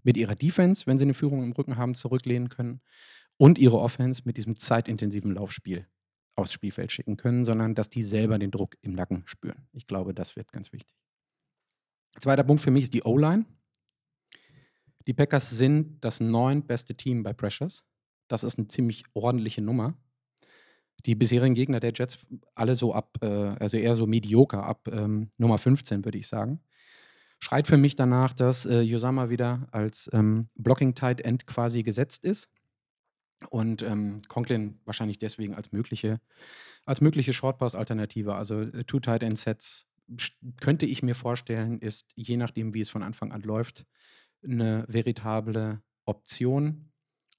mit 0.02 0.16
ihrer 0.16 0.34
Defense, 0.34 0.86
wenn 0.86 0.98
sie 0.98 1.04
eine 1.04 1.14
Führung 1.14 1.42
im 1.42 1.52
Rücken 1.52 1.76
haben, 1.76 1.94
zurücklehnen 1.94 2.48
können 2.48 2.80
und 3.36 3.58
ihre 3.58 3.78
Offense 3.78 4.22
mit 4.24 4.38
diesem 4.38 4.56
zeitintensiven 4.56 5.34
Laufspiel 5.34 5.86
aufs 6.34 6.52
Spielfeld 6.52 6.90
schicken 6.90 7.16
können, 7.16 7.44
sondern 7.44 7.74
dass 7.74 7.90
die 7.90 8.02
selber 8.02 8.38
den 8.38 8.50
Druck 8.50 8.76
im 8.80 8.92
Nacken 8.92 9.22
spüren. 9.26 9.68
Ich 9.72 9.86
glaube, 9.86 10.14
das 10.14 10.36
wird 10.36 10.50
ganz 10.52 10.72
wichtig. 10.72 10.96
Zweiter 12.18 12.44
Punkt 12.44 12.62
für 12.62 12.70
mich 12.70 12.84
ist 12.84 12.94
die 12.94 13.02
O-Line. 13.02 13.44
Die 15.06 15.12
Packers 15.14 15.50
sind 15.50 16.02
das 16.02 16.20
neuntbeste 16.20 16.94
Team 16.94 17.22
bei 17.22 17.34
Pressures. 17.34 17.84
Das 18.30 18.44
ist 18.44 18.58
eine 18.58 18.68
ziemlich 18.68 19.04
ordentliche 19.12 19.60
Nummer. 19.60 19.94
Die 21.04 21.14
bisherigen 21.14 21.54
Gegner 21.54 21.80
der 21.80 21.92
Jets 21.94 22.18
alle 22.54 22.74
so 22.74 22.94
ab, 22.94 23.18
äh, 23.22 23.26
also 23.26 23.76
eher 23.76 23.96
so 23.96 24.06
medioker, 24.06 24.62
ab 24.62 24.88
ähm, 24.92 25.30
Nummer 25.36 25.58
15, 25.58 26.04
würde 26.04 26.18
ich 26.18 26.28
sagen. 26.28 26.60
Schreit 27.40 27.66
für 27.66 27.76
mich 27.76 27.96
danach, 27.96 28.32
dass 28.34 28.66
äh, 28.66 28.80
Yosama 28.82 29.30
wieder 29.30 29.66
als 29.72 30.08
ähm, 30.12 30.48
Blocking 30.54 30.94
Tight 30.94 31.22
End 31.22 31.46
quasi 31.46 31.82
gesetzt 31.82 32.24
ist. 32.24 32.48
Und 33.48 33.82
ähm, 33.82 34.22
Conklin 34.28 34.78
wahrscheinlich 34.84 35.18
deswegen 35.18 35.54
als 35.54 35.72
mögliche, 35.72 36.20
als 36.84 37.00
mögliche 37.00 37.32
Short-Pass-Alternative. 37.32 38.34
Also 38.34 38.60
äh, 38.60 38.84
Two 38.84 39.00
Tight 39.00 39.22
End 39.22 39.38
Sets 39.38 39.86
könnte 40.60 40.86
ich 40.86 41.02
mir 41.02 41.14
vorstellen, 41.14 41.80
ist 41.80 42.12
je 42.14 42.36
nachdem, 42.36 42.74
wie 42.74 42.80
es 42.80 42.90
von 42.90 43.02
Anfang 43.02 43.32
an 43.32 43.42
läuft, 43.42 43.86
eine 44.44 44.84
veritable 44.88 45.82
Option. 46.04 46.89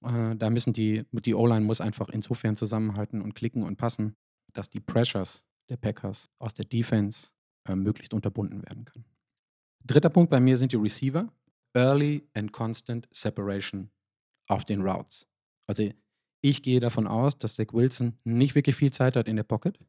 Äh, 0.03 0.35
da 0.35 0.49
müssen 0.49 0.73
die, 0.73 1.05
die 1.11 1.35
O-Line 1.35 1.65
muss 1.65 1.81
einfach 1.81 2.09
insofern 2.09 2.55
zusammenhalten 2.55 3.21
und 3.21 3.33
klicken 3.35 3.63
und 3.63 3.77
passen, 3.77 4.15
dass 4.53 4.69
die 4.69 4.79
Pressures 4.79 5.45
der 5.69 5.77
Packers 5.77 6.29
aus 6.39 6.53
der 6.53 6.65
Defense 6.65 7.31
äh, 7.67 7.75
möglichst 7.75 8.13
unterbunden 8.13 8.63
werden 8.63 8.85
können. 8.85 9.05
Dritter 9.85 10.09
Punkt 10.09 10.29
bei 10.29 10.39
mir 10.39 10.57
sind 10.57 10.71
die 10.71 10.77
Receiver. 10.77 11.31
Early 11.73 12.27
and 12.33 12.51
constant 12.51 13.07
separation 13.11 13.89
auf 14.47 14.65
den 14.65 14.81
Routes. 14.81 15.27
Also 15.67 15.89
ich 16.41 16.63
gehe 16.63 16.79
davon 16.79 17.07
aus, 17.07 17.37
dass 17.37 17.55
Zach 17.55 17.71
Wilson 17.71 18.17
nicht 18.25 18.55
wirklich 18.55 18.75
viel 18.75 18.91
Zeit 18.91 19.15
hat 19.15 19.27
in 19.27 19.37
der 19.37 19.43
Pocket. 19.43 19.79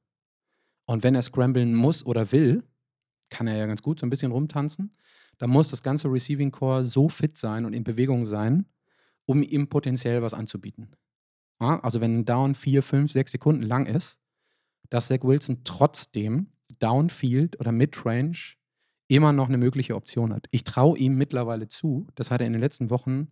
Und 0.86 1.02
wenn 1.02 1.14
er 1.14 1.22
scramblen 1.22 1.74
muss 1.74 2.06
oder 2.06 2.30
will, 2.30 2.62
kann 3.30 3.46
er 3.46 3.56
ja 3.56 3.66
ganz 3.66 3.82
gut 3.82 3.98
so 3.98 4.06
ein 4.06 4.10
bisschen 4.10 4.30
rumtanzen. 4.30 4.96
Da 5.38 5.46
muss 5.46 5.70
das 5.70 5.82
ganze 5.82 6.08
Receiving 6.08 6.50
Core 6.50 6.84
so 6.84 7.08
fit 7.08 7.36
sein 7.36 7.64
und 7.64 7.72
in 7.72 7.82
Bewegung 7.82 8.24
sein, 8.24 8.66
um 9.26 9.42
ihm 9.42 9.68
potenziell 9.68 10.22
was 10.22 10.34
anzubieten. 10.34 10.92
Ja, 11.60 11.80
also 11.80 12.00
wenn 12.00 12.18
ein 12.18 12.24
Down 12.24 12.54
vier, 12.54 12.82
fünf, 12.82 13.12
sechs 13.12 13.32
Sekunden 13.32 13.62
lang 13.62 13.86
ist, 13.86 14.18
dass 14.90 15.08
Zach 15.08 15.22
Wilson 15.22 15.62
trotzdem 15.64 16.48
Downfield 16.78 17.58
oder 17.60 17.72
Midrange 17.72 18.56
immer 19.08 19.32
noch 19.32 19.48
eine 19.48 19.58
mögliche 19.58 19.94
Option 19.94 20.32
hat. 20.32 20.46
Ich 20.50 20.64
traue 20.64 20.98
ihm 20.98 21.16
mittlerweile 21.16 21.68
zu, 21.68 22.06
das 22.14 22.30
hat 22.30 22.40
er 22.40 22.46
in 22.46 22.52
den 22.52 22.62
letzten 22.62 22.90
Wochen 22.90 23.28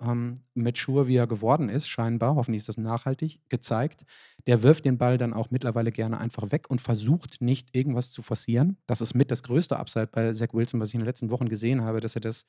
ähm, 0.00 0.36
mature, 0.54 1.06
wie 1.06 1.16
er 1.16 1.26
geworden 1.26 1.68
ist, 1.68 1.88
scheinbar, 1.88 2.34
hoffentlich 2.36 2.60
ist 2.60 2.68
das 2.68 2.76
nachhaltig, 2.76 3.40
gezeigt. 3.48 4.04
Der 4.46 4.62
wirft 4.62 4.84
den 4.84 4.98
Ball 4.98 5.18
dann 5.18 5.34
auch 5.34 5.50
mittlerweile 5.50 5.92
gerne 5.92 6.18
einfach 6.18 6.50
weg 6.52 6.70
und 6.70 6.80
versucht 6.80 7.40
nicht 7.40 7.74
irgendwas 7.74 8.10
zu 8.10 8.22
forcieren. 8.22 8.78
Das 8.86 9.00
ist 9.00 9.14
mit 9.14 9.30
das 9.30 9.42
größte 9.42 9.76
Upside 9.78 10.08
bei 10.08 10.32
Zach 10.32 10.52
Wilson, 10.52 10.80
was 10.80 10.90
ich 10.90 10.94
in 10.94 11.00
den 11.00 11.06
letzten 11.06 11.30
Wochen 11.30 11.48
gesehen 11.48 11.82
habe, 11.82 12.00
dass 12.00 12.14
er 12.14 12.20
das 12.20 12.46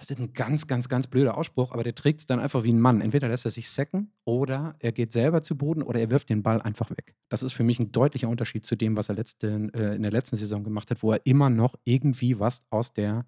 das 0.00 0.10
ist 0.10 0.18
ein 0.18 0.32
ganz, 0.32 0.66
ganz, 0.66 0.88
ganz 0.88 1.06
blöder 1.06 1.36
Ausspruch, 1.36 1.72
aber 1.72 1.84
der 1.84 1.94
trägt 1.94 2.20
es 2.20 2.26
dann 2.26 2.40
einfach 2.40 2.62
wie 2.64 2.72
ein 2.72 2.80
Mann. 2.80 3.02
Entweder 3.02 3.28
lässt 3.28 3.44
er 3.44 3.50
sich 3.50 3.68
sacken 3.68 4.10
oder 4.24 4.74
er 4.78 4.92
geht 4.92 5.12
selber 5.12 5.42
zu 5.42 5.58
Boden 5.58 5.82
oder 5.82 6.00
er 6.00 6.10
wirft 6.10 6.30
den 6.30 6.42
Ball 6.42 6.62
einfach 6.62 6.88
weg. 6.88 7.14
Das 7.28 7.42
ist 7.42 7.52
für 7.52 7.64
mich 7.64 7.78
ein 7.78 7.92
deutlicher 7.92 8.30
Unterschied 8.30 8.64
zu 8.64 8.76
dem, 8.76 8.96
was 8.96 9.10
er 9.10 9.16
letzte, 9.16 9.70
äh, 9.74 9.96
in 9.96 10.00
der 10.00 10.10
letzten 10.10 10.36
Saison 10.36 10.64
gemacht 10.64 10.90
hat, 10.90 11.02
wo 11.02 11.12
er 11.12 11.20
immer 11.26 11.50
noch 11.50 11.74
irgendwie 11.84 12.40
was 12.40 12.64
aus, 12.70 12.94
der, 12.94 13.26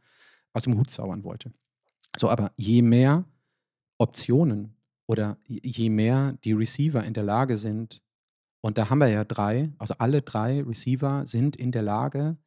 aus 0.54 0.62
dem 0.62 0.78
Hut 0.78 0.90
zaubern 0.90 1.24
wollte. 1.24 1.52
So, 2.16 2.30
aber 2.30 2.52
je 2.56 2.80
mehr 2.80 3.26
Optionen 3.98 4.74
oder 5.06 5.36
je 5.46 5.90
mehr 5.90 6.38
die 6.42 6.52
Receiver 6.52 7.04
in 7.04 7.12
der 7.12 7.24
Lage 7.24 7.58
sind, 7.58 8.00
und 8.62 8.78
da 8.78 8.88
haben 8.88 8.98
wir 8.98 9.08
ja 9.08 9.24
drei, 9.24 9.72
also 9.76 9.94
alle 9.98 10.22
drei 10.22 10.62
Receiver 10.62 11.26
sind 11.26 11.54
in 11.54 11.70
der 11.70 11.82
Lage, 11.82 12.38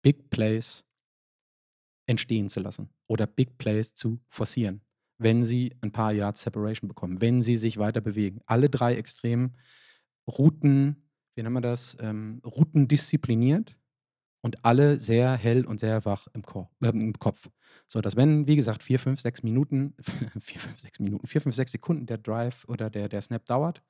Big 0.00 0.30
Plays 0.30 0.84
entstehen 2.06 2.48
zu 2.48 2.60
lassen 2.60 2.90
oder 3.06 3.26
Big 3.26 3.58
Plays 3.58 3.94
zu 3.94 4.20
forcieren, 4.28 4.80
wenn 5.18 5.44
sie 5.44 5.74
ein 5.80 5.92
paar 5.92 6.12
Yards 6.12 6.42
Separation 6.42 6.88
bekommen, 6.88 7.20
wenn 7.20 7.42
sie 7.42 7.56
sich 7.56 7.78
weiter 7.78 8.00
bewegen. 8.00 8.40
Alle 8.46 8.68
drei 8.68 8.94
extrem 8.96 9.54
Routen, 10.26 11.08
wie 11.34 11.42
nennen 11.42 11.54
wir 11.54 11.60
das, 11.60 11.96
ähm, 12.00 12.40
Routen 12.44 12.88
diszipliniert 12.88 13.76
und 14.42 14.64
alle 14.64 14.98
sehr 14.98 15.36
hell 15.36 15.64
und 15.64 15.80
sehr 15.80 16.04
wach 16.04 16.26
im, 16.34 16.42
Ko 16.42 16.68
äh, 16.82 16.88
im 16.88 17.18
Kopf. 17.18 17.48
So 17.86 18.00
dass 18.00 18.16
wenn, 18.16 18.46
wie 18.46 18.56
gesagt, 18.56 18.82
vier, 18.82 18.98
fünf, 18.98 19.20
sechs 19.20 19.42
Minuten, 19.42 19.94
vier, 20.40 20.60
fünf, 20.60 20.78
sechs 20.78 21.00
Minuten, 21.00 21.26
vier, 21.26 21.40
fünf, 21.40 21.54
sechs 21.54 21.72
Sekunden 21.72 22.06
der 22.06 22.18
Drive 22.18 22.64
oder 22.68 22.90
der, 22.90 23.08
der 23.08 23.20
Snap 23.20 23.46
dauert, 23.46 23.82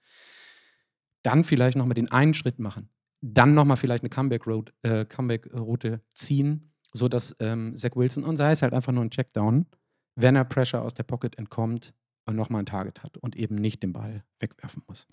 dann 1.23 1.43
vielleicht 1.43 1.77
nochmal 1.77 1.95
den 1.95 2.11
einen 2.11 2.35
Schritt 2.35 2.59
machen. 2.59 2.91
Dann 3.21 3.55
nochmal 3.55 3.79
vielleicht 3.79 4.03
eine 4.03 4.11
Comeback-Route 4.11 4.73
äh, 4.83 5.05
Comeback 5.07 5.49
ziehen 6.15 6.74
so 6.95 7.09
dass 7.09 7.37
ähm, 7.41 7.77
Zach 7.77 7.97
Wilson, 7.97 8.25
und 8.25 8.37
sei 8.37 8.53
es 8.53 8.63
halt 8.63 8.73
einfach 8.73 8.93
nur 8.93 9.05
ein 9.05 9.11
Checkdown, 9.11 9.67
wenn 10.17 10.37
er 10.37 10.45
Pressure 10.45 10.81
aus 10.81 10.95
der 10.95 11.03
Pocket 11.03 11.37
entkommt 11.37 11.93
nochmal 12.33 12.63
ein 12.63 12.67
Target 12.67 13.03
hat 13.03 13.19
und 13.19 13.37
eben 13.37 13.57
nicht 13.57 13.83
den 13.83 13.93
Ball 13.93 14.25
wegwerfen 14.41 14.83
muss. 14.87 15.07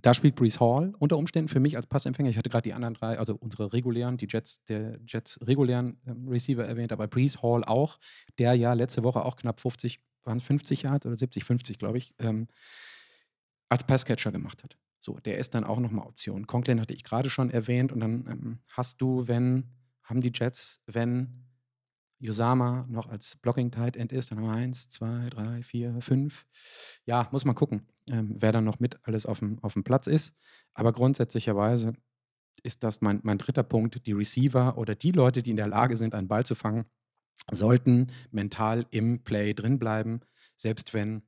Da 0.00 0.14
spielt 0.14 0.36
Brees 0.36 0.60
Hall 0.60 0.94
unter 0.98 1.16
Umständen 1.16 1.48
für 1.48 1.60
mich 1.60 1.76
als 1.76 1.86
Passempfänger. 1.86 2.28
Ich 2.28 2.36
hatte 2.36 2.50
gerade 2.50 2.62
die 2.62 2.74
anderen 2.74 2.94
drei, 2.94 3.18
also 3.18 3.36
unsere 3.36 3.72
regulären, 3.72 4.16
die 4.16 4.26
Jets, 4.28 4.62
der 4.64 4.98
Jets 5.06 5.38
regulären 5.42 5.98
ähm, 6.06 6.28
Receiver 6.28 6.64
erwähnt, 6.64 6.92
aber 6.92 7.08
Brees 7.08 7.42
Hall 7.42 7.64
auch, 7.64 7.98
der 8.38 8.54
ja 8.54 8.72
letzte 8.72 9.02
Woche 9.02 9.24
auch 9.24 9.36
knapp 9.36 9.60
50, 9.60 10.00
waren 10.24 10.38
es 10.38 10.44
50 10.44 10.82
Yards 10.82 11.06
oder 11.06 11.16
70, 11.16 11.44
50, 11.44 11.78
glaube 11.78 11.98
ich, 11.98 12.14
ähm, 12.18 12.48
als 13.68 13.84
Passcatcher 13.84 14.32
gemacht 14.32 14.62
hat. 14.62 14.76
So, 14.98 15.18
der 15.20 15.38
ist 15.38 15.54
dann 15.54 15.64
auch 15.64 15.80
nochmal 15.80 16.06
Option. 16.06 16.46
Conklin 16.46 16.80
hatte 16.80 16.94
ich 16.94 17.04
gerade 17.04 17.30
schon 17.30 17.50
erwähnt 17.50 17.92
und 17.92 18.00
dann 18.00 18.26
ähm, 18.26 18.58
hast 18.68 19.00
du, 19.00 19.26
wenn 19.28 19.70
haben 20.04 20.20
die 20.20 20.32
Jets, 20.34 20.80
wenn 20.86 21.44
Yosama 22.18 22.86
noch 22.88 23.08
als 23.08 23.36
Blocking 23.36 23.70
Tight 23.70 23.96
End 23.96 24.12
ist, 24.12 24.30
dann 24.30 24.38
haben 24.38 24.46
wir 24.46 24.54
eins, 24.54 24.88
zwei, 24.88 25.28
drei, 25.30 25.62
vier, 25.62 26.00
fünf. 26.00 26.46
Ja, 27.04 27.28
muss 27.32 27.44
man 27.44 27.54
gucken. 27.54 27.86
ähm, 28.10 28.36
wer 28.38 28.52
dann 28.52 28.64
noch 28.64 28.80
mit 28.80 28.98
alles 29.02 29.26
auf 29.26 29.40
dem, 29.40 29.58
auf 29.62 29.74
dem 29.74 29.84
Platz 29.84 30.06
ist. 30.06 30.34
Aber 30.74 30.92
grundsätzlicherweise 30.92 31.94
ist 32.62 32.84
das 32.84 33.00
mein, 33.00 33.20
mein 33.24 33.38
dritter 33.38 33.62
Punkt. 33.62 34.06
Die 34.06 34.12
Receiver 34.12 34.78
oder 34.78 34.94
die 34.94 35.12
Leute, 35.12 35.42
die 35.42 35.50
in 35.50 35.56
der 35.56 35.68
Lage 35.68 35.96
sind, 35.96 36.14
einen 36.14 36.28
Ball 36.28 36.46
zu 36.46 36.54
fangen, 36.54 36.84
sollten 37.50 38.10
mental 38.30 38.86
im 38.90 39.22
Play 39.24 39.54
drin 39.54 39.78
bleiben, 39.78 40.20
selbst 40.56 40.94
wenn 40.94 41.22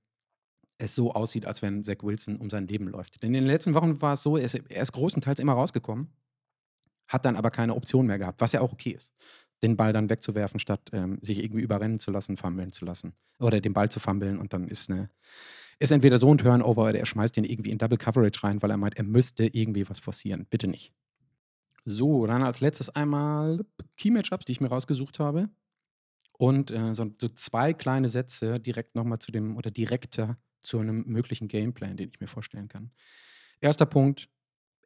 es 0.79 0.95
so 0.95 1.12
aussieht, 1.12 1.47
als 1.47 1.62
wenn 1.62 1.83
Zach 1.83 2.03
Wilson 2.03 2.37
um 2.37 2.51
sein 2.51 2.69
Leben 2.69 2.89
läuft. 2.89 3.23
Denn 3.23 3.35
in 3.35 3.43
den 3.43 3.51
letzten 3.51 3.75
Wochen 3.75 4.01
war 4.03 4.12
es 4.12 4.23
so, 4.23 4.37
er 4.37 4.45
ist, 4.45 4.55
er 4.55 4.83
ist 4.83 4.93
großenteils 4.93 5.41
immer 5.41 5.55
rausgekommen, 5.55 6.12
hat 7.09 7.25
dann 7.25 7.37
aber 7.37 7.51
keine 7.51 7.75
Option 7.75 8.07
mehr 8.07 8.19
gehabt, 8.19 8.40
was 8.40 8.53
ja 8.53 8.61
auch 8.61 8.73
okay 8.73 8.90
ist. 8.90 9.14
Den 9.62 9.77
Ball 9.77 9.92
dann 9.92 10.11
wegzuwerfen, 10.11 10.61
statt 10.61 10.90
ähm, 10.92 11.19
sich 11.23 11.42
irgendwie 11.42 11.62
überrennen 11.62 11.99
zu 11.99 12.11
lassen, 12.11 12.37
fummeln 12.37 12.73
zu 12.73 12.85
lassen. 12.85 13.14
Oder 13.38 13.61
den 13.61 13.73
Ball 13.73 13.90
zu 13.90 14.01
fummeln 14.01 14.38
und 14.38 14.53
dann 14.53 14.69
ist 14.69 14.90
eine, 14.90 15.11
ist 15.79 15.92
entweder 15.92 16.19
so 16.19 16.33
ein 16.33 16.38
Turnover 16.38 16.83
oder 16.83 16.99
er 16.99 17.07
schmeißt 17.07 17.37
den 17.37 17.45
irgendwie 17.45 17.71
in 17.71 17.79
Double 17.79 17.99
Coverage 17.99 18.42
rein, 18.42 18.62
weil 18.62 18.71
er 18.71 18.77
meint, 18.77 18.97
er 18.97 19.05
müsste 19.05 19.47
irgendwie 19.47 19.88
was 19.88 19.99
forcieren. 19.99 20.47
Bitte 20.51 20.69
nicht. 20.69 20.92
So, 21.85 22.27
dann 22.27 22.42
als 22.42 22.61
letztes 22.61 22.90
einmal 22.90 23.64
Key 23.97 24.11
Matchups, 24.11 24.45
die 24.45 24.53
ich 24.53 24.61
mir 24.61 24.69
rausgesucht 24.69 25.21
habe. 25.21 25.49
Und 26.33 26.71
äh, 26.71 26.95
so, 26.95 27.11
so, 27.19 27.29
zwei 27.29 27.73
kleine 27.73 28.09
Sätze 28.09 28.61
direkt 28.61 28.95
nochmal 28.95 29.21
zu 29.21 29.33
dem 29.33 29.57
oder 29.57 29.71
direkter 29.71 30.37
zu 30.62 30.79
einem 30.81 31.05
möglichen 31.07 31.49
Gameplan, 31.49 31.97
den 31.97 32.11
ich 32.11 32.21
mir 32.21 32.27
vorstellen 32.27 32.69
kann. 32.69 32.90
Erster 33.61 33.87
Punkt 33.87 34.29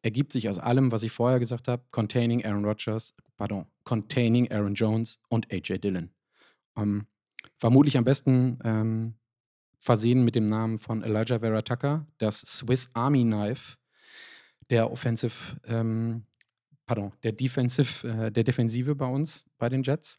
ergibt 0.02 0.32
sich 0.32 0.48
aus 0.48 0.58
allem, 0.58 0.92
was 0.92 1.02
ich 1.02 1.12
vorher 1.12 1.38
gesagt 1.38 1.68
habe, 1.68 1.82
containing 1.90 2.44
Aaron 2.44 2.64
Rodgers, 2.64 3.14
pardon, 3.36 3.66
containing 3.84 4.50
Aaron 4.50 4.74
Jones 4.74 5.20
und 5.28 5.52
AJ 5.52 5.78
Dillon. 5.78 6.10
Ähm, 6.76 7.06
vermutlich 7.58 7.96
am 7.96 8.04
besten 8.04 8.58
ähm, 8.64 9.14
versehen 9.78 10.24
mit 10.24 10.34
dem 10.34 10.46
Namen 10.46 10.78
von 10.78 11.02
Elijah 11.02 11.40
Vera 11.40 11.62
Tucker, 11.62 12.06
das 12.18 12.40
Swiss 12.40 12.90
Army 12.94 13.22
Knife 13.22 13.76
der 14.70 14.90
Offensive, 14.90 15.34
ähm, 15.64 16.24
pardon, 16.86 17.12
der 17.22 17.32
Defensive, 17.32 18.08
äh, 18.08 18.32
der 18.32 18.44
Defensive 18.44 18.94
bei 18.94 19.06
uns, 19.06 19.46
bei 19.58 19.68
den 19.68 19.82
Jets. 19.82 20.16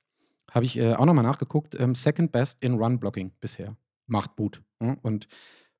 Habe 0.52 0.65
ich 0.65 0.78
äh, 0.78 0.94
auch 0.94 1.06
nochmal 1.06 1.24
nachgeguckt. 1.24 1.80
Ähm, 1.80 1.96
second 1.96 2.32
best 2.32 2.62
in 2.62 2.74
Run 2.74 3.00
Blocking 3.00 3.32
bisher. 3.39 3.78
Macht 4.08 4.36
Boot. 4.36 4.62
Ja? 4.82 4.98
Und 5.02 5.28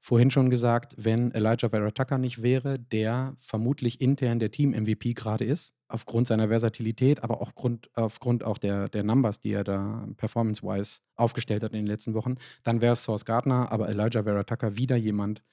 vorhin 0.04 0.32
schon 0.32 0.50
gesagt, 0.50 0.96
wenn 0.98 1.32
Elijah 1.32 1.70
Vera 1.70 1.92
Tucker 1.92 2.18
nicht 2.18 2.42
wäre, 2.42 2.80
der 2.80 3.36
vermutlich 3.38 4.02
intern 4.02 4.40
der 4.40 4.50
Team-MVP 4.50 5.14
gerade 5.14 5.46
ist, 5.46 5.76
aufgrund 5.88 6.28
seiner 6.28 6.48
Versatilität, 6.48 7.24
aber 7.24 7.40
auch 7.40 7.54
Grund, 7.54 7.88
aufgrund 7.94 8.44
auch 8.44 8.58
der, 8.58 8.90
der 8.90 9.04
Numbers, 9.04 9.42
die 9.42 9.52
er 9.52 9.64
da 9.64 10.08
performance-wise 10.18 11.02
aufgestellt 11.16 11.62
hat 11.62 11.74
in 11.74 11.78
den 11.78 11.86
letzten 11.86 12.16
Wochen, 12.16 12.36
dann 12.64 12.82
wäre 12.82 12.94
es 12.94 13.04
Source 13.04 13.26
Gardner, 13.26 13.72
aber 13.72 13.90
Elijah 13.90 14.24
Vera 14.24 14.44
Tucker 14.44 14.76
wieder 14.76 14.96
jemand, 14.96 15.44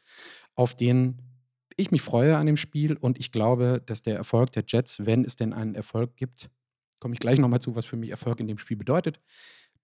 auf 0.54 0.74
den 0.74 1.18
ich 1.76 1.90
mich 1.90 2.00
freue 2.00 2.38
an 2.38 2.46
dem 2.46 2.56
Spiel 2.56 2.96
und 2.96 3.18
ich 3.18 3.30
glaube, 3.30 3.82
dass 3.84 4.02
der 4.02 4.16
Erfolg 4.16 4.50
der 4.52 4.64
Jets, 4.66 5.04
wenn 5.04 5.26
es 5.26 5.36
denn 5.36 5.52
einen 5.52 5.74
Erfolg 5.74 6.16
gibt, 6.16 6.48
komme 7.00 7.12
ich 7.12 7.20
gleich 7.20 7.38
nochmal 7.38 7.60
zu, 7.60 7.76
was 7.76 7.84
für 7.84 7.96
mich 7.96 8.10
Erfolg 8.10 8.40
in 8.40 8.48
dem 8.48 8.58
Spiel 8.58 8.78
bedeutet, 8.78 9.20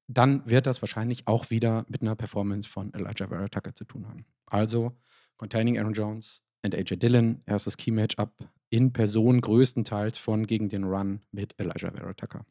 dann 0.06 0.48
wird 0.48 0.66
das 0.66 0.82
wahrscheinlich 0.82 1.26
auch 1.26 1.50
wieder 1.50 1.84
mit 1.88 2.02
einer 2.02 2.14
Performance 2.14 2.68
von 2.68 2.92
Elijah 2.92 3.28
Vera 3.28 3.48
Tucker 3.48 3.74
zu 3.74 3.84
tun 3.84 4.06
haben. 4.06 4.26
Also 4.46 4.96
Containing 5.36 5.78
Aaron 5.78 5.94
Jones 5.94 6.42
und 6.62 6.74
AJ 6.74 6.96
Dillon, 6.96 7.42
erstes 7.46 7.76
Key-Matchup 7.76 8.48
in 8.70 8.92
Person 8.92 9.40
größtenteils 9.40 10.18
von 10.18 10.46
gegen 10.46 10.68
den 10.68 10.84
Run 10.84 11.20
mit 11.30 11.54
Elijah 11.58 11.90
Vera 11.90 12.12
Tucker. 12.14 12.44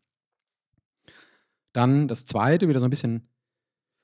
Dann 1.73 2.07
das 2.07 2.25
zweite, 2.25 2.69
wieder 2.69 2.79
so 2.79 2.85
ein 2.85 2.91
bisschen, 2.91 3.27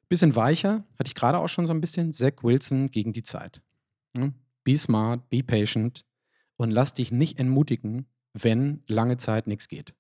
bisschen 0.10 0.36
weicher, 0.36 0.84
hatte 0.98 1.08
ich 1.08 1.16
gerade 1.16 1.38
auch 1.38 1.48
schon 1.48 1.68
so 1.68 1.74
ein 1.74 1.82
bisschen, 1.82 2.12
Zach 2.14 2.42
Wilson 2.42 2.88
gegen 2.88 3.14
die 3.14 3.24
Zeit. 3.24 3.62
Be 4.64 4.78
smart, 4.78 5.30
be 5.30 5.44
patient 5.44 6.06
und 6.58 6.72
lass 6.72 6.94
dich 6.94 7.12
nicht 7.12 7.40
entmutigen, 7.40 8.08
wenn 8.34 8.84
lange 8.88 9.18
Zeit 9.18 9.48
nichts 9.48 9.68
geht. 9.68 9.94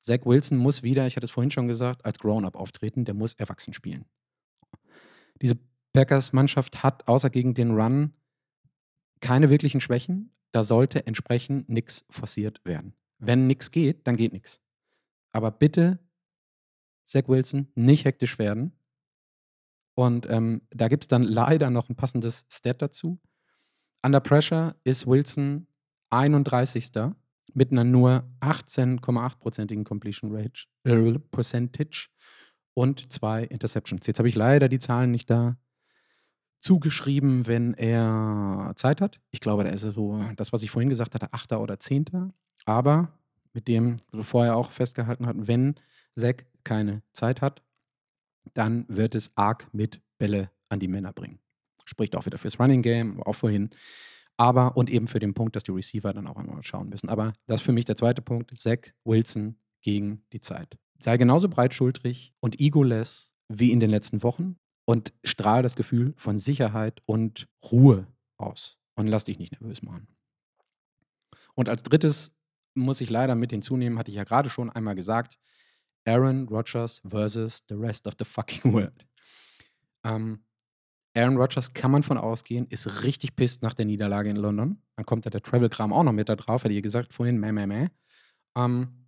Zach 0.00 0.20
Wilson 0.24 0.58
muss 0.58 0.82
wieder, 0.82 1.06
ich 1.06 1.16
hatte 1.16 1.26
es 1.26 1.30
vorhin 1.30 1.50
schon 1.50 1.68
gesagt, 1.68 2.04
als 2.04 2.18
Grown-up 2.18 2.56
auftreten, 2.56 3.04
der 3.04 3.14
muss 3.14 3.34
erwachsen 3.34 3.72
spielen. 3.72 4.06
Diese 5.42 5.58
Packers-Mannschaft 5.92 6.82
hat 6.82 7.06
außer 7.08 7.30
gegen 7.30 7.54
den 7.54 7.72
Run 7.72 8.14
keine 9.20 9.50
wirklichen 9.50 9.80
Schwächen. 9.80 10.32
Da 10.52 10.62
sollte 10.62 11.06
entsprechend 11.06 11.68
nichts 11.68 12.04
forciert 12.10 12.64
werden. 12.64 12.94
Wenn 13.18 13.46
nichts 13.46 13.70
geht, 13.70 14.06
dann 14.06 14.16
geht 14.16 14.32
nichts. 14.32 14.60
Aber 15.32 15.50
bitte, 15.50 15.98
Zach 17.04 17.28
Wilson, 17.28 17.68
nicht 17.74 18.04
hektisch 18.04 18.38
werden. 18.38 18.72
Und 19.94 20.28
ähm, 20.30 20.62
da 20.70 20.88
gibt 20.88 21.04
es 21.04 21.08
dann 21.08 21.22
leider 21.22 21.70
noch 21.70 21.88
ein 21.88 21.96
passendes 21.96 22.46
Stat 22.50 22.80
dazu. 22.80 23.20
Under 24.02 24.20
Pressure 24.20 24.76
ist 24.84 25.06
Wilson 25.06 25.66
31 26.08 26.90
mit 27.54 27.72
einer 27.72 27.84
nur 27.84 28.24
18,8-prozentigen 28.40 29.84
Completion 29.84 30.34
Rate, 30.34 30.64
äh, 30.84 31.18
Percentage 31.30 32.08
und 32.74 33.12
zwei 33.12 33.44
Interceptions. 33.44 34.06
Jetzt 34.06 34.18
habe 34.18 34.28
ich 34.28 34.34
leider 34.34 34.68
die 34.68 34.78
Zahlen 34.78 35.10
nicht 35.10 35.30
da 35.30 35.56
zugeschrieben, 36.60 37.46
wenn 37.46 37.74
er 37.74 38.72
Zeit 38.76 39.00
hat. 39.00 39.20
Ich 39.30 39.40
glaube, 39.40 39.64
da 39.64 39.70
ist 39.70 39.82
er 39.82 39.92
so, 39.92 40.22
das, 40.36 40.52
was 40.52 40.62
ich 40.62 40.70
vorhin 40.70 40.88
gesagt 40.88 41.14
hatte, 41.14 41.32
Achter 41.32 41.60
oder 41.60 41.80
Zehnter. 41.80 42.32
Aber 42.66 43.08
mit 43.52 43.66
dem, 43.66 43.98
wir 44.12 44.24
vorher 44.24 44.56
auch 44.56 44.70
festgehalten 44.70 45.26
hatten, 45.26 45.48
wenn 45.48 45.74
Zack 46.16 46.46
keine 46.64 47.02
Zeit 47.12 47.40
hat, 47.40 47.62
dann 48.54 48.84
wird 48.88 49.14
es 49.14 49.36
arg 49.36 49.68
mit 49.72 50.00
Bälle 50.18 50.50
an 50.68 50.80
die 50.80 50.88
Männer 50.88 51.12
bringen. 51.12 51.38
Spricht 51.84 52.14
auch 52.14 52.26
wieder 52.26 52.38
fürs 52.38 52.60
Running 52.60 52.82
Game, 52.82 53.22
auch 53.22 53.34
vorhin. 53.34 53.70
Aber 54.40 54.74
und 54.74 54.88
eben 54.88 55.06
für 55.06 55.18
den 55.18 55.34
Punkt, 55.34 55.54
dass 55.54 55.64
die 55.64 55.70
Receiver 55.70 56.14
dann 56.14 56.26
auch 56.26 56.38
einmal 56.38 56.62
schauen 56.62 56.88
müssen. 56.88 57.10
Aber 57.10 57.34
das 57.46 57.60
ist 57.60 57.66
für 57.66 57.72
mich 57.72 57.84
der 57.84 57.96
zweite 57.96 58.22
Punkt. 58.22 58.56
Zach 58.56 58.78
Wilson 59.04 59.58
gegen 59.82 60.24
die 60.32 60.40
Zeit. 60.40 60.78
Sei 60.98 61.18
genauso 61.18 61.50
breitschultrig 61.50 62.32
und 62.40 62.58
egoless 62.58 63.34
wie 63.48 63.70
in 63.70 63.80
den 63.80 63.90
letzten 63.90 64.22
Wochen 64.22 64.56
und 64.86 65.12
strahle 65.24 65.62
das 65.62 65.76
Gefühl 65.76 66.14
von 66.16 66.38
Sicherheit 66.38 67.02
und 67.04 67.48
Ruhe 67.70 68.06
aus. 68.38 68.78
Und 68.94 69.08
lass 69.08 69.26
dich 69.26 69.38
nicht 69.38 69.52
nervös 69.60 69.82
machen. 69.82 70.08
Und 71.54 71.68
als 71.68 71.82
drittes 71.82 72.34
muss 72.74 73.02
ich 73.02 73.10
leider 73.10 73.34
mit 73.34 73.50
hinzunehmen, 73.50 73.98
hatte 73.98 74.10
ich 74.10 74.16
ja 74.16 74.24
gerade 74.24 74.48
schon 74.48 74.70
einmal 74.70 74.94
gesagt, 74.94 75.38
Aaron 76.06 76.48
Rodgers 76.48 77.02
versus 77.06 77.62
the 77.68 77.74
rest 77.74 78.06
of 78.06 78.14
the 78.18 78.24
fucking 78.24 78.72
world. 78.72 79.06
Ähm, 80.02 80.46
Aaron 81.14 81.36
Rodgers 81.36 81.72
kann 81.72 81.90
man 81.90 82.02
von 82.02 82.18
ausgehen, 82.18 82.66
ist 82.68 83.02
richtig 83.02 83.34
pisst 83.34 83.62
nach 83.62 83.74
der 83.74 83.84
Niederlage 83.84 84.30
in 84.30 84.36
London. 84.36 84.80
Dann 84.96 85.06
kommt 85.06 85.26
da 85.26 85.30
der 85.30 85.42
Travel-Kram 85.42 85.92
auch 85.92 86.04
noch 86.04 86.12
mit 86.12 86.28
da 86.28 86.36
drauf, 86.36 86.64
hätte 86.64 86.74
ich 86.74 86.82
gesagt 86.82 87.12
vorhin, 87.12 87.38
meh, 87.38 87.52
meh, 87.52 87.66
meh. 87.66 87.88
Ähm, 88.56 89.06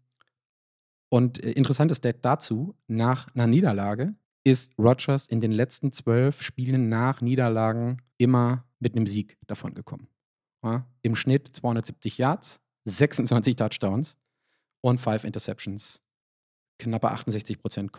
und 1.09 1.43
äh, 1.43 1.53
interessantes 1.53 1.99
Stat 1.99 2.17
dazu, 2.23 2.75
nach 2.89 3.33
einer 3.35 3.47
Niederlage 3.47 4.15
ist 4.45 4.73
Rodgers 4.79 5.27
in 5.27 5.41
den 5.41 5.53
letzten 5.53 5.93
zwölf 5.93 6.43
Spielen 6.43 6.89
nach 6.89 7.21
Niederlagen 7.21 7.99
immer 8.19 8.65
mit 8.81 8.97
einem 8.97 9.07
Sieg 9.07 9.39
davon 9.47 9.75
gekommen. 9.75 10.09
Ja, 10.65 10.87
Im 11.03 11.15
Schnitt 11.15 11.55
270 11.55 12.19
Yards, 12.19 12.61
26 12.85 13.57
Touchdowns 13.57 14.19
und 14.81 14.99
5 14.99 15.25
Interceptions 15.25 16.03
knappe 16.79 17.13
68% 17.13 17.91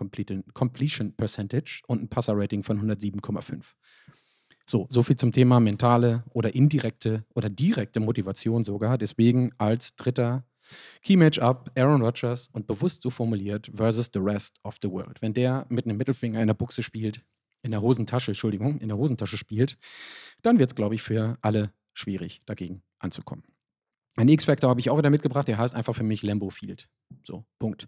Completion 0.54 1.14
Percentage 1.14 1.84
und 1.88 2.04
ein 2.04 2.10
Passer-Rating 2.10 2.64
von 2.64 2.82
107,5. 2.82 3.74
So, 4.66 4.88
so 4.90 5.04
viel 5.04 5.18
zum 5.18 5.32
Thema 5.32 5.60
mentale 5.60 6.24
oder 6.30 6.56
indirekte 6.56 7.26
oder 7.34 7.50
direkte 7.50 8.00
Motivation 8.00 8.64
sogar. 8.64 8.98
Deswegen 8.98 9.52
als 9.58 9.96
dritter 9.96 10.46
Key 11.02 11.18
Matchup 11.18 11.72
Aaron 11.76 12.02
Rodgers 12.02 12.50
und 12.54 12.68
bewusst 12.68 13.02
so 13.02 13.10
formuliert 13.10 13.70
versus 13.76 14.10
the 14.14 14.20
rest 14.20 14.60
of 14.64 14.78
the 14.82 14.90
world. 14.90 15.22
Wenn 15.22 15.34
der 15.34 15.66
mit 15.70 15.86
einem 15.86 15.98
Mittelfinger 15.98 16.42
in 16.42 16.48
der 16.48 16.54
Buchse 16.54 16.82
spielt, 16.82 17.22
in 17.62 17.72
der 17.72 17.82
Hosentasche, 17.82 18.32
Entschuldigung, 18.32 18.80
in 18.80 18.90
der 18.90 18.98
Hosentasche 18.98 19.38
spielt, 19.38 19.78
dann 20.42 20.60
wird 20.60 20.72
es, 20.72 20.76
glaube 20.76 20.96
ich, 20.96 21.02
für 21.02 21.38
alle 21.42 21.74
schwierig, 21.94 22.42
dagegen 22.46 22.84
anzukommen. 23.00 23.44
Ein 24.16 24.30
X-Factor 24.30 24.70
habe 24.70 24.80
ich 24.80 24.90
auch 24.90 24.98
wieder 24.98 25.10
mitgebracht, 25.10 25.48
der 25.48 25.58
heißt 25.58 25.74
einfach 25.74 25.96
für 25.96 26.04
mich 26.04 26.22
Lambo 26.24 26.50
Field. 26.50 26.88
So, 27.24 27.46
Punkt. 27.60 27.88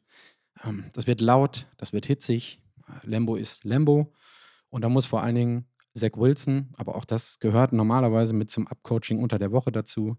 Ähm, 0.64 0.86
das 0.94 1.08
wird 1.08 1.22
laut, 1.22 1.68
das 1.78 1.94
wird 1.94 2.06
hitzig. 2.06 2.62
Lambo 3.04 3.36
ist 3.36 3.64
Lambo. 3.64 4.14
Und 4.70 4.82
da 4.82 4.90
muss 4.90 5.06
vor 5.06 5.22
allen 5.22 5.36
Dingen 5.36 5.66
Zach 5.98 6.18
Wilson, 6.18 6.74
aber 6.78 6.96
auch 6.96 7.06
das 7.06 7.40
gehört 7.40 7.74
normalerweise 7.74 8.34
mit 8.34 8.52
zum 8.52 8.68
Upcoaching 8.68 9.22
unter 9.22 9.40
der 9.40 9.52
Woche 9.52 9.72
dazu. 9.72 10.18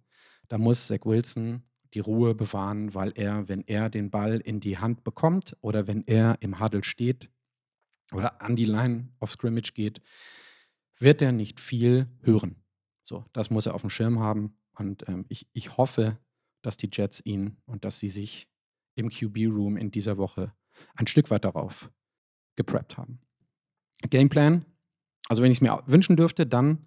Da 0.49 0.59
muss 0.59 0.87
Zach 0.87 1.05
Wilson 1.05 1.63
die 1.95 2.01
Ruhe 2.01 2.35
bewahren, 2.35 2.95
weil 2.95 3.13
er, 3.15 3.49
wenn 3.49 3.63
er 3.63 3.91
den 3.91 4.11
Ball 4.11 4.39
in 4.39 4.61
die 4.61 4.79
Hand 4.79 5.05
bekommt 5.05 5.57
oder 5.61 5.87
wenn 5.87 6.03
er 6.07 6.39
im 6.41 6.61
Huddle 6.61 6.83
steht 6.83 7.31
oder 8.13 8.41
an 8.43 8.57
die 8.57 8.65
Line 8.65 9.13
of 9.21 9.31
Scrimmage 9.33 9.73
geht, 9.75 10.01
wird 10.99 11.23
er 11.23 11.33
nicht 11.33 11.61
viel 11.61 12.09
hören. 12.23 12.57
So, 13.03 13.25
das 13.33 13.51
muss 13.51 13.67
er 13.67 13.75
auf 13.75 13.83
dem 13.83 13.91
Schirm 13.91 14.19
haben. 14.19 14.59
Und 14.79 15.09
ähm, 15.09 15.27
ich, 15.29 15.47
ich 15.53 15.77
hoffe, 15.77 16.19
dass 16.63 16.77
die 16.77 16.91
Jets 16.93 17.25
ihn 17.25 17.57
und 17.67 17.85
dass 17.85 18.01
sie 18.01 18.09
sich 18.09 18.49
im 18.95 19.11
QB-Room 19.11 19.77
in 19.77 19.91
dieser 19.91 20.17
Woche 20.17 20.53
ein 20.95 21.07
Stück 21.07 21.31
weit 21.31 21.45
darauf 21.45 21.91
gepreppt 22.57 22.97
haben. 22.97 23.21
Gameplan, 24.11 24.65
also 25.29 25.43
wenn 25.43 25.51
ich 25.51 25.59
es 25.59 25.63
mir 25.63 25.83
wünschen 25.87 26.17
dürfte, 26.17 26.47
dann 26.47 26.87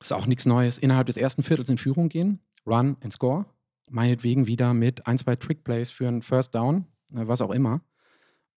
ist 0.00 0.12
auch 0.12 0.26
nichts 0.26 0.46
Neues. 0.46 0.78
Innerhalb 0.78 1.06
des 1.06 1.16
ersten 1.16 1.42
Viertels 1.42 1.68
in 1.68 1.78
Führung 1.78 2.08
gehen, 2.08 2.40
Run 2.66 2.96
and 3.02 3.12
Score. 3.12 3.46
Meinetwegen 3.88 4.46
wieder 4.46 4.72
mit 4.72 5.06
ein, 5.06 5.18
zwei 5.18 5.36
Trickplays 5.36 5.90
für 5.90 6.06
einen 6.06 6.22
First 6.22 6.54
Down, 6.54 6.86
äh, 7.12 7.26
was 7.26 7.40
auch 7.40 7.50
immer. 7.50 7.82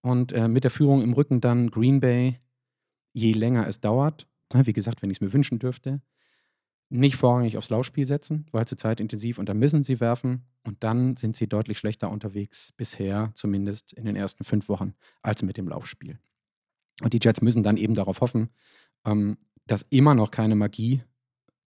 Und 0.02 0.32
äh, 0.32 0.48
mit 0.48 0.64
der 0.64 0.72
Führung 0.72 1.02
im 1.02 1.14
Rücken 1.14 1.42
dann 1.42 1.72
Green 1.72 2.00
Bay, 2.00 2.40
je 3.14 3.32
länger 3.32 3.68
es 3.68 3.80
dauert. 3.80 4.28
Wie 4.54 4.74
gesagt, 4.74 5.02
wenn 5.02 5.10
ich 5.10 5.18
es 5.18 5.22
mir 5.22 5.34
wünschen 5.34 5.58
dürfte, 5.58 6.02
nicht 6.90 7.16
vorrangig 7.16 7.58
aufs 7.58 7.72
Laufspiel 7.72 8.06
setzen, 8.06 8.46
weil 8.52 8.68
zu 8.68 8.76
zeitintensiv 8.76 9.40
und 9.40 9.50
dann 9.50 9.58
müssen 9.58 9.82
sie 9.82 10.00
werfen 10.00 10.44
und 10.64 10.84
dann 10.84 11.18
sind 11.18 11.36
sie 11.36 11.48
deutlich 11.48 11.80
schlechter 11.80 12.12
unterwegs, 12.12 12.72
bisher 12.78 13.32
zumindest 13.34 13.94
in 13.94 14.06
den 14.06 14.16
ersten 14.16 14.44
fünf 14.44 14.70
Wochen, 14.70 14.94
als 15.24 15.42
mit 15.42 15.58
dem 15.58 15.68
Laufspiel. 15.68 16.20
Und 17.02 17.14
die 17.14 17.20
Jets 17.22 17.42
müssen 17.42 17.64
dann 17.64 17.78
eben 17.78 17.96
darauf 17.96 18.22
hoffen, 18.22 18.50
ähm, 19.06 19.38
dass 19.66 19.86
immer 19.90 20.16
noch 20.16 20.32
keine 20.32 20.56
Magie 20.56 21.04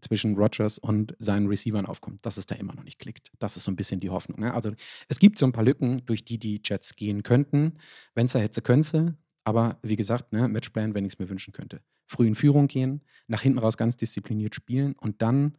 zwischen 0.00 0.36
Rogers 0.36 0.78
und 0.78 1.16
seinen 1.18 1.48
Receivern 1.48 1.86
aufkommt, 1.86 2.24
dass 2.24 2.36
es 2.36 2.46
da 2.46 2.54
immer 2.54 2.74
noch 2.74 2.84
nicht 2.84 2.98
klickt. 2.98 3.32
Das 3.38 3.56
ist 3.56 3.64
so 3.64 3.70
ein 3.70 3.76
bisschen 3.76 4.00
die 4.00 4.10
Hoffnung. 4.10 4.40
Ne? 4.40 4.52
Also 4.52 4.72
es 5.08 5.18
gibt 5.18 5.38
so 5.38 5.46
ein 5.46 5.52
paar 5.52 5.64
Lücken, 5.64 6.04
durch 6.06 6.24
die 6.24 6.38
die 6.38 6.60
Jets 6.62 6.96
gehen 6.96 7.22
könnten. 7.22 7.78
Wenn 8.14 8.26
es 8.26 8.32
da 8.32 8.38
hätte, 8.38 8.62
könnte. 8.62 9.16
Aber 9.44 9.78
wie 9.82 9.96
gesagt, 9.96 10.32
ne, 10.32 10.48
Matchplan, 10.48 10.94
wenn 10.94 11.04
ich 11.04 11.14
es 11.14 11.18
mir 11.18 11.28
wünschen 11.28 11.52
könnte. 11.52 11.80
Früh 12.06 12.26
in 12.26 12.34
Führung 12.34 12.66
gehen, 12.66 13.02
nach 13.26 13.42
hinten 13.42 13.58
raus 13.58 13.76
ganz 13.76 13.96
diszipliniert 13.96 14.54
spielen 14.54 14.94
und 14.94 15.22
dann 15.22 15.56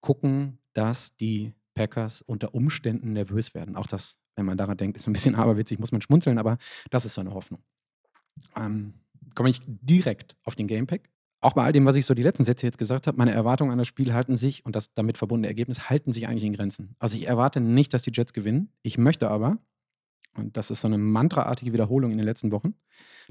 gucken, 0.00 0.58
dass 0.74 1.16
die 1.16 1.54
Packers 1.74 2.22
unter 2.22 2.54
Umständen 2.54 3.12
nervös 3.12 3.54
werden. 3.54 3.76
Auch 3.76 3.86
das, 3.86 4.18
wenn 4.36 4.44
man 4.46 4.58
daran 4.58 4.76
denkt, 4.76 4.96
ist 4.96 5.06
ein 5.06 5.12
bisschen 5.12 5.34
aberwitzig, 5.36 5.78
muss 5.78 5.92
man 5.92 6.02
schmunzeln, 6.02 6.38
aber 6.38 6.58
das 6.90 7.04
ist 7.04 7.14
so 7.14 7.20
eine 7.20 7.32
Hoffnung. 7.32 7.62
Ähm, 8.56 8.94
komme 9.34 9.50
ich 9.50 9.60
direkt 9.66 10.36
auf 10.44 10.54
den 10.54 10.66
Gamepack. 10.66 11.08
Auch 11.40 11.54
bei 11.54 11.64
all 11.64 11.72
dem, 11.72 11.84
was 11.86 11.96
ich 11.96 12.06
so 12.06 12.14
die 12.14 12.22
letzten 12.22 12.44
Sätze 12.44 12.66
jetzt 12.66 12.78
gesagt 12.78 13.08
habe, 13.08 13.18
meine 13.18 13.32
Erwartungen 13.32 13.72
an 13.72 13.78
das 13.78 13.88
Spiel 13.88 14.14
halten 14.14 14.36
sich 14.36 14.64
und 14.64 14.76
das 14.76 14.94
damit 14.94 15.18
verbundene 15.18 15.48
Ergebnis 15.48 15.90
halten 15.90 16.12
sich 16.12 16.28
eigentlich 16.28 16.44
in 16.44 16.52
Grenzen. 16.52 16.94
Also 17.00 17.16
ich 17.16 17.26
erwarte 17.26 17.60
nicht, 17.60 17.92
dass 17.92 18.02
die 18.02 18.12
Jets 18.12 18.32
gewinnen. 18.32 18.70
Ich 18.82 18.96
möchte 18.96 19.28
aber, 19.28 19.58
und 20.36 20.56
das 20.56 20.70
ist 20.70 20.82
so 20.82 20.86
eine 20.86 20.98
mantraartige 20.98 21.72
Wiederholung 21.72 22.12
in 22.12 22.18
den 22.18 22.26
letzten 22.26 22.52
Wochen, 22.52 22.74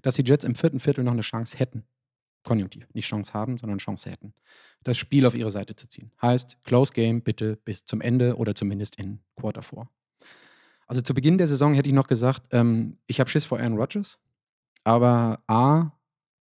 dass 0.02 0.16
die 0.16 0.24
Jets 0.24 0.44
im 0.44 0.56
vierten 0.56 0.82
Viertel 0.82 1.06
noch 1.06 1.14
eine 1.14 1.22
Chance 1.22 1.58
hätten. 1.58 1.86
Konjunktiv. 2.44 2.88
Nicht 2.94 3.08
Chance 3.08 3.34
haben, 3.34 3.58
sondern 3.58 3.78
Chance 3.78 4.10
hätten. 4.10 4.34
Das 4.84 4.98
Spiel 4.98 5.26
auf 5.26 5.36
ihre 5.36 5.52
Seite 5.52 5.76
zu 5.76 5.88
ziehen. 5.88 6.12
Heißt, 6.22 6.58
Close 6.64 6.92
Game 6.92 7.22
bitte 7.22 7.58
bis 7.64 7.86
zum 7.86 8.02
Ende 8.02 8.36
oder 8.36 8.56
zumindest 8.56 8.98
in 8.98 9.20
Quarter 9.36 9.62
4. 9.62 9.88
Also 10.88 11.02
zu 11.02 11.14
Beginn 11.14 11.38
der 11.38 11.48
Saison 11.48 11.74
hätte 11.74 11.88
ich 11.88 11.96
noch 11.96 12.08
gesagt, 12.08 12.48
ähm, 12.52 12.98
ich 13.08 13.22
habe 13.22 13.30
Schiss 13.30 13.46
vor 13.46 13.60
Aaron 13.60 13.78
Rodgers. 13.78 14.20
Aber 14.84 15.44
A, 15.48 15.92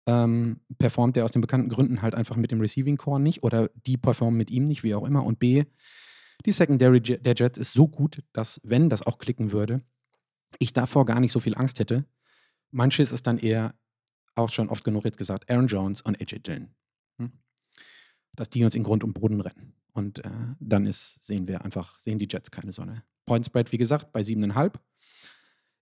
ähm, 0.07 0.61
performt 0.79 1.17
er 1.17 1.25
aus 1.25 1.33
den 1.33 1.41
bekannten 1.41 1.69
Gründen 1.69 2.03
halt 2.03 2.15
einfach 2.15 2.37
mit 2.37 2.51
dem 2.51 2.61
Receiving 2.61 2.97
Core 2.97 3.21
nicht 3.21 3.43
oder 3.43 3.71
die 3.87 3.97
performen 3.97 4.37
mit 4.37 4.51
ihm 4.51 4.65
nicht, 4.65 4.83
wie 4.83 4.95
auch 4.95 5.07
immer. 5.07 5.25
Und 5.25 5.39
B, 5.39 5.65
die 6.45 6.53
Secondary 6.53 7.01
der 7.01 7.35
Jets 7.35 7.59
ist 7.59 7.73
so 7.73 7.89
gut, 7.89 8.23
dass, 8.33 8.61
wenn 8.65 8.91
das 8.91 9.03
auch 9.07 9.19
klicken 9.19 9.53
würde, 9.53 9.83
ich 10.59 10.73
davor 10.73 11.07
gar 11.07 11.21
nicht 11.21 11.33
so 11.33 11.41
viel 11.41 11.55
Angst 11.57 11.79
hätte. 11.79 12.05
Mein 12.71 12.91
Schiss 12.91 13.13
ist 13.13 13.27
dann 13.27 13.39
eher, 13.39 13.75
auch 14.35 14.51
schon 14.51 14.69
oft 14.69 14.85
genug 14.85 15.05
jetzt 15.05 15.19
gesagt, 15.19 15.49
Aaron 15.49 15.69
Jones 15.69 16.03
und 16.03 16.21
AJ 16.21 16.41
Dillon. 16.41 16.75
Hm? 17.19 17.33
Dass 18.35 18.51
die 18.51 18.65
uns 18.65 18.75
in 18.75 18.83
Grund 18.83 19.05
und 19.05 19.15
Boden 19.15 19.41
rennen. 19.41 19.75
Und 19.93 20.25
äh, 20.25 20.31
dann 20.59 20.87
ist, 20.87 21.25
sehen 21.25 21.47
wir 21.47 21.65
einfach, 21.65 21.99
sehen 22.01 22.19
die 22.19 22.27
Jets 22.29 22.51
keine 22.51 22.73
Sonne. 22.73 23.05
Point 23.27 23.47
Spread, 23.47 23.71
wie 23.71 23.79
gesagt, 23.79 24.13
bei 24.13 24.21
7,5. 24.21 24.75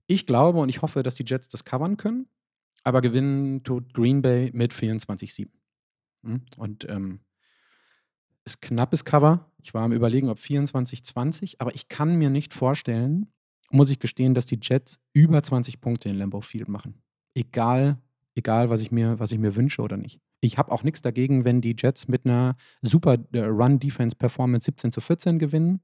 Ich 0.07 0.27
glaube 0.27 0.61
und 0.61 0.69
ich 0.69 0.83
hoffe, 0.83 1.03
dass 1.03 1.15
die 1.15 1.25
Jets 1.27 1.49
das 1.49 1.65
covern 1.65 1.97
können, 1.97 2.29
aber 2.85 3.01
gewinnen 3.01 3.62
tut 3.62 3.95
Green 3.95 4.22
Bay 4.22 4.51
mit 4.53 4.72
24,7. 4.72 5.49
Hm? 6.24 6.43
Und 6.57 6.89
ähm, 6.89 7.20
ist 8.45 8.61
knappes 8.61 9.05
Cover. 9.05 9.51
Ich 9.62 9.74
war 9.74 9.85
am 9.85 9.93
Überlegen, 9.93 10.28
ob 10.28 10.39
24,20, 10.39 11.57
aber 11.59 11.74
ich 11.74 11.89
kann 11.89 12.16
mir 12.16 12.30
nicht 12.30 12.53
vorstellen, 12.53 13.33
muss 13.70 13.91
ich 13.91 13.99
gestehen, 13.99 14.35
dass 14.35 14.47
die 14.47 14.59
Jets 14.61 15.01
über 15.12 15.43
20 15.43 15.80
Punkte 15.80 16.09
in 16.09 16.16
Lambeau 16.16 16.41
Field 16.41 16.68
machen. 16.68 17.01
Egal, 17.35 17.99
egal 18.35 18.68
was, 18.68 18.80
ich 18.80 18.91
mir, 18.91 19.18
was 19.18 19.33
ich 19.33 19.39
mir 19.39 19.57
wünsche 19.57 19.83
oder 19.83 19.97
nicht. 19.97 20.20
Ich 20.41 20.59
habe 20.59 20.72
auch 20.72 20.83
nichts 20.83 21.03
dagegen, 21.03 21.45
wenn 21.45 21.61
die 21.61 21.76
Jets 21.78 22.09
mit 22.09 22.26
einer 22.26 22.57
super 22.83 23.16
äh, 23.33 23.41
Run-Defense-Performance 23.41 24.66
17 24.66 24.93
zu 24.93 25.01
14 25.01 25.39
gewinnen. 25.39 25.80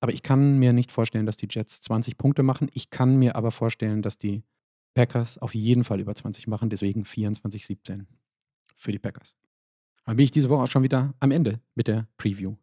Aber 0.00 0.12
ich 0.12 0.22
kann 0.22 0.58
mir 0.58 0.72
nicht 0.72 0.90
vorstellen, 0.90 1.26
dass 1.26 1.36
die 1.36 1.48
Jets 1.48 1.82
20 1.82 2.16
Punkte 2.16 2.42
machen. 2.42 2.68
Ich 2.72 2.90
kann 2.90 3.16
mir 3.16 3.36
aber 3.36 3.50
vorstellen, 3.50 4.02
dass 4.02 4.18
die 4.18 4.42
Packers 4.94 5.38
auf 5.38 5.54
jeden 5.54 5.84
Fall 5.84 6.00
über 6.00 6.14
20 6.14 6.46
machen. 6.46 6.70
Deswegen 6.70 7.04
24-17 7.04 8.06
für 8.76 8.92
die 8.92 8.98
Packers. 8.98 9.36
Dann 10.04 10.16
bin 10.16 10.24
ich 10.24 10.30
diese 10.30 10.48
Woche 10.48 10.62
auch 10.62 10.70
schon 10.70 10.82
wieder 10.82 11.14
am 11.20 11.30
Ende 11.30 11.60
mit 11.74 11.88
der 11.88 12.06
Preview. 12.16 12.56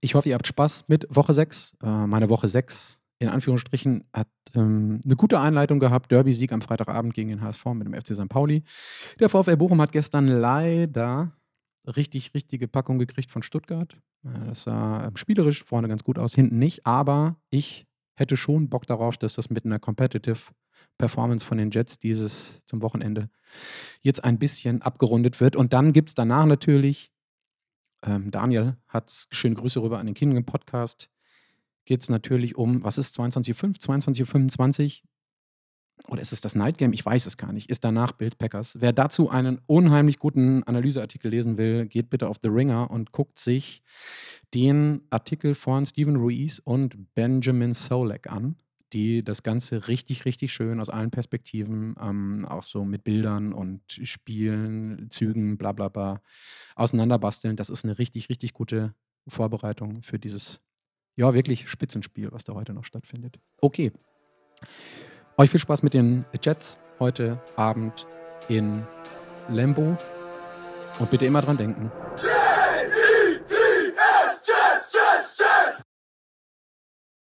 Ich 0.00 0.14
hoffe, 0.14 0.28
ihr 0.28 0.34
habt 0.34 0.46
Spaß 0.46 0.84
mit 0.88 1.06
Woche 1.10 1.34
6. 1.34 1.76
Äh, 1.82 2.06
meine 2.06 2.28
Woche 2.28 2.48
6 2.48 3.02
in 3.18 3.28
Anführungsstrichen, 3.28 4.04
hat 4.12 4.28
ähm, 4.54 5.00
eine 5.04 5.16
gute 5.16 5.40
Einleitung 5.40 5.78
gehabt. 5.78 6.12
Derby-Sieg 6.12 6.52
am 6.52 6.62
Freitagabend 6.62 7.14
gegen 7.14 7.30
den 7.30 7.40
HSV 7.40 7.64
mit 7.66 7.86
dem 7.86 7.94
FC 7.94 8.14
St. 8.14 8.28
Pauli. 8.28 8.62
Der 9.18 9.28
VfL 9.28 9.56
Bochum 9.56 9.80
hat 9.80 9.92
gestern 9.92 10.28
leider 10.28 11.32
richtig, 11.86 12.34
richtige 12.34 12.68
Packung 12.68 12.98
gekriegt 12.98 13.30
von 13.30 13.42
Stuttgart. 13.42 13.96
Das 14.22 14.64
sah 14.64 15.06
ähm, 15.06 15.16
spielerisch 15.16 15.64
vorne 15.64 15.88
ganz 15.88 16.04
gut 16.04 16.18
aus, 16.18 16.34
hinten 16.34 16.58
nicht. 16.58 16.86
Aber 16.86 17.36
ich 17.50 17.86
hätte 18.16 18.36
schon 18.36 18.68
Bock 18.68 18.86
darauf, 18.86 19.16
dass 19.16 19.34
das 19.34 19.50
mit 19.50 19.64
einer 19.64 19.78
Competitive 19.78 20.38
Performance 20.98 21.44
von 21.44 21.58
den 21.58 21.70
Jets 21.70 21.98
dieses 21.98 22.64
zum 22.66 22.82
Wochenende 22.82 23.30
jetzt 24.00 24.24
ein 24.24 24.38
bisschen 24.38 24.82
abgerundet 24.82 25.40
wird. 25.40 25.56
Und 25.56 25.72
dann 25.72 25.92
gibt 25.92 26.10
es 26.10 26.14
danach 26.14 26.46
natürlich, 26.46 27.12
ähm, 28.04 28.30
Daniel 28.30 28.76
hat 28.88 29.26
schöne 29.30 29.54
Grüße 29.54 29.80
rüber 29.80 29.98
an 29.98 30.06
den 30.06 30.14
Kindern 30.14 30.44
Podcast 30.44 31.10
geht 31.86 32.02
es 32.02 32.10
natürlich 32.10 32.56
um, 32.56 32.84
was 32.84 32.98
ist 32.98 33.18
22.05 33.18 33.80
22.25 33.80 35.02
Oder 36.08 36.20
ist 36.20 36.32
es 36.32 36.42
das 36.42 36.54
Night 36.54 36.76
Game? 36.76 36.92
Ich 36.92 37.06
weiß 37.06 37.24
es 37.24 37.38
gar 37.38 37.52
nicht. 37.52 37.70
Ist 37.70 37.84
danach 37.84 38.12
Bills 38.12 38.34
Packers. 38.34 38.76
Wer 38.80 38.92
dazu 38.92 39.30
einen 39.30 39.60
unheimlich 39.66 40.18
guten 40.18 40.62
Analyseartikel 40.64 41.30
lesen 41.30 41.56
will, 41.56 41.86
geht 41.86 42.10
bitte 42.10 42.28
auf 42.28 42.38
The 42.42 42.48
Ringer 42.48 42.90
und 42.90 43.12
guckt 43.12 43.38
sich 43.38 43.82
den 44.52 45.00
Artikel 45.08 45.54
von 45.54 45.86
Stephen 45.86 46.16
Ruiz 46.16 46.58
und 46.58 47.14
Benjamin 47.14 47.72
Solek 47.72 48.30
an, 48.30 48.56
die 48.92 49.24
das 49.24 49.42
Ganze 49.42 49.88
richtig, 49.88 50.24
richtig 50.24 50.52
schön 50.52 50.80
aus 50.80 50.88
allen 50.88 51.10
Perspektiven, 51.10 51.94
ähm, 52.00 52.46
auch 52.48 52.64
so 52.64 52.84
mit 52.84 53.04
Bildern 53.04 53.52
und 53.52 53.80
Spielen, 53.88 55.10
Zügen, 55.10 55.58
bla 55.58 55.72
bla 55.72 55.88
bla, 55.88 56.22
auseinanderbasteln. 56.74 57.56
Das 57.56 57.70
ist 57.70 57.84
eine 57.84 57.98
richtig, 57.98 58.28
richtig 58.28 58.52
gute 58.52 58.94
Vorbereitung 59.26 60.02
für 60.02 60.18
dieses 60.18 60.60
ja, 61.16 61.32
wirklich 61.34 61.68
Spitzenspiel, 61.68 62.30
was 62.30 62.44
da 62.44 62.54
heute 62.54 62.74
noch 62.74 62.84
stattfindet. 62.84 63.38
Okay. 63.60 63.92
Euch 65.38 65.50
viel 65.50 65.60
Spaß 65.60 65.82
mit 65.82 65.94
den 65.94 66.24
Jets 66.42 66.78
heute 66.98 67.42
Abend 67.56 68.06
in 68.48 68.82
Lambo. 69.48 69.96
Und 70.98 71.10
bitte 71.10 71.26
immer 71.26 71.42
dran 71.42 71.56
denken. 71.58 71.90